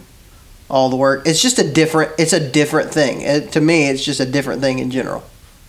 all 0.70 0.88
the 0.88 0.96
work. 0.96 1.26
It's 1.26 1.42
just 1.42 1.58
a 1.58 1.70
different. 1.70 2.12
It's 2.18 2.32
a 2.32 2.50
different 2.50 2.92
thing. 2.92 3.22
It, 3.22 3.52
to 3.52 3.60
me, 3.60 3.88
it's 3.88 4.04
just 4.04 4.20
a 4.20 4.26
different 4.26 4.62
thing 4.62 4.78
in 4.78 4.90
general. 4.90 5.22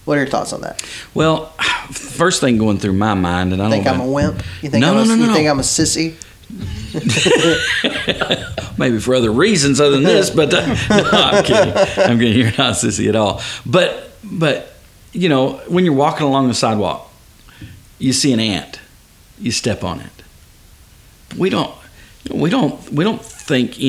What 0.05 0.17
are 0.17 0.21
your 0.21 0.29
thoughts 0.29 0.53
on 0.53 0.61
that? 0.61 0.81
Well, 1.13 1.47
first 1.91 2.41
thing 2.41 2.57
going 2.57 2.79
through 2.79 2.93
my 2.93 3.13
mind, 3.13 3.53
and 3.53 3.61
I 3.61 3.65
don't 3.65 3.71
Think 3.71 3.87
I'm 3.87 4.01
a 4.01 4.07
wimp? 4.07 4.43
You 4.61 4.69
think 4.69 4.81
No, 4.81 4.91
I'm 4.91 4.97
a, 4.97 5.05
no, 5.05 5.15
no, 5.15 5.25
you 5.25 5.33
think 5.33 5.47
I'm 5.47 5.59
a 5.59 5.63
sissy? 5.63 6.15
maybe 8.77 8.99
for 8.99 9.15
other 9.15 9.31
reasons 9.31 9.79
other 9.79 9.91
than 9.91 10.03
this, 10.03 10.29
but 10.29 10.53
uh, 10.53 10.65
no, 10.89 11.09
I'm 11.13 11.43
kidding. 11.43 11.73
I'm 11.73 12.19
kidding. 12.19 12.37
You're 12.37 12.51
not 12.57 12.75
sissy 12.75 13.07
at 13.07 13.15
all. 13.15 13.41
But 13.65 14.11
but 14.23 14.73
you 15.13 15.29
know 15.29 15.61
when 15.67 15.85
you're 15.85 15.93
walking 15.93 16.25
along 16.25 16.47
the 16.49 16.53
sidewalk, 16.53 17.09
you 17.99 18.11
see 18.11 18.33
an 18.33 18.39
ant, 18.39 18.79
you 19.39 19.51
step 19.51 19.83
on 19.83 20.01
it. 20.01 20.23
We 21.37 21.49
don't 21.49 21.73
we 22.29 22.49
don't 22.49 22.91
we 22.91 23.03
don't 23.03 23.23
think 23.23 23.79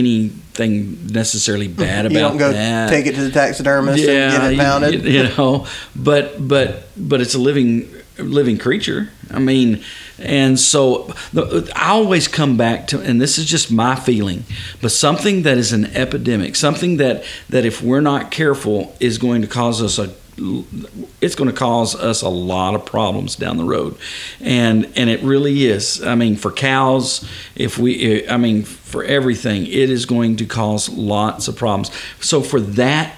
anything 0.58 1.06
necessarily 1.12 1.68
mm-hmm. 1.68 1.80
bad 1.80 2.06
about 2.06 2.14
You 2.14 2.20
don't 2.20 2.36
go 2.36 2.52
that. 2.52 2.90
take 2.90 3.06
it 3.06 3.14
to 3.14 3.22
the 3.22 3.30
taxidermist 3.30 4.04
and 4.06 4.42
get 4.42 4.52
it 4.52 4.56
mounted. 4.56 5.04
You, 5.04 5.10
you 5.22 5.36
know, 5.36 5.66
but 5.96 6.46
but 6.46 6.84
but 6.96 7.20
it's 7.20 7.34
a 7.34 7.38
living 7.38 7.88
living 8.18 8.58
creature. 8.58 9.10
I 9.30 9.38
mean, 9.38 9.82
and 10.18 10.60
so 10.60 11.14
the, 11.32 11.70
I 11.74 11.90
always 11.90 12.28
come 12.28 12.56
back 12.56 12.88
to, 12.88 13.00
and 13.00 13.20
this 13.20 13.38
is 13.38 13.46
just 13.46 13.72
my 13.72 13.96
feeling, 13.96 14.44
but 14.82 14.90
something 14.92 15.42
that 15.42 15.56
is 15.56 15.72
an 15.72 15.86
epidemic, 15.96 16.56
something 16.56 16.98
that 16.98 17.24
that 17.48 17.64
if 17.64 17.82
we're 17.82 18.00
not 18.00 18.30
careful 18.30 18.94
is 19.00 19.18
going 19.18 19.42
to 19.42 19.48
cause 19.48 19.82
us 19.82 19.98
a 19.98 20.12
it's 20.36 21.34
going 21.34 21.50
to 21.50 21.56
cause 21.56 21.94
us 21.94 22.22
a 22.22 22.28
lot 22.28 22.74
of 22.74 22.84
problems 22.86 23.36
down 23.36 23.56
the 23.56 23.64
road. 23.64 23.96
And 24.40 24.90
and 24.96 25.10
it 25.10 25.22
really 25.22 25.66
is. 25.66 26.02
I 26.02 26.14
mean 26.14 26.36
for 26.36 26.50
cows 26.50 27.28
if 27.54 27.78
we 27.78 28.28
i 28.28 28.36
mean 28.36 28.62
for 28.62 29.04
everything 29.04 29.66
it 29.66 29.90
is 29.90 30.06
going 30.06 30.36
to 30.36 30.46
cause 30.46 30.88
lots 30.88 31.48
of 31.48 31.56
problems. 31.56 31.90
So 32.20 32.40
for 32.40 32.60
that 32.60 33.16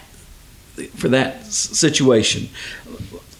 for 0.96 1.08
that 1.08 1.44
situation 1.44 2.48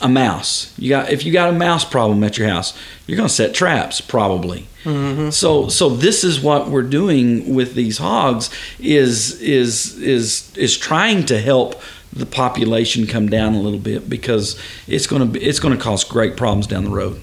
a 0.00 0.08
mouse. 0.08 0.72
You 0.78 0.90
got 0.90 1.10
if 1.10 1.24
you 1.24 1.32
got 1.32 1.50
a 1.50 1.52
mouse 1.52 1.84
problem 1.84 2.22
at 2.24 2.38
your 2.38 2.48
house 2.48 2.76
you're 3.06 3.16
going 3.16 3.28
to 3.28 3.34
set 3.34 3.54
traps 3.54 4.00
probably. 4.00 4.68
Mm-hmm. 4.84 5.30
So 5.30 5.68
so 5.68 5.88
this 5.88 6.24
is 6.24 6.40
what 6.40 6.68
we're 6.68 6.82
doing 6.82 7.54
with 7.54 7.74
these 7.74 7.98
hogs 7.98 8.50
is 8.78 9.40
is 9.40 9.98
is 9.98 10.54
is 10.56 10.76
trying 10.76 11.24
to 11.26 11.40
help 11.40 11.80
the 12.14 12.26
population 12.26 13.06
come 13.06 13.28
down 13.28 13.54
a 13.54 13.60
little 13.60 13.78
bit 13.78 14.08
because 14.08 14.60
it's 14.86 15.06
going 15.06 15.32
to 15.32 15.40
it's 15.40 15.58
going 15.58 15.76
to 15.76 15.82
cause 15.82 16.04
great 16.04 16.36
problems 16.36 16.66
down 16.66 16.84
the 16.84 16.90
road 16.90 17.20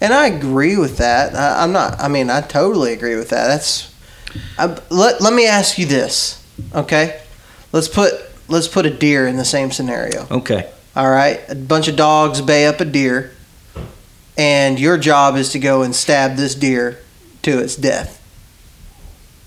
And 0.00 0.12
I 0.12 0.26
agree 0.26 0.76
with 0.76 0.96
that. 0.96 1.34
I, 1.34 1.62
I'm 1.62 1.72
not. 1.72 2.00
I 2.00 2.08
mean, 2.08 2.28
I 2.28 2.40
totally 2.40 2.92
agree 2.92 3.14
with 3.14 3.30
that. 3.30 3.46
That's. 3.46 3.94
I, 4.58 4.78
let 4.90 5.20
Let 5.20 5.32
me 5.32 5.46
ask 5.46 5.78
you 5.78 5.86
this, 5.86 6.44
okay? 6.74 7.20
Let's 7.72 7.88
put 7.88 8.12
Let's 8.48 8.68
put 8.68 8.84
a 8.84 8.90
deer 8.90 9.26
in 9.26 9.36
the 9.36 9.44
same 9.44 9.70
scenario. 9.70 10.26
okay 10.30 10.70
All 10.94 11.10
right, 11.10 11.40
a 11.48 11.54
bunch 11.54 11.88
of 11.88 11.96
dogs 11.96 12.40
bay 12.40 12.66
up 12.66 12.80
a 12.80 12.84
deer, 12.84 13.32
and 14.36 14.78
your 14.78 14.98
job 14.98 15.36
is 15.36 15.50
to 15.52 15.58
go 15.58 15.82
and 15.82 15.94
stab 15.94 16.36
this 16.36 16.54
deer 16.54 16.98
to 17.42 17.58
its 17.60 17.76
death. 17.76 18.21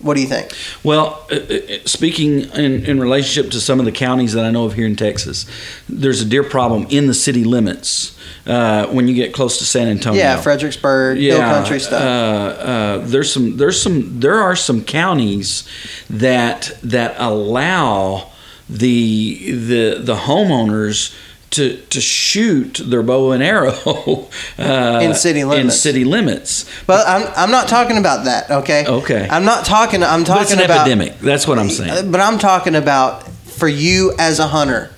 What 0.05 0.13
do 0.13 0.21
you 0.21 0.27
think? 0.27 0.51
Well, 0.83 1.25
uh, 1.31 1.35
uh, 1.35 1.59
speaking 1.85 2.41
in, 2.51 2.85
in 2.85 2.99
relationship 2.99 3.51
to 3.53 3.59
some 3.59 3.79
of 3.79 3.85
the 3.85 3.91
counties 3.91 4.33
that 4.33 4.45
I 4.45 4.51
know 4.51 4.65
of 4.65 4.73
here 4.73 4.85
in 4.85 4.95
Texas, 4.95 5.47
there's 5.89 6.21
a 6.21 6.25
deer 6.25 6.43
problem 6.43 6.85
in 6.91 7.07
the 7.07 7.15
city 7.15 7.43
limits 7.43 8.15
uh, 8.45 8.85
when 8.85 9.07
you 9.07 9.15
get 9.15 9.33
close 9.33 9.57
to 9.57 9.65
San 9.65 9.87
Antonio. 9.87 10.21
Yeah, 10.21 10.39
Fredericksburg, 10.39 11.17
Hill 11.17 11.39
Country 11.39 11.79
stuff. 11.79 12.03
Uh, 12.03 12.05
uh, 12.05 12.97
there's 12.99 13.33
some. 13.33 13.57
There's 13.57 13.81
some. 13.81 14.19
There 14.19 14.35
are 14.35 14.55
some 14.55 14.83
counties 14.83 15.67
that 16.07 16.77
that 16.83 17.15
allow 17.17 18.31
the 18.69 19.53
the 19.53 20.01
the 20.03 20.15
homeowners. 20.15 21.15
To, 21.55 21.77
to 21.77 22.01
shoot 22.01 22.81
their 22.83 23.01
bow 23.03 23.31
and 23.31 23.41
arrow 23.43 23.71
uh, 24.59 24.99
In 25.01 25.13
city 25.13 25.43
limits. 25.45 25.63
in 25.63 25.71
city 25.71 26.03
limits. 26.03 26.65
but 26.85 27.07
I'm 27.07 27.31
I'm 27.37 27.51
not 27.51 27.69
talking 27.69 27.97
about 27.97 28.25
that. 28.25 28.49
Okay. 28.51 28.85
Okay. 28.85 29.27
I'm 29.29 29.45
not 29.45 29.63
talking. 29.65 30.03
I'm 30.03 30.23
But 30.23 30.41
it's 30.41 30.49
talking 30.49 30.59
an 30.59 30.65
about 30.65 30.87
epidemic. 30.87 31.19
That's 31.19 31.47
what 31.47 31.57
I'm 31.57 31.69
saying. 31.69 31.91
Uh, 31.91 32.11
But 32.11 32.19
I'm 32.19 32.39
talking 32.39 32.75
about 32.75 33.27
for 33.27 33.69
you 33.69 34.13
as 34.19 34.39
a 34.39 34.47
hunter 34.47 34.91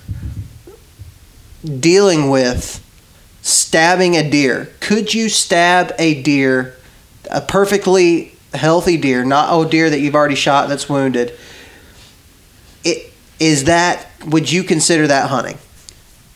dealing 1.80 2.30
with 2.30 2.84
stabbing 3.42 4.16
a 4.16 4.28
deer. 4.28 4.68
Could 4.80 5.14
you 5.14 5.28
stab 5.28 5.92
a 5.98 6.22
deer, 6.22 6.76
a 7.30 7.40
perfectly 7.40 8.34
healthy 8.54 8.96
deer, 8.96 9.24
not 9.24 9.52
a 9.54 9.68
deer 9.68 9.90
that 9.90 10.00
you've 10.00 10.14
already 10.14 10.34
shot 10.34 10.68
that's 10.68 10.88
wounded? 10.88 11.32
It 12.84 13.12
is 13.38 13.64
that 13.64 14.06
would 14.26 14.50
you 14.50 14.64
consider 14.64 15.06
that 15.06 15.28
hunting? 15.28 15.58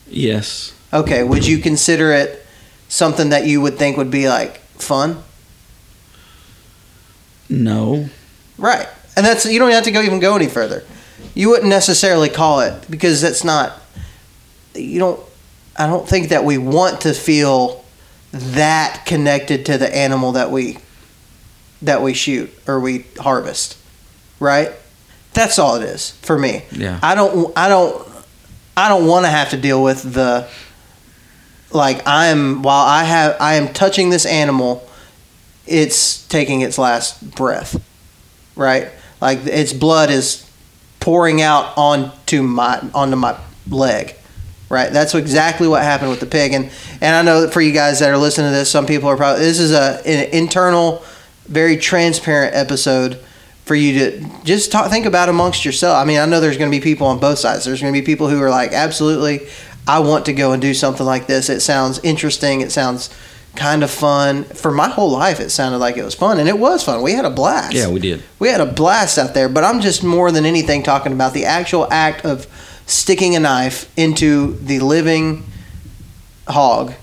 Yes. 0.07 0.73
Okay, 0.91 1.23
would 1.23 1.45
you 1.45 1.57
consider 1.57 2.11
it 2.11 2.45
something 2.87 3.29
that 3.29 3.45
you 3.45 3.61
would 3.61 3.77
think 3.77 3.97
would 3.97 4.11
be 4.11 4.29
like 4.29 4.59
fun? 4.77 5.23
No. 7.49 8.09
Right. 8.57 8.87
And 9.15 9.25
that's 9.25 9.45
you 9.45 9.59
don't 9.59 9.71
have 9.71 9.83
to 9.85 9.91
go 9.91 10.01
even 10.01 10.19
go 10.19 10.35
any 10.35 10.47
further. 10.47 10.83
You 11.33 11.49
wouldn't 11.49 11.69
necessarily 11.69 12.29
call 12.29 12.61
it 12.61 12.89
because 12.89 13.21
that's 13.21 13.43
not 13.43 13.79
you 14.75 14.99
don't 14.99 15.19
I 15.75 15.87
don't 15.87 16.07
think 16.07 16.29
that 16.29 16.43
we 16.43 16.57
want 16.57 17.01
to 17.01 17.13
feel 17.13 17.83
that 18.31 19.03
connected 19.05 19.65
to 19.67 19.77
the 19.77 19.95
animal 19.95 20.33
that 20.33 20.51
we 20.51 20.77
that 21.81 22.01
we 22.01 22.13
shoot 22.13 22.51
or 22.67 22.79
we 22.79 23.05
harvest. 23.19 23.77
Right? 24.39 24.71
That's 25.33 25.57
all 25.57 25.75
it 25.75 25.83
is 25.83 26.11
for 26.21 26.37
me. 26.37 26.63
Yeah. 26.71 26.99
I 27.01 27.15
don't 27.15 27.55
I 27.57 27.69
don't 27.69 28.07
I 28.75 28.89
don't 28.89 29.07
want 29.07 29.25
to 29.25 29.29
have 29.29 29.51
to 29.51 29.57
deal 29.57 29.83
with 29.83 30.13
the 30.13 30.47
like 31.71 32.01
I'm 32.05 32.61
while 32.61 32.85
I 32.85 33.03
have 33.03 33.37
I 33.39 33.55
am 33.55 33.73
touching 33.73 34.09
this 34.09 34.25
animal 34.25 34.87
it's 35.65 36.27
taking 36.27 36.61
its 36.61 36.77
last 36.77 37.35
breath 37.35 37.81
right? 38.55 38.89
Like 39.21 39.45
its 39.45 39.73
blood 39.73 40.09
is 40.09 40.49
pouring 40.99 41.41
out 41.41 41.77
onto 41.77 42.43
my 42.43 42.81
onto 42.93 43.15
my 43.15 43.37
leg, 43.69 44.15
right? 44.69 44.91
That's 44.91 45.15
exactly 45.15 45.67
what 45.67 45.83
happened 45.83 46.11
with 46.11 46.19
the 46.19 46.25
pig, 46.25 46.53
and 46.53 46.71
and 47.01 47.15
I 47.15 47.21
know 47.21 47.41
that 47.41 47.53
for 47.53 47.61
you 47.61 47.71
guys 47.71 47.99
that 47.99 48.09
are 48.09 48.17
listening 48.17 48.51
to 48.51 48.55
this, 48.55 48.69
some 48.69 48.85
people 48.85 49.09
are 49.09 49.17
probably 49.17 49.43
this 49.43 49.59
is 49.59 49.71
a 49.71 50.01
an 50.05 50.29
internal, 50.31 51.03
very 51.45 51.77
transparent 51.77 52.55
episode 52.55 53.19
for 53.65 53.75
you 53.75 53.99
to 53.99 54.29
just 54.43 54.71
talk, 54.71 54.89
think 54.91 55.05
about 55.05 55.29
amongst 55.29 55.63
yourself. 55.65 55.95
I 55.97 56.05
mean, 56.05 56.19
I 56.19 56.25
know 56.25 56.39
there's 56.39 56.57
going 56.57 56.69
to 56.71 56.77
be 56.77 56.83
people 56.83 57.07
on 57.07 57.19
both 57.19 57.39
sides. 57.39 57.65
There's 57.65 57.81
going 57.81 57.93
to 57.93 57.99
be 57.99 58.05
people 58.05 58.27
who 58.27 58.41
are 58.41 58.49
like, 58.49 58.73
absolutely, 58.73 59.47
I 59.87 59.99
want 59.99 60.25
to 60.25 60.33
go 60.33 60.51
and 60.51 60.61
do 60.61 60.73
something 60.73 61.05
like 61.05 61.27
this. 61.27 61.49
It 61.49 61.61
sounds 61.61 61.99
interesting. 62.03 62.61
It 62.61 62.71
sounds 62.71 63.09
kind 63.55 63.83
of 63.83 63.91
fun. 63.91 64.43
For 64.45 64.71
my 64.71 64.89
whole 64.89 65.11
life, 65.11 65.39
it 65.39 65.49
sounded 65.51 65.77
like 65.77 65.95
it 65.95 66.03
was 66.03 66.15
fun, 66.15 66.39
and 66.39 66.49
it 66.49 66.57
was 66.57 66.83
fun. 66.83 67.01
We 67.03 67.13
had 67.13 67.23
a 67.25 67.29
blast 67.29 67.73
Yeah, 67.73 67.87
we 67.89 67.99
did. 67.99 68.23
we 68.39 68.49
had 68.49 68.59
a 68.61 68.65
blast 68.65 69.17
out 69.19 69.33
there 69.35 69.47
but 69.47 69.63
i'm 69.63 69.79
just 69.79 70.03
more 70.03 70.31
than 70.31 70.43
anything 70.43 70.81
talking 70.81 71.13
about 71.13 71.33
the 71.33 71.45
actual 71.45 71.87
act 71.91 72.25
of 72.25 72.47
sticking 72.87 73.35
a 73.35 73.39
knife 73.39 73.91
into 73.97 74.55
the 74.55 74.79
living 74.79 75.45
hog. 76.47 76.93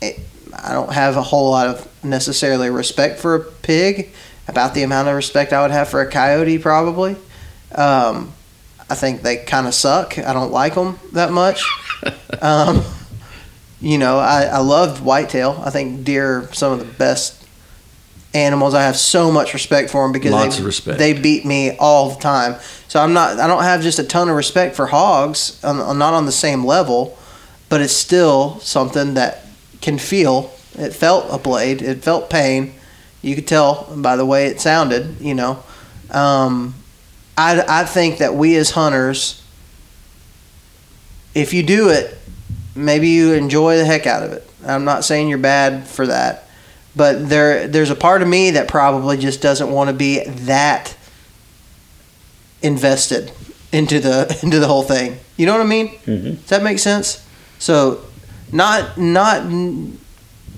It, 0.00 0.20
I 0.54 0.72
don't 0.72 0.92
have 0.92 1.16
a 1.16 1.22
whole 1.22 1.50
lot 1.50 1.66
of 1.68 2.04
necessarily 2.04 2.70
respect 2.70 3.18
for 3.18 3.34
a 3.34 3.40
pig, 3.40 4.10
about 4.50 4.74
the 4.74 4.82
amount 4.82 5.08
of 5.08 5.14
respect 5.14 5.52
I 5.52 5.62
would 5.62 5.70
have 5.70 5.88
for 5.88 6.00
a 6.00 6.10
coyote, 6.10 6.58
probably. 6.58 7.16
Um, 7.72 8.32
I 8.90 8.96
think 8.96 9.22
they 9.22 9.36
kind 9.36 9.68
of 9.68 9.74
suck. 9.74 10.18
I 10.18 10.32
don't 10.32 10.50
like 10.50 10.74
them 10.74 10.98
that 11.12 11.30
much. 11.30 11.62
um, 12.42 12.82
you 13.80 13.96
know, 13.96 14.18
I, 14.18 14.42
I 14.42 14.58
loved 14.58 15.02
whitetail. 15.02 15.62
I 15.64 15.70
think 15.70 16.04
deer 16.04 16.40
are 16.40 16.52
some 16.52 16.72
of 16.72 16.80
the 16.80 16.84
best 16.84 17.46
animals. 18.34 18.74
I 18.74 18.82
have 18.82 18.96
so 18.96 19.30
much 19.30 19.54
respect 19.54 19.90
for 19.90 20.02
them 20.02 20.12
because 20.12 20.32
Lots 20.32 20.56
they, 20.56 20.60
of 20.60 20.66
respect. 20.66 20.98
they 20.98 21.12
beat 21.12 21.46
me 21.46 21.76
all 21.78 22.10
the 22.10 22.20
time. 22.20 22.56
So 22.88 23.00
I'm 23.00 23.12
not. 23.12 23.38
I 23.38 23.46
don't 23.46 23.62
have 23.62 23.82
just 23.82 24.00
a 24.00 24.04
ton 24.04 24.28
of 24.28 24.34
respect 24.34 24.74
for 24.74 24.88
hogs. 24.88 25.60
I'm, 25.62 25.80
I'm 25.80 25.98
not 25.98 26.12
on 26.12 26.26
the 26.26 26.32
same 26.32 26.64
level, 26.64 27.16
but 27.68 27.80
it's 27.80 27.92
still 27.92 28.58
something 28.58 29.14
that 29.14 29.44
can 29.80 29.96
feel. 29.96 30.52
It 30.74 30.92
felt 30.92 31.26
a 31.30 31.38
blade. 31.38 31.80
It 31.82 32.02
felt 32.02 32.28
pain. 32.28 32.74
You 33.22 33.34
could 33.34 33.46
tell 33.46 33.92
by 33.96 34.16
the 34.16 34.24
way 34.26 34.46
it 34.46 34.60
sounded. 34.60 35.20
You 35.20 35.34
know, 35.34 35.62
um, 36.10 36.74
I 37.36 37.62
I 37.68 37.84
think 37.84 38.18
that 38.18 38.34
we 38.34 38.56
as 38.56 38.70
hunters, 38.70 39.42
if 41.34 41.52
you 41.52 41.62
do 41.62 41.88
it, 41.90 42.16
maybe 42.74 43.08
you 43.08 43.32
enjoy 43.34 43.76
the 43.76 43.84
heck 43.84 44.06
out 44.06 44.22
of 44.22 44.32
it. 44.32 44.46
I'm 44.66 44.84
not 44.84 45.04
saying 45.04 45.28
you're 45.28 45.38
bad 45.38 45.86
for 45.86 46.06
that, 46.06 46.44
but 46.96 47.28
there 47.28 47.66
there's 47.68 47.90
a 47.90 47.94
part 47.94 48.22
of 48.22 48.28
me 48.28 48.52
that 48.52 48.68
probably 48.68 49.16
just 49.16 49.40
doesn't 49.40 49.70
want 49.70 49.88
to 49.88 49.94
be 49.94 50.24
that 50.24 50.96
invested 52.62 53.32
into 53.72 54.00
the 54.00 54.38
into 54.42 54.58
the 54.58 54.66
whole 54.66 54.82
thing. 54.82 55.18
You 55.36 55.46
know 55.46 55.52
what 55.52 55.62
I 55.62 55.66
mean? 55.68 55.88
Mhm. 56.06 56.40
Does 56.40 56.48
that 56.50 56.62
make 56.62 56.78
sense? 56.78 57.24
So, 57.58 58.00
not 58.52 58.98
not 58.98 59.44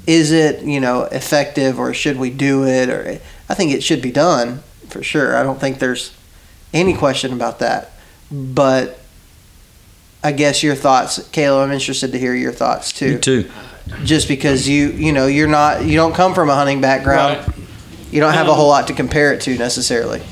is 0.06 0.32
it 0.32 0.62
you 0.64 0.80
know 0.80 1.02
effective 1.04 1.78
or 1.78 1.94
should 1.94 2.18
we 2.18 2.30
do 2.30 2.66
it 2.66 2.88
or 2.90 3.18
I 3.48 3.54
think 3.54 3.72
it 3.72 3.82
should 3.82 4.02
be 4.02 4.10
done 4.10 4.62
for 4.88 5.02
sure. 5.02 5.36
I 5.36 5.42
don't 5.42 5.60
think 5.60 5.78
there's 5.78 6.12
any 6.74 6.94
question 6.94 7.32
about 7.32 7.58
that. 7.60 7.90
But 8.30 8.98
I 10.24 10.32
guess 10.32 10.62
your 10.62 10.74
thoughts, 10.74 11.18
Kayla. 11.30 11.64
I'm 11.64 11.72
interested 11.72 12.12
to 12.12 12.18
hear 12.18 12.34
your 12.34 12.52
thoughts 12.52 12.92
too 12.92 13.14
Me 13.14 13.20
too. 13.20 13.50
just 14.04 14.28
because 14.28 14.68
you 14.68 14.88
you 14.90 15.12
know 15.12 15.26
you're 15.26 15.48
not 15.48 15.84
you 15.84 15.96
don't 15.96 16.14
come 16.14 16.32
from 16.34 16.48
a 16.48 16.54
hunting 16.54 16.80
background 16.80 17.46
Right. 17.46 17.56
you 18.12 18.20
don't 18.20 18.32
have 18.32 18.46
a 18.46 18.50
Um, 18.50 18.56
whole 18.56 18.68
lot 18.68 18.86
to 18.88 18.92
compare 18.94 19.32
it 19.32 19.40
to 19.42 19.56
necessarily 19.58 20.22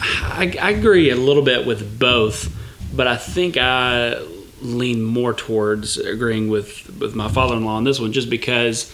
I, 0.00 0.56
I 0.60 0.70
agree 0.70 1.10
a 1.10 1.16
little 1.16 1.42
bit 1.42 1.66
with 1.66 1.98
both, 1.98 2.54
but 2.94 3.08
I 3.08 3.16
think 3.16 3.56
I 3.56 4.22
lean 4.60 5.04
more 5.04 5.32
towards 5.32 5.96
agreeing 5.98 6.48
with 6.48 6.98
with 6.98 7.14
my 7.14 7.28
father-in-law 7.28 7.76
on 7.76 7.84
this 7.84 8.00
one, 8.00 8.12
just 8.12 8.30
because 8.30 8.92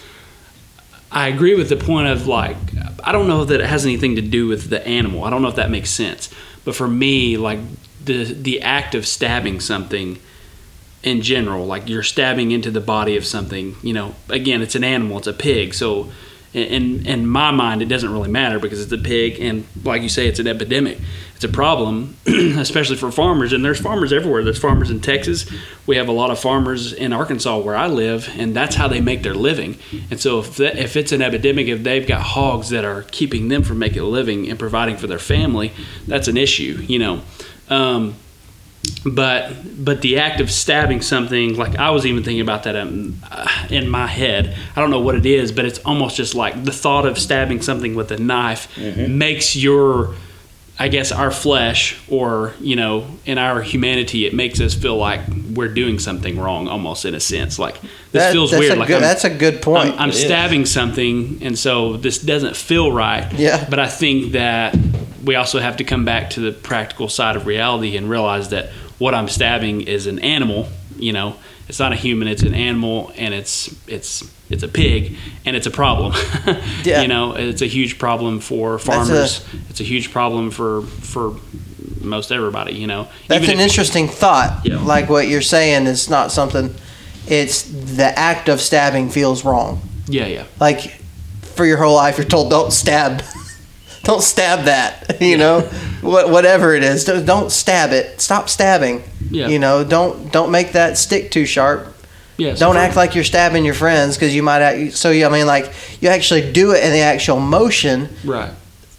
I 1.11 1.27
agree 1.27 1.55
with 1.55 1.69
the 1.69 1.77
point 1.77 2.07
of 2.07 2.27
like 2.27 2.57
I 3.03 3.11
don't 3.11 3.27
know 3.27 3.45
that 3.45 3.61
it 3.61 3.67
has 3.67 3.85
anything 3.85 4.15
to 4.15 4.21
do 4.21 4.47
with 4.47 4.69
the 4.69 4.85
animal. 4.87 5.23
I 5.23 5.29
don't 5.29 5.41
know 5.41 5.47
if 5.47 5.55
that 5.55 5.69
makes 5.69 5.89
sense, 5.89 6.29
but 6.63 6.75
for 6.75 6.87
me, 6.87 7.37
like 7.37 7.59
the 8.03 8.23
the 8.25 8.61
act 8.61 8.95
of 8.95 9.07
stabbing 9.07 9.59
something 9.59 10.19
in 11.03 11.21
general, 11.21 11.65
like 11.65 11.87
you're 11.87 12.03
stabbing 12.03 12.51
into 12.51 12.71
the 12.71 12.81
body 12.81 13.15
of 13.15 13.25
something. 13.25 13.75
You 13.81 13.93
know, 13.93 14.15
again, 14.29 14.61
it's 14.61 14.75
an 14.75 14.83
animal, 14.83 15.19
it's 15.19 15.27
a 15.27 15.33
pig, 15.33 15.73
so 15.73 16.11
in 16.55 17.05
in 17.05 17.27
my 17.27 17.51
mind, 17.51 17.81
it 17.81 17.85
doesn't 17.85 18.11
really 18.11 18.29
matter 18.29 18.59
because 18.59 18.81
it's 18.81 18.91
a 18.91 18.97
pig, 18.97 19.39
and 19.39 19.65
like 19.83 20.01
you 20.01 20.09
say, 20.09 20.27
it's 20.27 20.39
an 20.39 20.47
epidemic. 20.47 20.99
It's 21.35 21.43
a 21.43 21.49
problem, 21.49 22.15
especially 22.25 22.95
for 22.95 23.11
farmers. 23.11 23.51
And 23.51 23.63
there's 23.63 23.79
farmers 23.79 24.13
everywhere. 24.13 24.43
There's 24.43 24.57
farmers 24.57 24.89
in 24.89 25.01
Texas. 25.01 25.45
We 25.85 25.97
have 25.97 26.07
a 26.07 26.13
lot 26.13 26.31
of 26.31 26.39
farmers 26.39 26.93
in 26.93 27.11
Arkansas 27.11 27.57
where 27.59 27.75
I 27.75 27.87
live, 27.87 28.33
and 28.37 28.55
that's 28.55 28.75
how 28.75 28.87
they 28.87 29.01
make 29.01 29.21
their 29.21 29.33
living. 29.33 29.77
And 30.09 30.19
so 30.19 30.39
if 30.39 30.55
that, 30.57 30.77
if 30.77 30.95
it's 30.95 31.11
an 31.11 31.21
epidemic, 31.21 31.67
if 31.67 31.83
they've 31.83 32.07
got 32.07 32.21
hogs 32.21 32.69
that 32.69 32.85
are 32.85 33.03
keeping 33.03 33.49
them 33.49 33.63
from 33.63 33.79
making 33.79 34.01
a 34.01 34.05
living 34.05 34.49
and 34.49 34.57
providing 34.57 34.95
for 34.95 35.07
their 35.07 35.19
family, 35.19 35.73
that's 36.07 36.27
an 36.27 36.37
issue. 36.37 36.83
You 36.87 36.99
know. 36.99 37.21
Um, 37.67 38.15
but 39.05 39.53
but 39.83 40.01
the 40.01 40.17
act 40.17 40.41
of 40.41 40.49
stabbing 40.49 41.01
something 41.01 41.55
like 41.55 41.75
i 41.77 41.89
was 41.91 42.05
even 42.05 42.23
thinking 42.23 42.41
about 42.41 42.63
that 42.63 42.75
in, 42.75 43.17
uh, 43.31 43.47
in 43.69 43.87
my 43.89 44.07
head. 44.07 44.55
I 44.75 44.81
don't 44.81 44.89
know 44.89 44.99
what 45.01 45.15
it 45.15 45.25
is 45.25 45.51
but 45.51 45.65
it's 45.65 45.79
almost 45.79 46.17
just 46.17 46.33
like 46.35 46.63
the 46.63 46.71
thought 46.71 47.05
of 47.05 47.17
stabbing 47.17 47.61
something 47.61 47.95
with 47.95 48.11
a 48.11 48.17
knife 48.17 48.75
makes 48.77 49.55
your 49.55 50.15
i 50.79 50.87
guess 50.89 51.11
our 51.11 51.31
flesh 51.31 51.97
or 52.09 52.53
you 52.59 52.75
know 52.75 53.05
in 53.25 53.37
our 53.37 53.61
humanity 53.61 54.25
it 54.25 54.33
makes 54.33 54.59
us 54.59 54.73
feel 54.73 54.97
like 54.97 55.21
we're 55.53 55.73
doing 55.73 55.99
something 55.99 56.37
wrong 56.37 56.67
almost 56.67 57.05
in 57.05 57.15
a 57.15 57.19
sense. 57.19 57.57
Like 57.57 57.79
this 58.11 58.23
That- 58.23 58.33
feels 58.33 58.51
weird. 58.51 58.77
like 58.77 58.89
good, 58.89 59.01
that's 59.01 59.23
a 59.23 59.29
good 59.29 59.61
point. 59.61 59.93
I'm, 59.93 59.99
I'm 59.99 60.11
stabbing 60.11 60.65
something, 60.65 61.39
and 61.41 61.57
so 61.57 61.95
this 61.95 62.17
doesn't 62.19 62.57
feel 62.57 62.91
right. 62.91 63.31
Yeah. 63.31 63.65
But 63.69 63.79
I 63.79 63.87
think 63.87 64.33
that 64.33 64.75
we 65.25 65.35
also 65.35 65.59
have 65.59 65.77
to 65.77 65.83
come 65.83 66.05
back 66.05 66.29
to 66.31 66.39
the 66.39 66.51
practical 66.51 67.09
side 67.09 67.35
of 67.35 67.45
reality 67.47 67.97
and 67.97 68.09
realize 68.09 68.49
that 68.49 68.69
what 68.99 69.13
I'm 69.13 69.27
stabbing 69.27 69.81
is 69.81 70.07
an 70.07 70.19
animal. 70.19 70.67
You 70.97 71.13
know, 71.13 71.35
it's 71.67 71.79
not 71.79 71.91
a 71.91 71.95
human; 71.95 72.27
it's 72.27 72.43
an 72.43 72.53
animal, 72.53 73.11
and 73.17 73.33
it's 73.33 73.75
it's 73.87 74.23
it's 74.49 74.63
a 74.63 74.67
pig, 74.67 75.17
and 75.45 75.55
it's 75.55 75.67
a 75.67 75.71
problem. 75.71 76.13
Yeah. 76.83 77.01
You 77.01 77.07
know, 77.07 77.33
it's 77.33 77.63
a 77.63 77.65
huge 77.67 77.97
problem 77.97 78.39
for 78.39 78.75
a- 78.75 78.79
farmers. 78.79 79.43
it's 79.69 79.79
a 79.81 79.83
huge 79.83 80.11
problem 80.11 80.51
for 80.51 80.83
for 80.83 81.35
most 82.01 82.31
everybody. 82.31 82.73
You 82.75 82.85
know, 82.87 83.07
that's 83.27 83.43
Even 83.43 83.55
an 83.55 83.61
if- 83.61 83.69
interesting 83.71 84.07
thought 84.07 84.61
Yeah. 84.63 84.79
like 84.83 85.09
what 85.09 85.27
you're 85.27 85.41
saying 85.41 85.87
is 85.87 86.09
not 86.09 86.31
something 86.31 86.73
it's 87.27 87.63
the 87.63 88.13
act 88.19 88.49
of 88.49 88.61
stabbing 88.61 89.09
feels 89.09 89.43
wrong 89.43 89.81
Yeah, 90.07 90.27
yeah. 90.27 90.43
like 90.59 90.81
for 91.55 91.65
your 91.65 91.77
whole 91.77 91.95
life 91.95 92.19
you're 92.19 92.27
told 92.27 92.51
don't 92.51 92.71
stab 92.71 93.23
don't 94.05 94.21
stab 94.23 94.65
that 94.65 95.17
you 95.21 95.37
know? 95.37 95.61
What, 96.01 96.29
whatever 96.29 96.75
it 96.75 96.83
is. 96.83 97.03
Don't, 97.03 97.25
don't 97.25 97.51
stab 97.51 97.91
it. 97.91 98.21
Stop 98.21 98.47
stabbing. 98.47 99.03
Yeah. 99.31 99.47
you 99.47 99.57
know 99.59 99.83
don't 99.83 100.31
don't 100.31 100.51
make 100.51 100.73
that 100.73 100.97
stick 100.97 101.31
too 101.31 101.45
sharp. 101.45 101.91
Yeah, 102.37 102.53
so 102.53 102.67
don't 102.67 102.77
act 102.77 102.95
like 102.95 103.15
you're 103.15 103.23
stabbing 103.23 103.65
your 103.65 103.73
friends 103.73 104.15
because 104.15 104.35
you 104.35 104.43
might 104.43 104.61
act, 104.61 104.93
so 104.93 105.09
you, 105.09 105.25
i 105.25 105.29
mean 105.29 105.47
like 105.47 105.73
you 106.01 106.09
actually 106.09 106.51
do 106.51 106.73
it 106.73 106.83
in 106.83 106.91
the 106.91 106.99
actual 106.99 107.39
motion. 107.39 108.09
Right. 108.23 108.51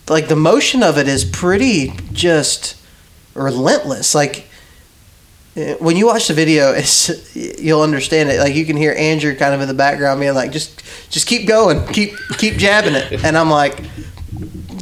like 0.08 0.28
the 0.28 0.36
motion 0.36 0.82
of 0.82 0.98
it 0.98 1.06
is 1.06 1.24
pretty 1.24 1.92
just 2.12 2.76
relentless. 3.34 4.14
Like 4.14 4.46
eh, 5.54 5.76
when 5.78 5.96
you 5.96 6.06
watch 6.06 6.28
the 6.28 6.34
video 6.34 6.72
it's 6.76 7.36
you'll 7.36 7.82
understand 7.82 8.30
it. 8.30 8.40
Like 8.40 8.54
you 8.54 8.64
can 8.66 8.76
hear 8.76 8.94
andrew 8.98 9.36
kind 9.36 9.54
of 9.54 9.60
in 9.60 9.68
the 9.68 9.74
background 9.74 10.18
being 10.18 10.34
like 10.34 10.50
just 10.50 10.82
just 11.10 11.26
keep 11.28 11.46
going. 11.46 11.86
Keep 11.88 12.16
keep 12.38 12.54
jabbing 12.54 12.94
it. 12.94 13.24
And 13.24 13.36
i'm 13.38 13.50
like 13.50 13.78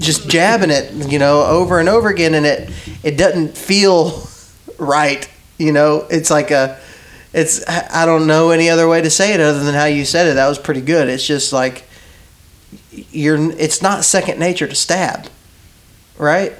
just 0.00 0.28
jabbing 0.28 0.70
it 0.70 0.92
you 1.10 1.18
know 1.18 1.44
over 1.44 1.78
and 1.78 1.88
over 1.88 2.08
again 2.08 2.34
and 2.34 2.44
it 2.44 2.70
it 3.02 3.16
doesn't 3.16 3.56
feel 3.56 4.28
right 4.78 5.28
you 5.56 5.70
know? 5.72 6.06
It's 6.10 6.30
like 6.30 6.50
a 6.50 6.80
it's 7.32 7.68
i 7.68 8.06
don't 8.06 8.26
know 8.26 8.50
any 8.50 8.70
other 8.70 8.88
way 8.88 9.02
to 9.02 9.10
say 9.10 9.34
it 9.34 9.40
other 9.40 9.62
than 9.64 9.74
how 9.74 9.86
you 9.86 10.04
said 10.04 10.26
it. 10.28 10.34
That 10.34 10.48
was 10.48 10.58
pretty 10.58 10.80
good. 10.80 11.08
It's 11.08 11.26
just 11.26 11.52
like 11.52 11.84
you're 12.90 13.50
it's 13.52 13.82
not 13.82 14.04
second 14.04 14.38
nature 14.38 14.68
to 14.68 14.74
stab 14.74 15.28
right? 16.18 16.52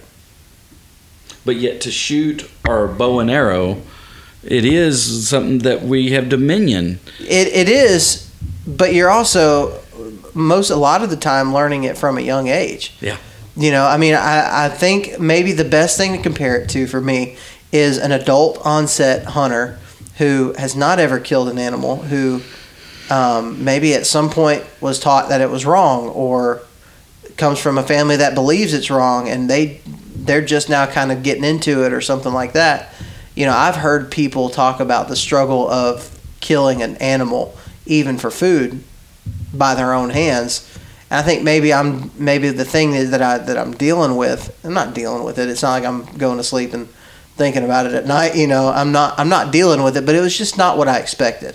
But 1.44 1.56
yet 1.56 1.80
to 1.82 1.90
shoot 1.90 2.50
our 2.66 2.88
bow 2.88 3.20
and 3.20 3.30
arrow, 3.30 3.82
it 4.42 4.64
is 4.64 5.28
something 5.28 5.58
that 5.58 5.82
we 5.82 6.12
have 6.12 6.28
dominion. 6.28 7.00
It, 7.20 7.48
it 7.48 7.68
is, 7.68 8.30
but 8.66 8.94
you're 8.94 9.10
also 9.10 9.80
most 10.34 10.70
a 10.70 10.76
lot 10.76 11.02
of 11.02 11.10
the 11.10 11.16
time 11.16 11.54
learning 11.54 11.84
it 11.84 11.96
from 11.96 12.18
a 12.18 12.20
young 12.20 12.48
age. 12.48 12.94
Yeah. 13.00 13.16
You 13.56 13.70
know, 13.70 13.86
I 13.86 13.96
mean, 13.98 14.14
I, 14.14 14.66
I 14.66 14.68
think 14.68 15.20
maybe 15.20 15.52
the 15.52 15.64
best 15.64 15.96
thing 15.96 16.12
to 16.16 16.22
compare 16.22 16.56
it 16.56 16.68
to 16.70 16.86
for 16.86 17.00
me 17.00 17.36
is 17.70 17.98
an 17.98 18.12
adult 18.12 18.58
onset 18.64 19.24
hunter 19.24 19.78
who 20.18 20.54
has 20.58 20.76
not 20.76 20.98
ever 20.98 21.18
killed 21.20 21.48
an 21.48 21.58
animal, 21.58 21.96
who 21.96 22.40
um, 23.10 23.64
maybe 23.64 23.94
at 23.94 24.06
some 24.06 24.30
point 24.30 24.64
was 24.80 24.98
taught 24.98 25.28
that 25.28 25.40
it 25.40 25.50
was 25.50 25.66
wrong, 25.66 26.08
or 26.08 26.62
comes 27.36 27.58
from 27.58 27.78
a 27.78 27.82
family 27.82 28.16
that 28.16 28.34
believes 28.34 28.74
it's 28.74 28.90
wrong, 28.90 29.28
and 29.28 29.50
they 29.50 29.80
they're 30.16 30.44
just 30.44 30.68
now 30.68 30.86
kind 30.86 31.12
of 31.12 31.22
getting 31.22 31.44
into 31.44 31.84
it 31.84 31.92
or 31.92 32.00
something 32.00 32.32
like 32.32 32.52
that. 32.52 32.94
You 33.34 33.46
know, 33.46 33.52
I've 33.52 33.76
heard 33.76 34.10
people 34.10 34.48
talk 34.48 34.80
about 34.80 35.08
the 35.08 35.16
struggle 35.16 35.68
of 35.68 36.10
killing 36.40 36.82
an 36.82 36.96
animal, 36.96 37.56
even 37.86 38.18
for 38.18 38.30
food, 38.30 38.82
by 39.52 39.74
their 39.74 39.92
own 39.92 40.10
hands. 40.10 40.68
And 41.10 41.20
I 41.20 41.22
think 41.22 41.42
maybe 41.42 41.72
I'm 41.72 42.10
maybe 42.18 42.50
the 42.50 42.64
thing 42.64 42.92
that 42.92 43.04
that 43.10 43.22
I 43.22 43.38
that 43.38 43.56
I'm 43.58 43.72
dealing 43.74 44.16
with. 44.16 44.58
I'm 44.64 44.74
not 44.74 44.94
dealing 44.94 45.24
with 45.24 45.38
it. 45.38 45.48
It's 45.48 45.62
not 45.62 45.70
like 45.72 45.84
I'm 45.84 46.04
going 46.18 46.38
to 46.38 46.44
sleep 46.44 46.72
and 46.74 46.88
thinking 47.36 47.64
about 47.64 47.86
it 47.86 47.92
at 47.94 48.06
night. 48.06 48.36
You 48.36 48.46
know, 48.46 48.68
I'm 48.68 48.92
not 48.92 49.18
I'm 49.18 49.28
not 49.28 49.52
dealing 49.52 49.82
with 49.82 49.96
it. 49.96 50.06
But 50.06 50.14
it 50.14 50.20
was 50.20 50.36
just 50.36 50.56
not 50.58 50.78
what 50.78 50.88
I 50.88 50.98
expected. 50.98 51.54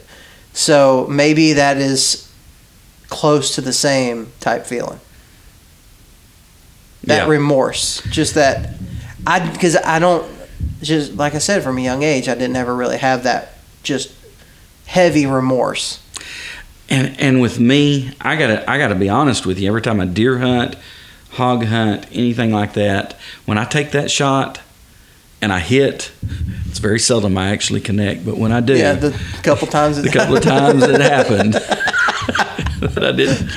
So 0.54 1.08
maybe 1.10 1.54
that 1.54 1.78
is 1.78 2.32
close 3.10 3.56
to 3.56 3.62
the 3.62 3.74
same 3.74 4.32
type 4.40 4.66
feeling. 4.66 5.00
That 7.06 7.24
Yeah. 7.24 7.28
remorse, 7.28 8.02
just 8.10 8.36
that 8.36 8.76
I 9.26 9.40
because 9.40 9.76
I 9.78 10.00
don't 10.00 10.26
just 10.82 11.16
like 11.16 11.34
I 11.36 11.40
said, 11.40 11.64
from 11.64 11.78
a 11.78 11.82
young 11.82 12.04
age, 12.04 12.28
I 12.30 12.34
didn't 12.36 12.56
ever 12.56 12.76
really 12.76 12.98
have 12.98 13.24
that 13.24 13.54
just 13.84 14.12
heavy 14.86 15.26
remorse. 15.26 16.00
And 16.90 17.20
and 17.20 17.42
with 17.42 17.60
me, 17.60 18.12
I 18.20 18.36
gotta 18.36 18.70
I 18.70 18.78
gotta 18.78 18.96
be 18.96 19.10
honest 19.10 19.46
with 19.46 19.60
you. 19.60 19.68
Every 19.68 19.82
time 19.82 20.00
I 20.00 20.06
deer 20.06 20.40
hunt, 20.40 20.76
hog 21.32 21.66
hunt, 21.66 22.08
anything 22.12 22.52
like 22.52 22.74
that, 22.74 23.16
when 23.46 23.58
I 23.58 23.66
take 23.66 23.92
that 23.92 24.10
shot 24.10 24.60
and 25.42 25.54
I 25.54 25.60
hit, 25.60 26.12
it's 26.66 26.80
very 26.80 27.00
seldom 27.00 27.38
I 27.38 27.50
actually 27.52 27.82
connect. 27.82 28.26
But 28.26 28.38
when 28.38 28.52
I 28.52 28.60
do, 28.62 28.76
Yeah, 28.76 28.94
the 28.94 29.12
couple 29.44 29.68
times 29.68 29.98
it 30.00 30.02
the 30.04 30.10
couple 30.12 30.38
of 30.38 30.44
times 30.44 30.84
it 30.84 31.00
happened 31.16 31.54
that 32.94 33.04
I 33.04 33.12
didn't. 33.12 33.50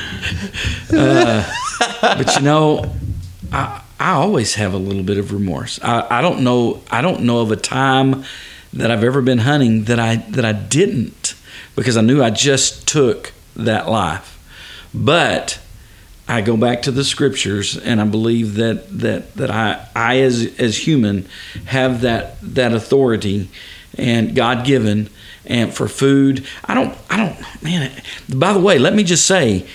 Uh, 0.92 1.50
but 2.02 2.36
you 2.36 2.42
know, 2.42 2.92
I 3.50 3.80
I 3.98 4.10
always 4.12 4.54
have 4.56 4.74
a 4.74 4.78
little 4.78 5.02
bit 5.04 5.16
of 5.16 5.32
remorse. 5.32 5.78
I, 5.82 6.18
I 6.18 6.20
don't 6.20 6.42
know 6.44 6.82
I 6.90 7.00
don't 7.00 7.22
know 7.22 7.40
of 7.40 7.50
a 7.50 7.56
time 7.56 8.24
that 8.74 8.90
I've 8.90 9.04
ever 9.04 9.22
been 9.22 9.38
hunting 9.38 9.84
that 9.84 9.98
I 9.98 10.16
that 10.16 10.44
I 10.44 10.52
didn't 10.52 11.34
because 11.76 11.96
I 11.96 12.00
knew 12.00 12.22
I 12.22 12.30
just 12.30 12.86
took 12.86 13.32
that 13.56 13.88
life. 13.88 14.38
But 14.94 15.58
I 16.28 16.40
go 16.40 16.56
back 16.56 16.82
to 16.82 16.90
the 16.90 17.04
scriptures 17.04 17.76
and 17.76 18.00
I 18.00 18.04
believe 18.04 18.54
that 18.54 18.98
that 19.00 19.34
that 19.34 19.50
I 19.50 19.86
I 19.94 20.20
as 20.20 20.54
as 20.58 20.86
human 20.86 21.28
have 21.66 22.02
that 22.02 22.36
that 22.42 22.72
authority 22.72 23.48
and 23.98 24.34
God 24.34 24.64
given 24.64 25.10
and 25.44 25.74
for 25.74 25.88
food. 25.88 26.46
I 26.64 26.74
don't 26.74 26.96
I 27.10 27.16
don't 27.16 27.62
man 27.62 27.90
by 28.28 28.52
the 28.52 28.60
way, 28.60 28.78
let 28.78 28.94
me 28.94 29.02
just 29.02 29.26
say 29.26 29.66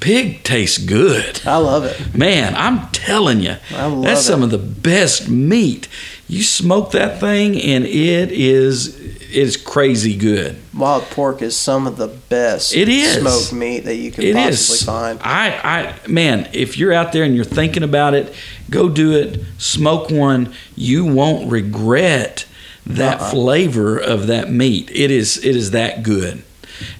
pig 0.00 0.44
tastes 0.44 0.78
good. 0.78 1.40
I 1.46 1.56
love 1.56 1.84
it. 1.84 2.14
Man, 2.14 2.54
I'm 2.54 2.88
telling 2.90 3.40
you, 3.40 3.56
I 3.70 3.86
love 3.86 4.04
that's 4.04 4.24
some 4.24 4.42
of 4.42 4.50
the 4.50 4.58
best 4.58 5.28
meat. 5.28 5.88
You 6.28 6.42
smoke 6.42 6.92
that 6.92 7.20
thing, 7.20 7.60
and 7.60 7.84
it 7.84 8.30
is 8.30 8.97
it's 9.30 9.56
crazy 9.56 10.16
good. 10.16 10.56
Wild 10.74 11.04
pork 11.04 11.42
is 11.42 11.56
some 11.56 11.86
of 11.86 11.96
the 11.96 12.08
best 12.08 12.74
It 12.74 12.88
is. 12.88 13.18
smoked 13.20 13.52
meat 13.52 13.80
that 13.80 13.96
you 13.96 14.10
can 14.10 14.24
It 14.24 14.34
possibly 14.34 14.74
is. 14.76 14.82
find. 14.84 15.18
I, 15.22 15.94
I, 16.04 16.08
man, 16.08 16.48
if 16.52 16.78
you're 16.78 16.92
out 16.92 17.12
there 17.12 17.24
and 17.24 17.34
you're 17.34 17.44
thinking 17.44 17.82
about 17.82 18.14
it, 18.14 18.32
go 18.70 18.88
do 18.88 19.12
it. 19.12 19.40
Smoke 19.58 20.10
one. 20.10 20.52
You 20.76 21.04
won't 21.04 21.50
regret 21.50 22.46
that 22.86 23.20
Uh-uh. 23.20 23.30
flavor 23.30 23.98
of 23.98 24.26
that 24.28 24.50
meat. 24.50 24.90
It 24.92 25.10
is, 25.10 25.36
it 25.44 25.54
is 25.56 25.72
that 25.72 26.02
good. 26.02 26.42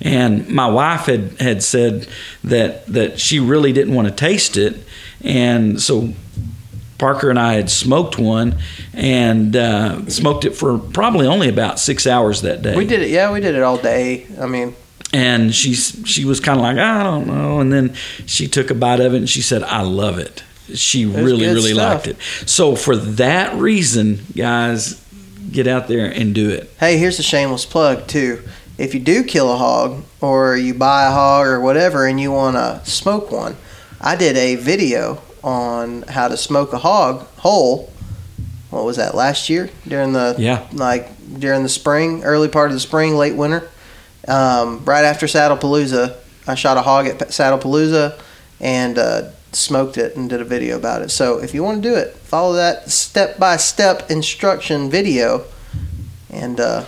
And 0.01 0.49
my 0.49 0.67
wife 0.69 1.03
had, 1.07 1.41
had 1.41 1.63
said 1.63 2.09
that 2.43 2.85
that 2.89 3.21
she 3.21 3.39
really 3.39 3.73
didn't 3.73 3.95
want 3.95 4.09
to 4.09 4.15
taste 4.15 4.57
it, 4.57 4.77
and 5.23 5.81
so 5.81 6.15
Parker 6.99 7.31
and 7.31 7.39
I 7.39 7.55
had 7.55 7.71
smoked 7.71 8.19
one 8.19 8.59
and 8.93 9.55
uh, 9.55 10.05
smoked 10.09 10.45
it 10.45 10.51
for 10.51 10.79
probably 10.79 11.27
only 11.27 11.49
about 11.49 11.79
six 11.79 12.07
hours 12.07 12.43
that 12.43 12.61
day 12.63 12.77
We 12.77 12.85
did 12.87 13.01
it. 13.03 13.11
Yeah, 13.11 13.33
we 13.33 13.41
did 13.41 13.55
it 13.55 13.63
all 13.63 13.79
day. 13.79 14.27
I 14.41 14.47
mean, 14.47 14.75
and 15.13 15.55
she's 15.55 16.03
she 16.05 16.25
was 16.25 16.41
kind 16.41 16.59
of 16.59 16.63
like 16.63 16.77
I 16.77 17.03
don't 17.03 17.27
know, 17.27 17.61
and 17.61 17.73
then 17.73 17.95
she 18.27 18.49
took 18.49 18.71
a 18.71 18.75
bite 18.75 19.01
of 19.01 19.15
it 19.15 19.19
and 19.19 19.31
she 19.31 19.41
said 19.43 19.63
I 19.63 19.83
love 19.83 20.19
it. 20.19 20.43
She 20.75 21.07
really 21.07 21.47
really 21.47 21.73
stuff. 21.73 22.07
liked 22.07 22.09
it. 22.09 22.17
So 22.47 22.77
for 22.77 22.97
that 22.97 23.55
reason, 23.55 24.21
guys, 24.37 25.03
get 25.51 25.67
out 25.67 25.89
there 25.89 26.07
and 26.07 26.35
do 26.35 26.51
it. 26.51 26.71
hey, 26.81 26.99
here's 26.99 27.19
a 27.19 27.23
shameless 27.23 27.65
plug 27.65 28.07
too. 28.07 28.43
If 28.77 28.93
you 28.95 29.01
do 29.01 29.25
kill 29.25 29.53
a 29.53 29.57
hog 29.57 30.05
or 30.21 30.57
you 30.57 30.75
buy 30.75 31.07
a 31.07 31.11
hog 31.11 31.47
or 31.47 31.61
whatever 31.61 32.07
and 32.07 32.21
you 32.21 32.31
want 32.31 32.57
to 32.57 32.89
smoke 32.89 33.33
one, 33.33 33.57
I 34.01 34.15
did 34.15 34.37
a 34.37 34.57
video 34.57 35.23
on 35.43 36.03
how 36.03 36.29
to 36.29 36.37
smoke 36.37 36.73
a 36.73 36.79
hog 36.79 37.27
whole. 37.39 37.93
What 38.71 38.85
was 38.85 38.97
that 38.97 39.15
last 39.15 39.49
year 39.49 39.71
during 39.87 40.13
the 40.13 40.35
Yeah. 40.39 40.61
like 40.73 41.09
during 41.39 41.63
the 41.63 41.69
spring, 41.69 42.23
early 42.25 42.49
part 42.49 42.71
of 42.71 42.75
the 42.75 42.81
spring, 42.81 43.17
late 43.17 43.35
winter, 43.35 43.69
um, 44.27 44.83
right 44.85 45.05
after 45.05 45.27
Saddle 45.29 45.57
Palooza. 45.57 46.15
I 46.47 46.55
shot 46.55 46.77
a 46.77 46.83
hog 46.83 47.07
at 47.07 47.33
Saddle 47.33 47.59
Palooza 47.59 48.19
and 48.61 48.99
uh, 48.99 49.23
smoked 49.53 49.97
it 49.99 50.17
and 50.17 50.29
did 50.29 50.41
a 50.41 50.45
video 50.45 50.77
about 50.77 51.03
it. 51.03 51.11
So 51.11 51.39
if 51.39 51.55
you 51.55 51.63
want 51.63 51.83
to 51.83 51.89
do 51.89 51.95
it, 51.95 52.15
follow 52.17 52.55
that 52.55 52.91
step 52.91 53.39
by 53.39 53.57
step 53.57 54.11
instruction 54.11 54.91
video, 54.91 55.45
and 56.31 56.59
uh, 56.61 56.85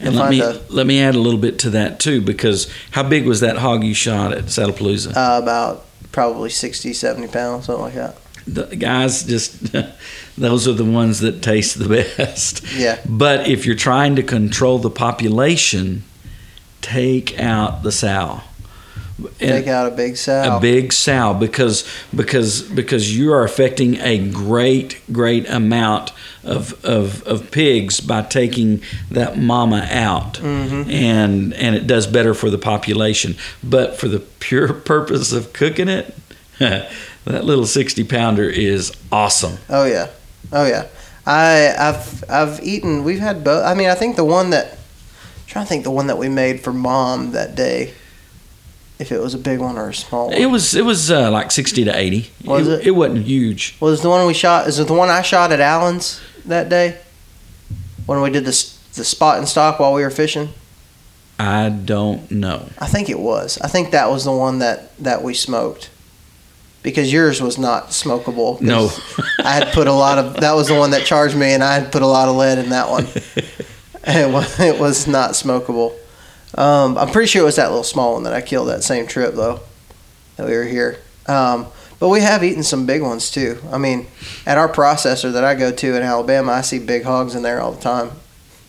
And 0.00 0.14
let 0.16 0.30
me 0.30 0.40
a, 0.40 0.60
let 0.70 0.86
me 0.86 1.00
add 1.00 1.14
a 1.14 1.18
little 1.18 1.40
bit 1.40 1.58
to 1.60 1.70
that 1.70 1.98
too, 2.00 2.20
because 2.22 2.68
how 2.92 3.02
big 3.02 3.26
was 3.26 3.40
that 3.40 3.58
hog 3.58 3.82
you 3.84 3.94
shot 3.94 4.32
at 4.32 4.44
Saddlepalooza? 4.44 5.08
uh, 5.16 5.42
about 5.42 5.84
probably 6.12 6.50
60, 6.50 6.92
70 6.92 7.28
pounds, 7.28 7.66
something 7.66 7.84
like 7.84 7.94
that. 7.94 8.16
the 8.46 8.64
guys 8.76 9.24
just 9.24 9.72
those 10.38 10.66
are 10.66 10.72
the 10.72 10.84
ones 10.84 11.20
that 11.20 11.42
taste 11.42 11.78
the 11.78 11.88
best. 12.16 12.62
Yeah. 12.74 12.98
But 13.08 13.48
if 13.48 13.66
you're 13.66 13.74
trying 13.76 14.16
to 14.16 14.22
control 14.22 14.78
the 14.78 14.90
population, 14.90 16.04
take 16.80 17.38
out 17.38 17.82
the 17.82 17.92
sow. 17.92 18.40
Take 19.38 19.66
out 19.66 19.90
a 19.92 19.96
big 19.96 20.16
sow. 20.16 20.56
a 20.56 20.60
big 20.60 20.92
sow 20.92 21.34
because 21.34 21.84
because 22.14 22.62
because 22.62 23.16
you 23.16 23.32
are 23.32 23.42
affecting 23.44 23.96
a 24.00 24.18
great 24.30 25.00
great 25.12 25.48
amount 25.48 26.12
of 26.44 26.82
of, 26.84 27.26
of 27.26 27.50
pigs 27.50 28.00
by 28.00 28.22
taking 28.22 28.80
that 29.10 29.36
mama 29.36 29.86
out 29.90 30.34
Mhm. 30.34 30.92
and 30.92 31.52
and 31.54 31.74
it 31.74 31.86
does 31.88 32.06
better 32.06 32.32
for 32.32 32.48
the 32.48 32.58
population 32.58 33.34
but 33.62 33.98
for 33.98 34.06
the 34.06 34.20
pure 34.20 34.72
purpose 34.92 35.32
of 35.32 35.52
cooking 35.52 35.88
it 35.88 36.14
that 36.58 37.44
little 37.44 37.66
60 37.66 38.04
pounder 38.04 38.48
is 38.48 38.92
awesome 39.10 39.58
Oh 39.68 39.84
yeah, 39.84 40.08
oh 40.52 40.64
yeah. 40.66 40.86
I 41.26 41.74
I've 41.78 42.24
I've 42.30 42.60
eaten. 42.62 43.04
We've 43.04 43.18
had 43.18 43.44
both. 43.44 43.62
I 43.64 43.74
mean, 43.74 43.90
I 43.90 43.94
think 43.94 44.16
the 44.16 44.24
one 44.24 44.48
that 44.50 44.72
I'm 44.72 44.78
trying 45.46 45.64
to 45.66 45.68
think 45.68 45.84
the 45.84 45.90
one 45.90 46.06
that 46.06 46.16
we 46.16 46.28
made 46.30 46.60
for 46.60 46.72
mom 46.72 47.32
that 47.32 47.54
day. 47.54 47.92
If 48.98 49.12
it 49.12 49.20
was 49.20 49.32
a 49.34 49.38
big 49.38 49.60
one 49.60 49.78
or 49.78 49.90
a 49.90 49.94
small 49.94 50.26
one, 50.28 50.36
it 50.36 50.46
was 50.46 50.74
it 50.74 50.84
was 50.84 51.10
uh, 51.10 51.30
like 51.30 51.50
60 51.52 51.84
to 51.84 51.96
80 51.96 52.30
Was 52.44 52.66
it? 52.66 52.86
it 52.86 52.90
wasn't 52.90 53.24
huge 53.26 53.76
was 53.80 54.02
the 54.02 54.08
one 54.08 54.26
we 54.26 54.34
shot. 54.34 54.66
Is 54.66 54.78
it 54.78 54.88
the 54.88 54.94
one 54.94 55.08
I 55.08 55.22
shot 55.22 55.52
at 55.52 55.60
Allen's 55.60 56.20
that 56.46 56.68
day? 56.68 56.98
When 58.06 58.20
we 58.22 58.30
did 58.30 58.44
the 58.44 58.74
the 58.94 59.04
spot 59.04 59.38
and 59.38 59.48
stock 59.48 59.78
while 59.78 59.94
we 59.94 60.02
were 60.02 60.10
fishing. 60.10 60.48
i 61.38 61.68
don't 61.68 62.30
know 62.30 62.68
I 62.78 62.86
think 62.86 63.08
it 63.08 63.20
was. 63.20 63.58
I 63.60 63.68
think 63.68 63.92
that 63.92 64.10
was 64.10 64.24
the 64.24 64.32
one 64.32 64.58
that 64.58 64.96
that 64.98 65.22
we 65.22 65.34
smoked. 65.34 65.90
Because 66.82 67.12
yours 67.12 67.42
was 67.42 67.58
not 67.58 67.88
smokable. 67.88 68.60
No. 68.60 68.90
I 69.44 69.52
had 69.52 69.72
put 69.72 69.88
a 69.88 69.92
lot 69.92 70.18
of. 70.18 70.36
That 70.40 70.52
was 70.52 70.68
the 70.68 70.74
one 70.74 70.92
that 70.92 71.04
charged 71.04 71.36
me, 71.36 71.52
and 71.52 71.62
I 71.62 71.74
had 71.74 71.92
put 71.92 72.02
a 72.02 72.06
lot 72.06 72.28
of 72.28 72.36
lead 72.36 72.58
in 72.58 72.70
that 72.70 72.88
one. 72.88 73.06
it 74.06 74.32
was, 74.32 74.60
it 74.60 74.78
was 74.78 75.06
not 75.06 75.32
smokable. 75.32 75.94
Um, 76.54 76.96
I'm 76.96 77.10
pretty 77.10 77.28
sure 77.28 77.42
it 77.42 77.44
was 77.44 77.56
that 77.56 77.68
little 77.68 77.84
small 77.84 78.14
one 78.14 78.22
that 78.24 78.32
I 78.32 78.40
killed 78.40 78.68
that 78.68 78.82
same 78.82 79.06
trip 79.06 79.34
though, 79.34 79.60
that 80.36 80.46
we 80.46 80.56
were 80.56 80.64
here. 80.64 80.98
Um, 81.26 81.66
but 82.00 82.08
we 82.08 82.20
have 82.20 82.44
eaten 82.44 82.62
some 82.62 82.86
big 82.86 83.02
ones 83.02 83.30
too. 83.30 83.58
I 83.70 83.78
mean, 83.78 84.06
at 84.46 84.56
our 84.56 84.68
processor 84.68 85.32
that 85.32 85.44
I 85.44 85.54
go 85.54 85.70
to 85.72 85.96
in 85.96 86.02
Alabama, 86.02 86.52
I 86.52 86.60
see 86.62 86.78
big 86.78 87.02
hogs 87.04 87.34
in 87.34 87.42
there 87.42 87.60
all 87.60 87.72
the 87.72 87.80
time. 87.80 88.12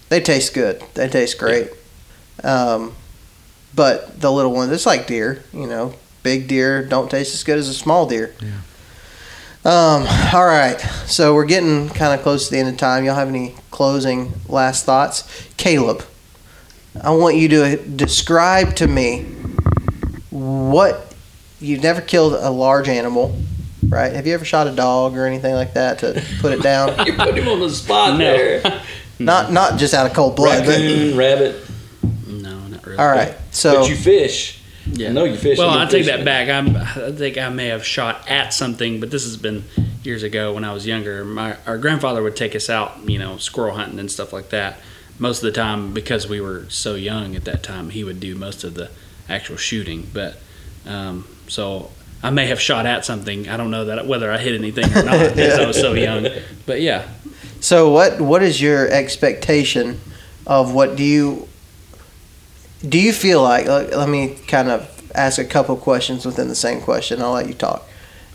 They 0.10 0.20
taste 0.20 0.54
good. 0.54 0.84
They 0.96 1.08
taste 1.08 1.38
great. 1.38 1.70
Um, 2.44 2.96
but 3.76 4.20
the 4.20 4.32
little 4.32 4.52
ones, 4.52 4.72
it's 4.72 4.86
like 4.86 5.08
deer. 5.08 5.44
You 5.54 5.68
know, 5.68 5.94
big 6.24 6.48
deer 6.48 6.84
don't 6.84 7.10
taste 7.10 7.34
as 7.34 7.44
good 7.44 7.60
as 7.60 7.70
a 7.70 7.74
small 7.74 8.08
deer. 8.08 8.34
Um, 9.66 10.08
all 10.34 10.46
right, 10.46 10.80
so 11.06 11.36
we're 11.36 11.46
getting 11.46 11.90
kind 11.90 12.18
of 12.18 12.24
close 12.24 12.46
to 12.46 12.52
the 12.52 12.60
end 12.60 12.70
of 12.70 12.78
time. 12.78 13.04
Y'all 13.04 13.16
have 13.16 13.28
any 13.28 13.56
closing 13.72 14.34
last 14.48 14.86
thoughts? 14.86 15.24
Caleb, 15.58 16.04
I 17.02 17.12
want 17.12 17.36
you 17.36 17.48
to 17.50 17.78
describe 17.78 18.76
to 18.78 18.88
me 18.88 19.24
what 20.30 21.14
you've 21.60 21.84
never 21.84 22.02
killed 22.02 22.34
a 22.34 22.50
large 22.50 22.88
animal, 22.90 23.36
right? 23.88 24.12
Have 24.14 24.28
you 24.28 24.34
ever 24.34 24.46
shot 24.46 24.68
a 24.68 24.72
dog 24.72 25.16
or 25.16 25.26
anything 25.26 25.54
like 25.54 25.74
that 25.74 26.00
to 26.00 26.24
put 26.40 26.54
it 26.54 26.62
down? 26.62 26.90
you 27.06 27.14
put 27.14 27.38
him 27.38 27.48
on 27.48 27.60
the 27.60 27.70
spot 27.70 28.18
No. 28.18 28.62
not 29.20 29.52
not 29.52 29.78
just 29.78 29.94
out 29.94 30.06
of 30.06 30.14
cold 30.14 30.36
blood, 30.36 30.66
but 30.66 30.72
raccoon 30.78 31.18
rabbit 31.18 31.70
No, 32.28 32.58
not 32.68 32.86
really. 32.86 32.98
all 32.98 33.08
right. 33.08 33.36
So 33.52 33.82
but 33.82 33.90
you 33.90 33.96
fish 33.96 34.62
Yeah. 34.86 35.10
I 35.10 35.12
know 35.12 35.26
you 35.26 35.36
fish. 35.38 35.58
Well, 35.58 35.74
you 35.74 35.80
I 35.82 35.86
take 35.86 36.06
that 36.06 36.24
back. 36.26 36.50
I'm, 36.50 36.76
I 36.76 37.12
think 37.12 37.38
I 37.38 37.50
may 37.50 37.68
have 37.68 37.86
shot 37.86 38.30
at 38.30 38.54
something, 38.54 39.00
but 39.00 39.12
this 39.12 39.24
has 39.26 39.38
been 39.38 39.64
years 40.04 40.24
ago 40.24 40.54
when 40.54 40.64
I 40.64 40.74
was 40.74 40.88
younger. 40.88 41.24
My 41.26 41.58
our 41.68 41.78
grandfather 41.78 42.24
would 42.24 42.36
take 42.36 42.56
us 42.56 42.70
out, 42.70 42.98
you 43.10 43.20
know, 43.20 43.38
squirrel 43.38 43.76
hunting 43.76 44.00
and 44.00 44.10
stuff 44.12 44.32
like 44.34 44.50
that. 44.50 44.80
Most 45.20 45.40
of 45.40 45.44
the 45.44 45.52
time, 45.52 45.94
because 45.94 46.28
we 46.28 46.40
were 46.42 46.66
so 46.70 46.96
young 46.96 47.36
at 47.36 47.44
that 47.46 47.62
time, 47.62 47.90
he 47.90 48.04
would 48.04 48.20
do 48.20 48.36
most 48.36 48.64
of 48.64 48.74
the 48.74 48.90
actual 49.28 49.58
shooting. 49.58 50.10
But 50.14 50.38
um, 50.88 51.28
so 51.48 51.92
I 52.24 52.30
may 52.30 52.48
have 52.48 52.60
shot 52.60 52.86
at 52.86 53.06
something. 53.06 53.48
I 53.50 53.58
don't 53.58 53.70
know 53.72 53.86
that 53.86 54.08
whether 54.08 54.32
I 54.32 54.38
hit 54.38 54.56
anything 54.56 54.86
or 54.86 55.04
not 55.04 55.36
because 55.36 55.60
I 55.60 55.66
was 55.68 55.80
so 55.80 55.94
young. 55.94 56.28
But 56.66 56.82
yeah, 56.82 57.08
So 57.60 57.90
what 57.92 58.22
what 58.22 58.42
is 58.44 58.62
your 58.62 58.88
expectation 58.90 60.00
of 60.48 60.74
what 60.74 60.96
do 60.96 61.04
you 61.04 61.48
do 62.88 62.98
you 62.98 63.12
feel 63.12 63.42
like 63.44 63.68
let, 63.68 63.92
let 63.96 64.08
me 64.10 64.36
kind 64.48 64.70
of 64.70 64.88
ask 65.14 65.38
a 65.40 65.46
couple 65.46 65.76
questions 65.76 66.26
within 66.26 66.48
the 66.48 66.56
same 66.56 66.82
question. 66.82 67.22
I'll 67.22 67.34
let 67.34 67.48
you 67.48 67.54
talk. 67.54 67.88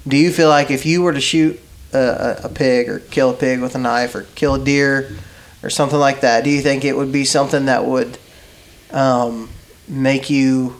Do 0.06 0.16
you 0.16 0.30
feel 0.30 0.48
like 0.48 0.70
if 0.70 0.84
you 0.84 1.02
were 1.02 1.12
to 1.14 1.20
shoot 1.20 1.58
a, 1.94 1.98
a, 1.98 2.40
a 2.44 2.48
pig 2.48 2.88
or 2.88 2.98
kill 2.98 3.30
a 3.30 3.34
pig 3.34 3.60
with 3.62 3.74
a 3.74 3.78
knife 3.78 4.14
or 4.14 4.22
kill 4.34 4.54
a 4.56 4.64
deer 4.64 5.16
or 5.64 5.70
something 5.70 5.98
like 5.98 6.20
that, 6.20 6.44
do 6.44 6.50
you 6.50 6.60
think 6.60 6.84
it 6.84 6.96
would 6.96 7.10
be 7.10 7.24
something 7.24 7.64
that 7.64 7.86
would 7.86 8.18
um, 8.90 9.48
make 9.88 10.28
you 10.28 10.76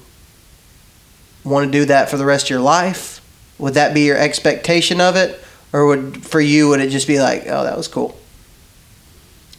want 1.42 1.66
to 1.66 1.72
do 1.72 1.86
that 1.86 2.10
for 2.10 2.16
the 2.16 2.24
rest 2.24 2.46
of 2.46 2.50
your 2.50 2.60
life? 2.60 3.20
Would 3.58 3.74
that 3.74 3.94
be 3.94 4.02
your 4.02 4.18
expectation 4.18 5.00
of 5.00 5.16
it, 5.16 5.42
or 5.72 5.86
would 5.86 6.24
for 6.24 6.40
you 6.40 6.68
would 6.68 6.80
it 6.80 6.90
just 6.90 7.06
be 7.06 7.18
like, 7.18 7.44
oh, 7.46 7.64
that 7.64 7.76
was 7.76 7.88
cool? 7.88 8.18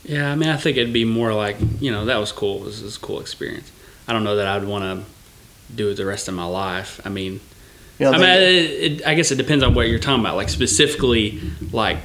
Yeah, 0.04 0.32
I 0.32 0.36
mean, 0.36 0.50
I 0.50 0.58
think 0.58 0.78
it'd 0.78 0.94
be 0.94 1.06
more 1.06 1.34
like, 1.34 1.58
you 1.80 1.92
know, 1.92 2.06
that 2.06 2.18
was 2.18 2.32
cool. 2.32 2.60
This 2.60 2.82
is 2.82 2.98
a 2.98 3.00
cool 3.00 3.20
experience. 3.20 3.72
I 4.08 4.14
don't 4.14 4.24
know 4.24 4.36
that 4.36 4.48
I'd 4.48 4.66
want 4.66 4.84
to 4.84 5.74
do 5.74 5.90
it 5.90 5.96
the 5.96 6.06
rest 6.06 6.28
of 6.28 6.36
my 6.36 6.46
life. 6.46 7.02
I 7.04 7.10
mean, 7.10 7.40
I 8.00 8.12
mean, 8.12 8.22
it, 8.22 9.00
it, 9.02 9.08
I 9.08 9.16
guess 9.16 9.32
it 9.32 9.38
depends 9.38 9.64
on 9.64 9.74
what 9.74 9.88
you're 9.88 10.00
talking 10.00 10.20
about. 10.20 10.36
Like 10.36 10.50
specifically, 10.50 11.42
like 11.72 11.98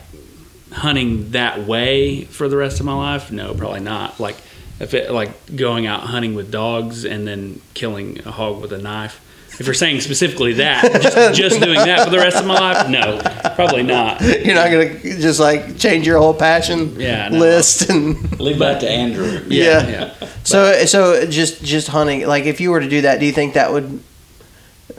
hunting 0.72 1.30
that 1.32 1.66
way 1.66 2.24
for 2.24 2.48
the 2.48 2.56
rest 2.56 2.80
of 2.80 2.86
my 2.86 2.94
life. 2.94 3.30
No, 3.32 3.54
probably 3.54 3.80
not. 3.80 4.20
Like 4.20 4.36
if 4.78 4.94
it 4.94 5.10
like 5.10 5.54
going 5.56 5.86
out 5.86 6.00
hunting 6.00 6.34
with 6.34 6.50
dogs 6.50 7.04
and 7.04 7.26
then 7.26 7.60
killing 7.74 8.20
a 8.24 8.30
hog 8.30 8.60
with 8.60 8.72
a 8.72 8.78
knife. 8.78 9.26
If 9.58 9.66
you're 9.66 9.74
saying 9.74 10.00
specifically 10.00 10.54
that, 10.54 11.02
just, 11.02 11.34
just 11.34 11.60
doing 11.60 11.74
that 11.74 12.04
for 12.04 12.10
the 12.10 12.16
rest 12.16 12.38
of 12.38 12.46
my 12.46 12.54
life, 12.58 12.88
no, 12.88 13.20
probably 13.56 13.82
not. 13.82 14.22
you're 14.22 14.54
not 14.54 14.70
gonna 14.70 14.98
just 15.00 15.38
like 15.38 15.76
change 15.76 16.06
your 16.06 16.16
whole 16.18 16.32
passion 16.32 16.98
Yeah, 16.98 17.28
no. 17.28 17.38
list 17.38 17.90
and 17.90 18.40
Leave 18.40 18.58
that 18.60 18.80
to 18.80 18.88
Andrew. 18.88 19.42
Yeah. 19.48 19.86
yeah. 19.86 20.28
So 20.44 20.86
so 20.86 21.26
just 21.26 21.62
just 21.62 21.88
hunting 21.88 22.26
like 22.26 22.44
if 22.44 22.60
you 22.62 22.70
were 22.70 22.80
to 22.80 22.88
do 22.88 23.02
that, 23.02 23.20
do 23.20 23.26
you 23.26 23.32
think 23.32 23.52
that 23.54 23.70
would 23.70 24.02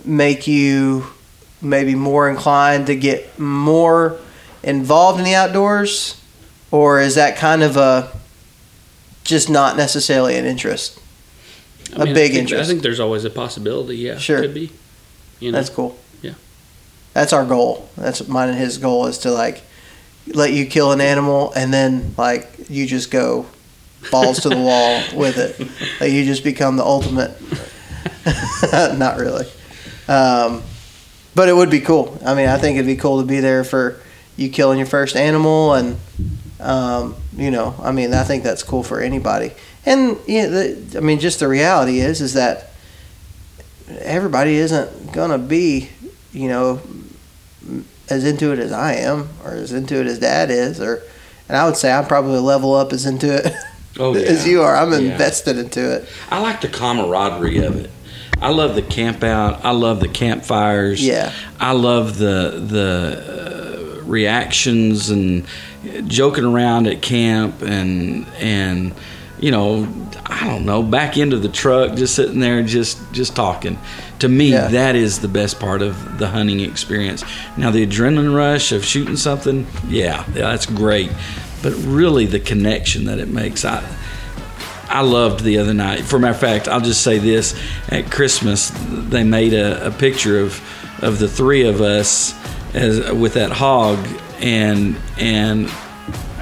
make 0.06 0.46
you 0.48 1.08
maybe 1.62 1.96
more 1.96 2.30
inclined 2.30 2.88
to 2.88 2.96
get 2.96 3.40
more 3.40 4.18
involved 4.64 5.20
in 5.20 5.26
the 5.26 5.36
outdoors 5.36 6.22
or 6.72 7.00
is 7.02 7.16
that 7.16 7.38
kind 7.38 7.64
of 7.64 7.78
a 7.78 8.12
just 9.24 9.50
not 9.50 9.78
necessarily 9.78 10.36
an 10.38 10.46
interest? 10.46 11.00
I 11.96 12.04
A 12.04 12.06
mean, 12.06 12.14
big 12.14 12.32
I 12.32 12.34
think, 12.36 12.42
interest. 12.44 12.64
I 12.64 12.68
think 12.72 12.84
there's 12.84 13.00
always 13.00 13.26
a 13.26 13.30
possibility. 13.30 13.98
Yeah, 13.98 14.18
Sure. 14.18 14.42
could 14.42 14.54
be. 14.54 14.72
You 15.40 15.52
know, 15.52 15.58
That's 15.58 15.70
cool. 15.70 15.98
Yeah. 16.22 16.34
That's 17.14 17.34
our 17.34 17.46
goal. 17.46 17.90
That's 17.98 18.28
mine 18.28 18.50
and 18.50 18.58
his 18.58 18.78
goal 18.78 19.08
is 19.08 19.18
to 19.20 19.32
like 19.32 19.64
let 20.28 20.54
you 20.54 20.66
kill 20.66 20.92
an 20.92 21.02
animal 21.02 21.52
and 21.56 21.74
then 21.74 22.14
like 22.18 22.48
you 22.70 22.86
just 22.86 23.10
go 23.12 23.48
balls 24.12 24.42
to 24.42 24.50
the 24.50 24.58
wall 24.60 25.02
with 25.16 25.38
it. 25.38 25.60
Like 26.00 26.12
you 26.12 26.24
just 26.26 26.44
become 26.44 26.78
the 26.78 26.86
ultimate. 26.86 27.32
Not 28.98 29.18
really. 29.18 29.46
Um, 30.08 30.64
but 31.36 31.50
it 31.50 31.54
would 31.56 31.70
be 31.72 31.80
cool. 31.82 32.18
I 32.26 32.36
mean, 32.36 32.48
I 32.48 32.58
think 32.58 32.76
it'd 32.78 32.86
be 32.86 32.96
cool 32.96 33.20
to 33.22 33.26
be 33.28 33.40
there 33.40 33.64
for 33.64 34.00
you 34.38 34.50
killing 34.50 34.78
your 34.78 34.88
first 34.88 35.16
animal 35.16 35.74
and 35.74 35.98
um, 36.60 37.16
you 37.36 37.50
know, 37.50 37.74
I 37.82 37.92
mean, 37.92 38.14
I 38.14 38.24
think 38.24 38.44
that's 38.44 38.62
cool 38.64 38.84
for 38.84 39.00
anybody. 39.02 39.52
And 39.86 40.18
yeah, 40.28 40.46
the, 40.48 40.94
I 40.98 41.00
mean, 41.00 41.20
just 41.20 41.40
the 41.40 41.48
reality 41.48 42.00
is 42.00 42.22
is 42.22 42.34
that 42.36 42.72
everybody 44.00 44.56
isn't 44.56 45.12
gonna 45.12 45.38
be, 45.40 45.90
you 46.34 46.48
know, 46.50 46.82
as 48.10 48.26
into 48.26 48.52
it 48.52 48.60
as 48.60 48.72
I 48.72 48.94
am, 48.96 49.30
or 49.44 49.52
as 49.54 49.72
into 49.74 50.00
it 50.00 50.08
as 50.08 50.20
Dad 50.20 50.52
is, 50.52 50.80
or 50.80 51.02
and 51.48 51.58
I 51.58 51.66
would 51.66 51.78
say 51.78 51.92
I'm 51.92 52.06
probably 52.06 52.38
a 52.38 52.42
level 52.42 52.74
up 52.76 52.94
as 52.94 53.06
into 53.06 53.34
it 53.46 53.54
Oh, 54.00 54.16
yeah. 54.16 54.28
as 54.28 54.48
you 54.48 54.62
are. 54.62 54.76
I'm 54.76 54.92
Yeah. 54.92 55.00
invested 55.00 55.58
into 55.58 55.94
it. 55.96 56.08
I 56.30 56.40
like 56.40 56.62
the 56.62 56.68
camaraderie 56.70 57.58
of 57.66 57.76
it. 57.78 57.90
I 58.42 58.50
love 58.50 58.76
the 58.76 58.82
camp 58.82 59.24
out. 59.24 59.64
I 59.66 59.72
love 59.72 60.00
the 60.00 60.08
campfires. 60.08 61.06
Yeah. 61.06 61.32
I 61.60 61.72
love 61.74 62.18
the 62.18 62.64
the 62.68 63.58
uh, 63.58 63.61
reactions 64.06 65.10
and 65.10 65.46
joking 66.08 66.46
around 66.46 66.88
at 66.88 67.02
camp 67.02 67.62
and 67.62 68.26
and 68.40 68.94
you 69.40 69.52
know 69.52 69.88
I 70.26 70.46
don't 70.48 70.66
know 70.66 70.84
back 70.84 71.18
into 71.18 71.38
the 71.38 71.50
truck 71.50 71.96
just 71.96 72.16
sitting 72.16 72.40
there 72.40 72.62
just 72.64 73.00
just 73.12 73.36
talking. 73.36 73.78
To 74.20 74.30
me, 74.30 74.52
Yeah. 74.52 74.68
that 74.68 74.96
is 74.96 75.20
the 75.20 75.28
best 75.28 75.60
part 75.60 75.82
of 75.82 76.20
the 76.20 76.28
hunting 76.28 76.60
experience. 76.60 77.24
Now 77.58 77.72
the 77.72 77.86
adrenaline 77.88 78.36
rush 78.36 78.72
of 78.72 78.86
shooting 78.86 79.16
something, 79.18 79.66
yeah, 79.90 80.24
yeah 80.36 80.52
that's 80.52 80.68
great. 80.68 81.10
But 81.64 81.74
really, 81.74 82.26
the 82.28 82.40
connection 82.40 83.06
that 83.06 83.18
it 83.20 83.30
makes, 83.30 83.66
I 83.66 83.84
I 84.90 85.02
loved 85.02 85.44
the 85.44 85.58
other 85.58 85.74
night. 85.74 86.02
For 86.02 86.20
matter 86.20 86.34
of 86.34 86.40
fact, 86.40 86.68
I'll 86.68 86.82
just 86.82 87.02
say 87.02 87.18
this: 87.18 87.56
at 87.90 88.12
Christmas, 88.12 88.72
they 88.90 89.24
made 89.24 89.54
a, 89.54 89.88
a 89.88 89.92
picture 89.92 90.40
of 90.40 90.62
of 91.02 91.18
the 91.18 91.28
three 91.28 91.64
of 91.68 91.82
us 91.82 92.34
as 92.74 93.12
with 93.12 93.34
that 93.36 93.52
hog, 93.52 94.06
and 94.40 94.96
and 95.18 95.70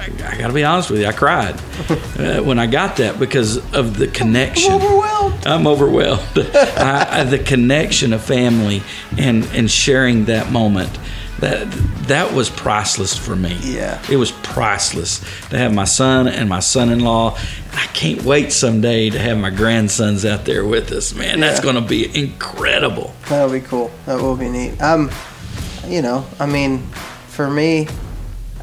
I, 0.00 0.10
I 0.24 0.38
got 0.38 0.48
to 0.48 0.52
be 0.52 0.64
honest 0.64 0.90
with 0.90 1.00
you, 1.00 1.06
I 1.06 1.12
cried 1.12 1.54
uh, 2.18 2.42
when 2.42 2.58
I 2.58 2.66
got 2.66 2.96
that 2.96 3.18
because 3.18 3.56
of 3.74 3.98
the 3.98 4.08
connection. 4.08 4.72
I'm 4.72 4.82
overwhelmed. 4.82 5.46
I'm 5.46 5.66
overwhelmed. 5.66 6.28
I, 6.36 7.20
I, 7.20 7.24
the 7.24 7.38
connection 7.38 8.12
of 8.12 8.24
family 8.24 8.82
and 9.18 9.44
and 9.46 9.70
sharing 9.70 10.26
that 10.26 10.50
moment. 10.50 10.98
That 11.40 11.70
that 12.08 12.34
was 12.34 12.50
priceless 12.50 13.16
for 13.16 13.34
me. 13.34 13.56
Yeah. 13.62 14.02
It 14.10 14.16
was 14.16 14.30
priceless 14.30 15.20
to 15.48 15.56
have 15.56 15.72
my 15.72 15.84
son 15.84 16.28
and 16.28 16.50
my 16.50 16.60
son-in-law. 16.60 17.38
I 17.72 17.86
can't 17.94 18.22
wait 18.24 18.52
someday 18.52 19.08
to 19.08 19.18
have 19.18 19.38
my 19.38 19.48
grandsons 19.48 20.26
out 20.26 20.44
there 20.44 20.66
with 20.66 20.92
us, 20.92 21.14
man. 21.14 21.40
That's 21.40 21.60
going 21.60 21.76
to 21.76 21.80
be 21.80 22.14
incredible. 22.14 23.14
That'll 23.28 23.50
be 23.50 23.60
cool. 23.60 23.90
That 24.04 24.20
will 24.20 24.36
be 24.36 24.50
neat. 24.50 24.82
Um, 24.82 25.10
you 25.90 26.02
know, 26.02 26.24
I 26.38 26.46
mean, 26.46 26.78
for 27.28 27.50
me, 27.50 27.88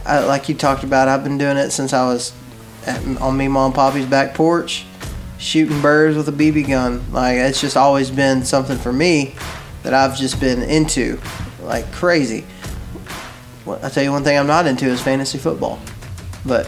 I, 0.05 0.23
like 0.23 0.47
you 0.47 0.55
talked 0.55 0.83
about, 0.83 1.07
I've 1.07 1.23
been 1.23 1.37
doing 1.37 1.57
it 1.57 1.71
since 1.71 1.91
I 1.91 2.05
was 2.07 2.33
at, 2.85 3.03
on 3.19 3.35
me, 3.35 3.47
mom, 3.47 3.67
and 3.67 3.75
poppy's 3.75 4.05
back 4.05 4.33
porch, 4.33 4.85
shooting 5.37 5.81
birds 5.81 6.15
with 6.15 6.29
a 6.29 6.31
BB 6.31 6.69
gun. 6.69 7.11
Like 7.11 7.35
it's 7.35 7.59
just 7.59 7.75
always 7.75 8.09
been 8.09 8.45
something 8.45 8.77
for 8.77 8.93
me 8.93 9.35
that 9.83 9.93
I've 9.93 10.17
just 10.17 10.39
been 10.39 10.63
into, 10.63 11.19
like 11.61 11.91
crazy. 11.91 12.45
Well, 13.65 13.79
I 13.83 13.89
tell 13.89 14.03
you 14.03 14.11
one 14.11 14.23
thing 14.23 14.37
I'm 14.39 14.47
not 14.47 14.65
into 14.65 14.85
is 14.85 15.01
fantasy 15.01 15.37
football, 15.37 15.79
but 16.45 16.67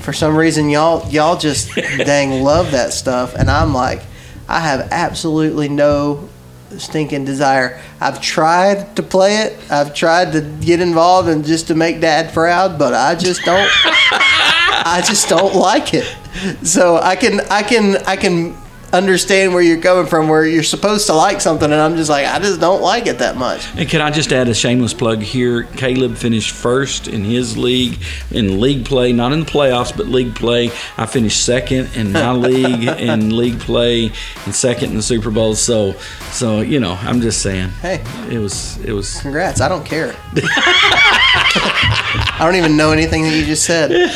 for 0.00 0.14
some 0.14 0.36
reason 0.36 0.70
y'all 0.70 1.06
y'all 1.10 1.36
just 1.36 1.74
dang 1.74 2.42
love 2.42 2.70
that 2.70 2.94
stuff, 2.94 3.34
and 3.34 3.50
I'm 3.50 3.74
like, 3.74 4.00
I 4.48 4.60
have 4.60 4.88
absolutely 4.90 5.68
no 5.68 6.30
stinking 6.80 7.24
desire. 7.24 7.80
I've 8.00 8.20
tried 8.20 8.96
to 8.96 9.02
play 9.02 9.38
it. 9.38 9.58
I've 9.70 9.94
tried 9.94 10.32
to 10.32 10.40
get 10.40 10.80
involved 10.80 11.28
and 11.28 11.44
just 11.44 11.68
to 11.68 11.74
make 11.74 12.00
dad 12.00 12.32
proud, 12.32 12.78
but 12.78 12.94
I 12.94 13.14
just 13.14 13.42
don't 13.44 13.70
I 13.84 15.02
just 15.06 15.28
don't 15.28 15.54
like 15.54 15.94
it. 15.94 16.06
So 16.62 16.96
I 16.96 17.16
can 17.16 17.40
I 17.50 17.62
can 17.62 17.96
I 17.98 18.16
can 18.16 18.56
understand 18.92 19.52
where 19.52 19.62
you're 19.62 19.80
coming 19.80 20.06
from 20.06 20.28
where 20.28 20.46
you're 20.46 20.62
supposed 20.62 21.06
to 21.06 21.12
like 21.12 21.40
something 21.40 21.70
and 21.70 21.80
I'm 21.80 21.96
just 21.96 22.08
like 22.08 22.26
I 22.26 22.38
just 22.38 22.60
don't 22.60 22.82
like 22.82 23.06
it 23.06 23.18
that 23.18 23.36
much. 23.36 23.66
And 23.76 23.88
can 23.88 24.00
I 24.00 24.10
just 24.10 24.32
add 24.32 24.48
a 24.48 24.54
shameless 24.54 24.94
plug 24.94 25.20
here? 25.22 25.64
Caleb 25.64 26.16
finished 26.16 26.52
first 26.52 27.08
in 27.08 27.24
his 27.24 27.56
league 27.56 27.98
in 28.30 28.60
league 28.60 28.84
play, 28.84 29.12
not 29.12 29.32
in 29.32 29.40
the 29.40 29.46
playoffs, 29.46 29.96
but 29.96 30.06
league 30.06 30.34
play. 30.34 30.70
I 30.96 31.06
finished 31.06 31.44
second 31.44 31.94
in 31.96 32.12
my 32.12 32.32
league 32.36 32.88
in 33.00 33.36
league 33.36 33.58
play, 33.60 34.12
and 34.44 34.54
second 34.54 34.90
in 34.90 34.96
the 34.96 35.02
Super 35.02 35.30
Bowl. 35.30 35.54
So, 35.54 35.92
so 36.30 36.60
you 36.60 36.80
know, 36.80 36.94
I'm 37.00 37.20
just 37.20 37.42
saying. 37.42 37.70
Hey. 37.80 38.04
it 38.30 38.38
was 38.38 38.78
it 38.78 38.92
was 38.92 39.20
Congrats. 39.20 39.60
I 39.60 39.68
don't 39.68 39.84
care. 39.84 40.14
I 42.38 42.40
don't 42.40 42.56
even 42.56 42.76
know 42.76 42.92
anything 42.92 43.22
that 43.22 43.34
you 43.34 43.44
just 43.44 43.64
said. 43.64 44.10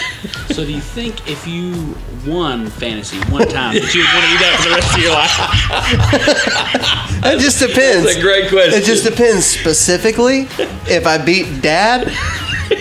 So, 0.51 0.65
do 0.65 0.73
you 0.73 0.81
think 0.81 1.29
if 1.29 1.47
you 1.47 1.95
won 2.27 2.67
fantasy 2.67 3.19
one 3.31 3.49
time, 3.49 3.75
that 3.75 3.95
you 3.95 4.01
would 4.01 4.13
want 4.13 4.25
to 4.25 4.33
do 4.33 4.39
that 4.45 4.60
for 4.63 4.69
the 4.69 4.75
rest 4.77 4.95
of 4.97 5.03
your 5.03 5.13
life? 5.13 6.97
It 7.23 7.39
just 7.39 7.61
depends. 7.61 8.07
That's 8.07 8.17
a 8.17 8.21
great 8.23 8.49
question. 8.49 8.81
It 8.81 8.85
just 8.85 9.05
depends 9.05 9.45
specifically. 9.45 10.49
If 10.89 11.07
I 11.07 11.23
beat 11.23 11.61
dad 11.61 12.09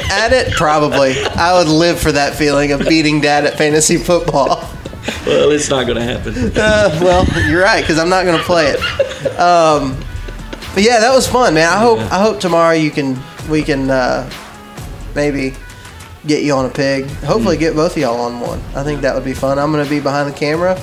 at 0.09 0.31
it, 0.31 0.53
probably. 0.53 1.21
I 1.35 1.57
would 1.57 1.67
live 1.67 1.99
for 1.99 2.13
that 2.13 2.35
feeling 2.35 2.71
of 2.71 2.87
beating 2.87 3.19
dad 3.19 3.45
at 3.45 3.57
fantasy 3.57 3.97
football. 3.97 4.47
well, 5.25 5.51
it's 5.51 5.69
not 5.69 5.87
going 5.87 5.97
to 5.97 6.03
happen. 6.03 6.33
Uh, 6.55 6.99
well, 7.01 7.25
you're 7.49 7.61
right 7.61 7.81
because 7.81 7.99
I'm 7.99 8.07
not 8.07 8.23
going 8.23 8.37
to 8.37 8.43
play 8.45 8.67
it. 8.67 8.79
Um, 9.37 9.99
but 10.73 10.83
yeah, 10.83 11.01
that 11.01 11.13
was 11.13 11.27
fun, 11.27 11.53
man. 11.53 11.67
I 11.67 11.77
hope 11.79 11.99
I 11.99 12.21
hope 12.21 12.39
tomorrow 12.39 12.73
you 12.73 12.91
can 12.91 13.19
we 13.49 13.61
can 13.61 13.89
uh, 13.89 14.29
maybe 15.15 15.53
get 16.25 16.43
you 16.43 16.53
on 16.53 16.65
a 16.65 16.69
pig. 16.69 17.07
Hopefully, 17.25 17.57
get 17.57 17.75
both 17.75 17.93
of 17.93 17.97
y'all 17.97 18.21
on 18.21 18.39
one. 18.39 18.59
I 18.75 18.83
think 18.83 19.01
that 19.01 19.15
would 19.15 19.25
be 19.25 19.33
fun. 19.33 19.59
I'm 19.59 19.71
going 19.71 19.83
to 19.83 19.89
be 19.89 19.99
behind 19.99 20.31
the 20.31 20.37
camera. 20.37 20.79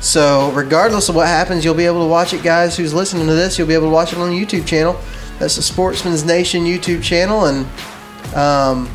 So, 0.00 0.50
regardless 0.52 1.08
of 1.10 1.14
what 1.14 1.26
happens, 1.26 1.64
you'll 1.64 1.74
be 1.74 1.84
able 1.86 2.00
to 2.02 2.08
watch 2.08 2.32
it, 2.32 2.42
guys. 2.42 2.76
Who's 2.76 2.94
listening 2.94 3.26
to 3.26 3.34
this, 3.34 3.58
you'll 3.58 3.68
be 3.68 3.74
able 3.74 3.86
to 3.88 3.92
watch 3.92 4.12
it 4.12 4.18
on 4.18 4.30
the 4.30 4.36
YouTube 4.46 4.66
channel. 4.66 4.98
That's 5.38 5.56
the 5.56 5.62
Sportsman's 5.62 6.24
Nation 6.24 6.64
YouTube 6.64 7.02
channel, 7.02 7.46
and 7.46 7.66
um, 8.34 8.88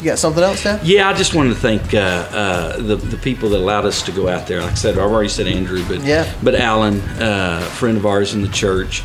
You 0.00 0.06
got 0.06 0.18
something 0.18 0.42
else, 0.42 0.62
Dad? 0.62 0.84
Yeah, 0.86 1.08
I 1.08 1.12
just 1.14 1.34
wanted 1.34 1.50
to 1.50 1.60
thank 1.60 1.92
uh, 1.94 1.98
uh, 1.98 2.76
the 2.78 2.96
the 2.96 3.16
people 3.18 3.48
that 3.50 3.58
allowed 3.58 3.84
us 3.86 4.02
to 4.02 4.12
go 4.12 4.28
out 4.28 4.46
there. 4.46 4.60
Like 4.62 4.72
I 4.72 4.74
said, 4.74 4.98
I've 4.98 5.10
already 5.12 5.28
said 5.28 5.46
Andrew, 5.46 5.82
but 5.86 6.00
Yeah. 6.02 6.30
but 6.42 6.54
Alan, 6.54 7.00
uh, 7.20 7.60
a 7.62 7.70
friend 7.72 7.96
of 7.98 8.06
ours 8.06 8.32
in 8.34 8.40
the 8.42 8.48
church, 8.48 9.02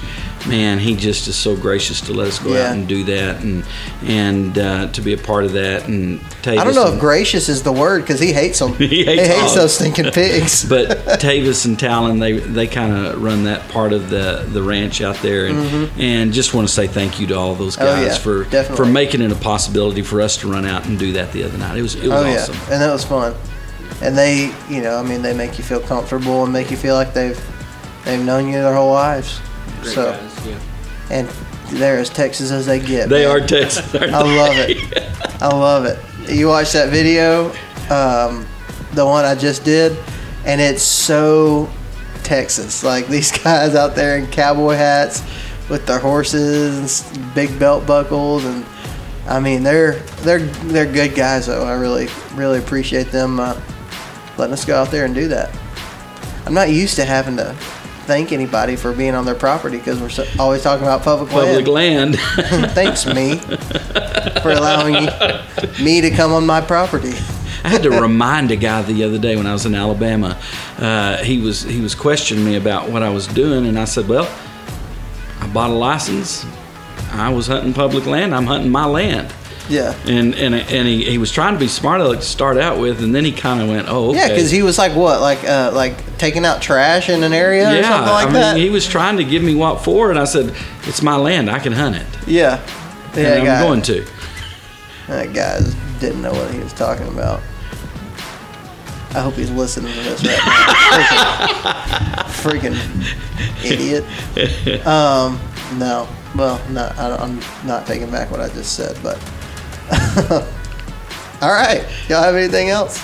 man, 0.47 0.79
he 0.79 0.95
just 0.95 1.27
is 1.27 1.35
so 1.35 1.55
gracious 1.55 2.01
to 2.01 2.13
let 2.13 2.27
us 2.27 2.39
go 2.39 2.53
Yeah. 2.53 2.67
out 2.69 2.75
and 2.75 2.87
do 2.87 3.03
that, 3.05 3.41
and 3.43 3.63
and 4.03 4.57
uh, 4.57 4.87
to 4.91 5.01
be 5.01 5.13
a 5.13 5.17
part 5.17 5.43
of 5.45 5.53
that. 5.53 5.87
And 5.87 6.19
Tavis 6.43 6.57
I 6.59 6.63
don't 6.63 6.75
know 6.75 6.85
and- 6.85 6.95
if 6.95 6.99
gracious 6.99 7.49
is 7.49 7.63
the 7.63 7.71
word 7.71 8.01
because 8.01 8.19
he 8.19 8.31
hates 8.33 8.59
them. 8.59 8.73
He 8.77 9.03
hates 9.03 9.27
hates 9.27 9.55
those 9.55 9.73
stinking 9.75 10.11
pigs. 10.11 10.63
but 10.69 10.89
Tavis 11.19 11.65
and 11.65 11.77
Talon, 11.79 12.19
they 12.19 12.33
they 12.33 12.67
kind 12.67 12.93
of 12.93 13.21
run 13.21 13.43
that 13.45 13.67
part 13.69 13.93
of 13.93 14.09
the 14.09 14.45
the 14.51 14.61
ranch 14.61 15.01
out 15.01 15.15
there, 15.17 15.45
and 15.47 15.89
and 15.99 16.33
just 16.33 16.53
want 16.53 16.67
to 16.67 16.73
say 16.73 16.87
thank 16.87 17.19
you 17.19 17.27
to 17.27 17.35
all 17.37 17.55
those 17.55 17.75
Mm-hmm. 17.75 17.83
Oh, 17.83 17.95
guys 18.05 18.07
yeah, 18.17 18.17
for 18.17 18.43
definitely. 18.45 18.75
for 18.77 18.85
making 18.85 19.21
it 19.21 19.31
a 19.31 19.35
possibility 19.35 20.01
for 20.01 20.21
us 20.21 20.37
to 20.37 20.51
run 20.51 20.65
out 20.65 20.85
and 20.85 20.97
do 20.99 21.11
that 21.13 21.31
the 21.31 21.43
other 21.43 21.57
night. 21.57 21.77
It 21.77 21.81
was 21.81 21.95
it 21.95 22.07
was 22.07 22.11
oh 22.11 22.25
awesome. 22.25 22.55
yeah, 22.55 22.73
and 22.73 22.81
that 22.81 22.91
was 22.93 23.03
fun. 23.03 23.33
And 24.01 24.17
they, 24.17 24.53
you 24.69 24.81
know, 24.81 24.97
I 24.97 25.03
mean, 25.03 25.21
they 25.21 25.33
make 25.33 25.57
you 25.57 25.63
feel 25.63 25.79
comfortable 25.79 26.43
and 26.43 26.51
make 26.53 26.69
you 26.69 26.77
feel 26.77 26.95
like 26.95 27.13
they've 27.13 27.39
they've 28.03 28.23
known 28.23 28.47
you 28.47 28.53
their 28.53 28.73
whole 28.75 28.91
lives. 28.91 29.39
Great 29.81 29.93
so, 29.93 30.11
guys, 30.11 30.47
yeah. 30.47 30.59
and 31.11 31.29
they're 31.69 31.97
as 31.97 32.09
Texas 32.09 32.51
as 32.51 32.65
they 32.65 32.79
get. 32.79 33.09
They 33.09 33.25
man. 33.25 33.41
are 33.41 33.45
Texas. 33.45 33.93
aren't 34.01 34.13
I 34.13 34.23
they? 34.23 34.37
love 34.37 34.55
it. 34.57 35.41
I 35.41 35.47
love 35.47 35.85
it. 35.85 35.99
You 36.31 36.47
watch 36.47 36.71
that 36.73 36.89
video, 36.89 37.49
um, 37.89 38.45
the 38.93 39.05
one 39.05 39.25
I 39.25 39.35
just 39.35 39.63
did, 39.63 39.97
and 40.45 40.59
it's 40.61 40.83
so 40.83 41.69
Texas. 42.23 42.83
Like 42.83 43.07
these 43.07 43.31
guys 43.43 43.75
out 43.75 43.95
there 43.95 44.17
in 44.17 44.27
cowboy 44.27 44.75
hats 44.75 45.23
with 45.69 45.85
their 45.85 45.99
horses 45.99 47.09
and 47.11 47.35
big 47.35 47.57
belt 47.59 47.85
buckles, 47.85 48.45
and 48.45 48.65
I 49.27 49.39
mean 49.39 49.63
they're 49.63 49.99
they're 50.21 50.39
they're 50.39 50.91
good 50.91 51.15
guys. 51.15 51.47
Though 51.47 51.65
I 51.65 51.73
really 51.73 52.07
really 52.33 52.59
appreciate 52.59 53.11
them 53.11 53.39
uh, 53.39 53.59
letting 54.37 54.53
us 54.53 54.65
go 54.65 54.75
out 54.75 54.91
there 54.91 55.05
and 55.05 55.15
do 55.15 55.27
that. 55.29 55.55
I'm 56.45 56.53
not 56.53 56.69
used 56.69 56.95
to 56.97 57.05
having 57.05 57.37
to 57.37 57.55
thank 58.05 58.31
anybody 58.31 58.75
for 58.75 58.93
being 58.93 59.15
on 59.15 59.25
their 59.25 59.35
property 59.35 59.77
because 59.77 59.99
we're 59.99 60.09
so, 60.09 60.25
always 60.39 60.63
talking 60.63 60.85
about 60.85 61.01
public, 61.03 61.29
Public 61.29 61.67
land. 61.67 62.15
land. 62.15 62.71
Thanks, 62.71 63.05
me, 63.05 63.37
for 64.41 64.51
allowing 64.51 64.93
you, 64.95 65.83
me 65.83 66.01
to 66.01 66.11
come 66.11 66.31
on 66.31 66.45
my 66.45 66.61
property. 66.61 67.13
I 67.63 67.69
had 67.69 67.83
to 67.83 67.89
remind 67.89 68.51
a 68.51 68.55
guy 68.55 68.83
the 68.83 69.03
other 69.03 69.17
day 69.17 69.35
when 69.35 69.47
I 69.47 69.53
was 69.53 69.65
in 69.65 69.73
Alabama. 69.73 70.39
Uh, 70.77 71.17
he 71.17 71.39
was 71.39 71.63
he 71.63 71.81
was 71.81 71.95
questioning 71.95 72.45
me 72.45 72.55
about 72.57 72.89
what 72.89 73.01
I 73.01 73.09
was 73.09 73.25
doing, 73.27 73.65
and 73.65 73.79
I 73.79 73.85
said, 73.85 74.07
"Well, 74.07 74.29
I 75.39 75.47
bought 75.47 75.71
a 75.71 75.73
license. 75.73 76.45
I 77.11 77.33
was 77.33 77.47
hunting 77.47 77.73
public 77.73 78.05
land. 78.05 78.35
I'm 78.35 78.45
hunting 78.45 78.71
my 78.71 78.85
land." 78.85 79.33
Yeah. 79.69 79.95
And 80.05 80.35
and 80.35 80.53
and 80.53 80.87
he, 80.87 81.05
he 81.05 81.17
was 81.17 81.31
trying 81.31 81.53
to 81.53 81.59
be 81.59 81.67
smart 81.67 82.01
aleck 82.01 82.19
to 82.19 82.25
start 82.25 82.57
out 82.57 82.79
with, 82.79 83.03
and 83.03 83.15
then 83.15 83.25
he 83.25 83.31
kind 83.31 83.61
of 83.61 83.69
went, 83.69 83.87
"Oh, 83.89 84.09
okay." 84.09 84.19
Yeah, 84.19 84.27
because 84.29 84.51
he 84.51 84.61
was 84.61 84.77
like 84.77 84.95
what, 84.95 85.21
like 85.21 85.43
uh, 85.43 85.71
like 85.73 86.17
taking 86.17 86.45
out 86.45 86.61
trash 86.61 87.09
in 87.09 87.23
an 87.23 87.33
area 87.33 87.69
or 87.69 87.75
yeah, 87.75 87.89
something 87.89 88.13
like 88.13 88.27
I 88.27 88.31
mean, 88.31 88.41
that. 88.41 88.57
he 88.57 88.69
was 88.69 88.87
trying 88.87 89.17
to 89.17 89.23
give 89.23 89.41
me 89.41 89.55
what 89.55 89.83
for, 89.83 90.11
and 90.11 90.19
I 90.19 90.25
said, 90.25 90.55
"It's 90.83 91.01
my 91.01 91.15
land. 91.15 91.49
I 91.49 91.59
can 91.59 91.73
hunt 91.73 91.95
it, 91.95 92.07
yeah, 92.27 92.63
yeah, 93.15 93.33
and 93.37 93.49
I'm 93.49 93.63
going 93.63 93.81
to." 93.83 94.05
That 95.07 95.33
guy 95.33 95.59
didn't 95.99 96.21
know 96.21 96.31
what 96.31 96.51
he 96.53 96.59
was 96.59 96.73
talking 96.73 97.07
about. 97.07 97.41
I 99.15 99.21
hope 99.21 99.35
he's 99.35 99.51
listening 99.51 99.93
to 99.93 99.99
this 100.01 100.25
right 100.25 100.37
now. 100.43 102.23
freaking, 102.27 102.73
freaking 103.61 103.71
idiot. 103.71 104.03
Um, 104.85 105.39
no, 105.79 106.07
well, 106.35 106.61
no, 106.69 106.91
don't, 106.97 107.21
I'm 107.21 107.67
not 107.67 107.87
taking 107.87 108.11
back 108.11 108.29
what 108.29 108.41
I 108.41 108.49
just 108.49 108.75
said, 108.75 108.97
but. 109.01 109.17
All 111.41 111.51
right, 111.51 111.85
y'all 112.07 112.23
have 112.23 112.35
anything 112.35 112.69
else? 112.69 113.03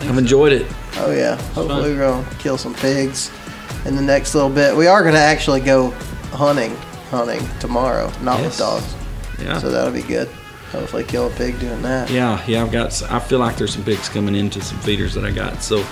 I've 0.00 0.18
enjoyed 0.18 0.52
it. 0.52 0.66
Oh 0.96 1.12
yeah. 1.12 1.36
Hopefully 1.52 1.94
we're 1.94 1.98
gonna 1.98 2.28
kill 2.38 2.58
some 2.58 2.74
pigs 2.74 3.30
in 3.84 3.96
the 3.96 4.02
next 4.02 4.34
little 4.34 4.50
bit. 4.50 4.76
We 4.76 4.86
are 4.86 5.02
gonna 5.02 5.18
actually 5.18 5.60
go 5.60 5.90
hunting, 6.32 6.74
hunting 7.10 7.40
tomorrow, 7.58 8.12
not 8.22 8.40
with 8.40 8.56
dogs. 8.58 8.94
Yeah. 9.40 9.58
So 9.58 9.70
that'll 9.70 9.92
be 9.92 10.02
good. 10.02 10.28
Hopefully 10.72 11.04
kill 11.04 11.28
a 11.28 11.30
pig 11.30 11.58
doing 11.60 11.80
that. 11.82 12.10
Yeah, 12.10 12.42
yeah, 12.46 12.62
I've 12.62 12.70
got. 12.70 13.02
I 13.10 13.18
feel 13.18 13.38
like 13.38 13.56
there's 13.56 13.72
some 13.72 13.84
pigs 13.84 14.08
coming 14.08 14.34
into 14.34 14.60
some 14.60 14.78
feeders 14.80 15.14
that 15.14 15.24
I 15.24 15.30
got. 15.30 15.62
So, 15.62 15.82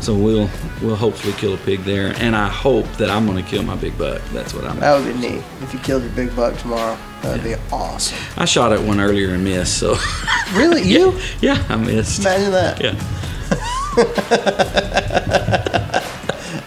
so 0.00 0.14
we'll 0.14 0.48
we'll 0.80 0.94
hopefully 0.94 1.32
kill 1.34 1.54
a 1.54 1.58
pig 1.58 1.80
there, 1.80 2.14
and 2.18 2.36
I 2.36 2.48
hope 2.48 2.86
that 2.98 3.10
I'm 3.10 3.26
going 3.26 3.42
to 3.42 3.50
kill 3.50 3.64
my 3.64 3.74
big 3.74 3.98
buck. 3.98 4.22
That's 4.32 4.54
what 4.54 4.64
I'm. 4.64 4.78
That 4.78 4.96
would 4.96 5.12
be 5.12 5.18
neat 5.18 5.42
if 5.62 5.74
you 5.74 5.80
killed 5.80 6.04
your 6.04 6.12
big 6.12 6.34
buck 6.36 6.56
tomorrow. 6.58 6.96
That 7.22 7.32
would 7.32 7.44
be 7.44 7.54
awesome. 7.70 8.18
I 8.36 8.44
shot 8.46 8.72
at 8.72 8.80
one 8.80 9.00
earlier 9.00 9.34
and 9.34 9.44
missed. 9.44 9.78
So, 9.78 9.96
Really, 10.54 10.82
you? 10.88 11.18
yeah, 11.40 11.64
I 11.68 11.76
missed. 11.76 12.20
Imagine 12.20 12.52
that. 12.52 12.80
Yeah, 12.80 12.94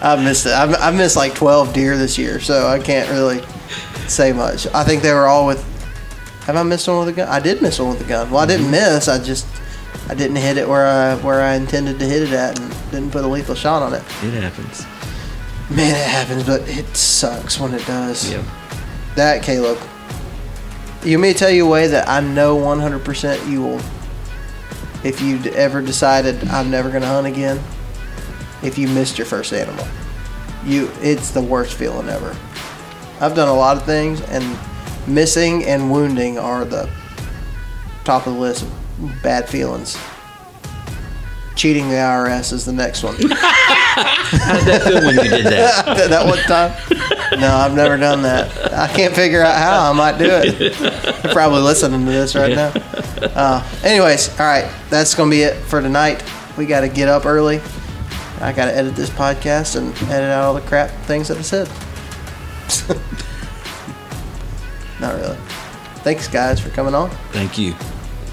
I 0.00 0.22
missed 0.22 0.46
it. 0.46 0.52
I 0.52 0.90
missed 0.90 1.16
like 1.16 1.34
12 1.34 1.72
deer 1.72 1.96
this 1.96 2.16
year, 2.18 2.38
so 2.40 2.68
I 2.68 2.78
can't 2.78 3.10
really 3.10 3.42
say 4.06 4.32
much. 4.32 4.66
I 4.74 4.84
think 4.84 5.02
they 5.02 5.12
were 5.12 5.26
all 5.26 5.46
with. 5.46 5.62
Have 6.44 6.56
I 6.56 6.62
missed 6.62 6.86
one 6.86 6.98
with 6.98 7.08
a 7.08 7.12
gun? 7.12 7.28
I 7.28 7.40
did 7.40 7.62
miss 7.62 7.78
one 7.78 7.90
with 7.90 8.02
a 8.02 8.08
gun. 8.08 8.30
Well, 8.30 8.40
I 8.40 8.46
didn't 8.46 8.66
mm-hmm. 8.66 8.72
miss. 8.72 9.08
I 9.08 9.18
just 9.18 9.46
I 10.08 10.14
didn't 10.14 10.36
hit 10.36 10.58
it 10.58 10.68
where 10.68 10.86
I 10.86 11.16
where 11.16 11.40
I 11.40 11.54
intended 11.54 11.98
to 11.98 12.04
hit 12.04 12.22
it 12.22 12.32
at, 12.32 12.60
and 12.60 12.70
didn't 12.90 13.10
put 13.10 13.24
a 13.24 13.28
lethal 13.28 13.54
shot 13.54 13.82
on 13.82 13.94
it. 13.94 14.02
it 14.22 14.42
happens. 14.42 14.84
Man, 15.70 15.96
it 15.96 16.06
happens, 16.06 16.44
but 16.44 16.60
it 16.68 16.94
sucks 16.94 17.58
when 17.58 17.72
it 17.72 17.84
does. 17.86 18.30
Yeah. 18.30 18.44
That 19.16 19.42
Caleb. 19.42 19.78
You 21.04 21.18
may 21.18 21.34
tell 21.34 21.50
you 21.50 21.66
a 21.66 21.68
way 21.68 21.86
that 21.88 22.08
I 22.08 22.20
know 22.20 22.56
100% 22.56 23.50
you 23.50 23.62
will. 23.62 23.80
If 25.04 25.20
you 25.20 25.38
ever 25.52 25.82
decided 25.82 26.48
I'm 26.48 26.70
never 26.70 26.88
going 26.88 27.02
to 27.02 27.08
hunt 27.08 27.26
again, 27.26 27.60
if 28.62 28.78
you 28.78 28.88
missed 28.88 29.18
your 29.18 29.26
first 29.26 29.52
animal, 29.52 29.86
you 30.64 30.90
it's 31.02 31.30
the 31.30 31.42
worst 31.42 31.74
feeling 31.74 32.08
ever. 32.08 32.34
I've 33.20 33.34
done 33.34 33.48
a 33.48 33.54
lot 33.54 33.76
of 33.76 33.84
things, 33.84 34.22
and 34.22 34.58
missing 35.06 35.64
and 35.64 35.92
wounding 35.92 36.38
are 36.38 36.64
the 36.64 36.90
top 38.04 38.26
of 38.26 38.32
the 38.34 38.40
list 38.40 38.62
of 38.62 39.22
bad 39.22 39.46
feelings. 39.46 39.98
Cheating 41.54 41.88
the 41.90 41.96
IRS 41.96 42.52
is 42.54 42.64
the 42.64 42.72
next 42.72 43.02
one. 43.02 43.14
How 43.94 44.58
did 44.58 44.66
that 44.66 44.82
feel 44.82 45.04
when 45.04 45.16
you 45.16 45.30
did 45.30 45.44
that, 45.46 45.84
that 46.08 46.26
one 46.26 46.38
time? 46.38 46.72
No, 47.40 47.54
I've 47.54 47.74
never 47.74 47.96
done 47.96 48.22
that. 48.22 48.72
I 48.72 48.88
can't 48.88 49.14
figure 49.14 49.42
out 49.42 49.56
how 49.56 49.90
I 49.90 49.92
might 49.92 50.18
do 50.18 50.28
it. 50.28 50.72
They're 51.04 51.32
probably 51.32 51.60
listening 51.60 52.04
to 52.04 52.10
this 52.12 52.34
right 52.34 52.54
now. 52.54 52.72
Uh, 53.34 53.66
anyways, 53.82 54.28
all 54.40 54.46
right, 54.46 54.70
that's 54.90 55.14
gonna 55.14 55.30
be 55.30 55.42
it 55.42 55.54
for 55.64 55.80
tonight. 55.80 56.22
We 56.56 56.66
got 56.66 56.80
to 56.80 56.88
get 56.88 57.08
up 57.08 57.26
early. 57.26 57.60
I 58.40 58.52
got 58.52 58.66
to 58.66 58.76
edit 58.76 58.94
this 58.94 59.10
podcast 59.10 59.76
and 59.76 59.92
edit 60.10 60.30
out 60.30 60.44
all 60.44 60.54
the 60.54 60.60
crap 60.60 60.90
things 61.06 61.28
that 61.28 61.38
I 61.38 61.42
said. 61.42 61.68
Not 65.00 65.14
really. 65.14 65.36
Thanks, 66.02 66.28
guys, 66.28 66.60
for 66.60 66.70
coming 66.70 66.94
on. 66.94 67.10
Thank 67.32 67.58
you. 67.58 67.72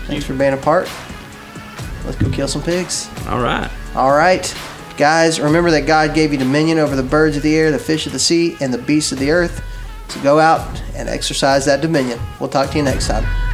Thanks 0.07 0.25
for 0.25 0.33
being 0.33 0.53
a 0.53 0.57
part. 0.57 0.89
Let's 2.05 2.17
go 2.17 2.29
kill 2.29 2.47
some 2.47 2.61
pigs. 2.61 3.09
All 3.27 3.41
right. 3.41 3.71
All 3.95 4.11
right. 4.11 4.53
Guys, 4.97 5.39
remember 5.39 5.71
that 5.71 5.87
God 5.87 6.13
gave 6.13 6.31
you 6.31 6.37
dominion 6.37 6.77
over 6.77 6.95
the 6.95 7.03
birds 7.03 7.37
of 7.37 7.43
the 7.43 7.55
air, 7.55 7.71
the 7.71 7.79
fish 7.79 8.05
of 8.05 8.11
the 8.11 8.19
sea, 8.19 8.57
and 8.59 8.73
the 8.73 8.77
beasts 8.77 9.11
of 9.11 9.19
the 9.19 9.31
earth. 9.31 9.63
So 10.11 10.21
go 10.21 10.39
out 10.39 10.83
and 10.93 11.07
exercise 11.07 11.63
that 11.67 11.79
dominion. 11.79 12.19
We'll 12.41 12.49
talk 12.49 12.69
to 12.71 12.77
you 12.77 12.83
next 12.83 13.07
time. 13.07 13.50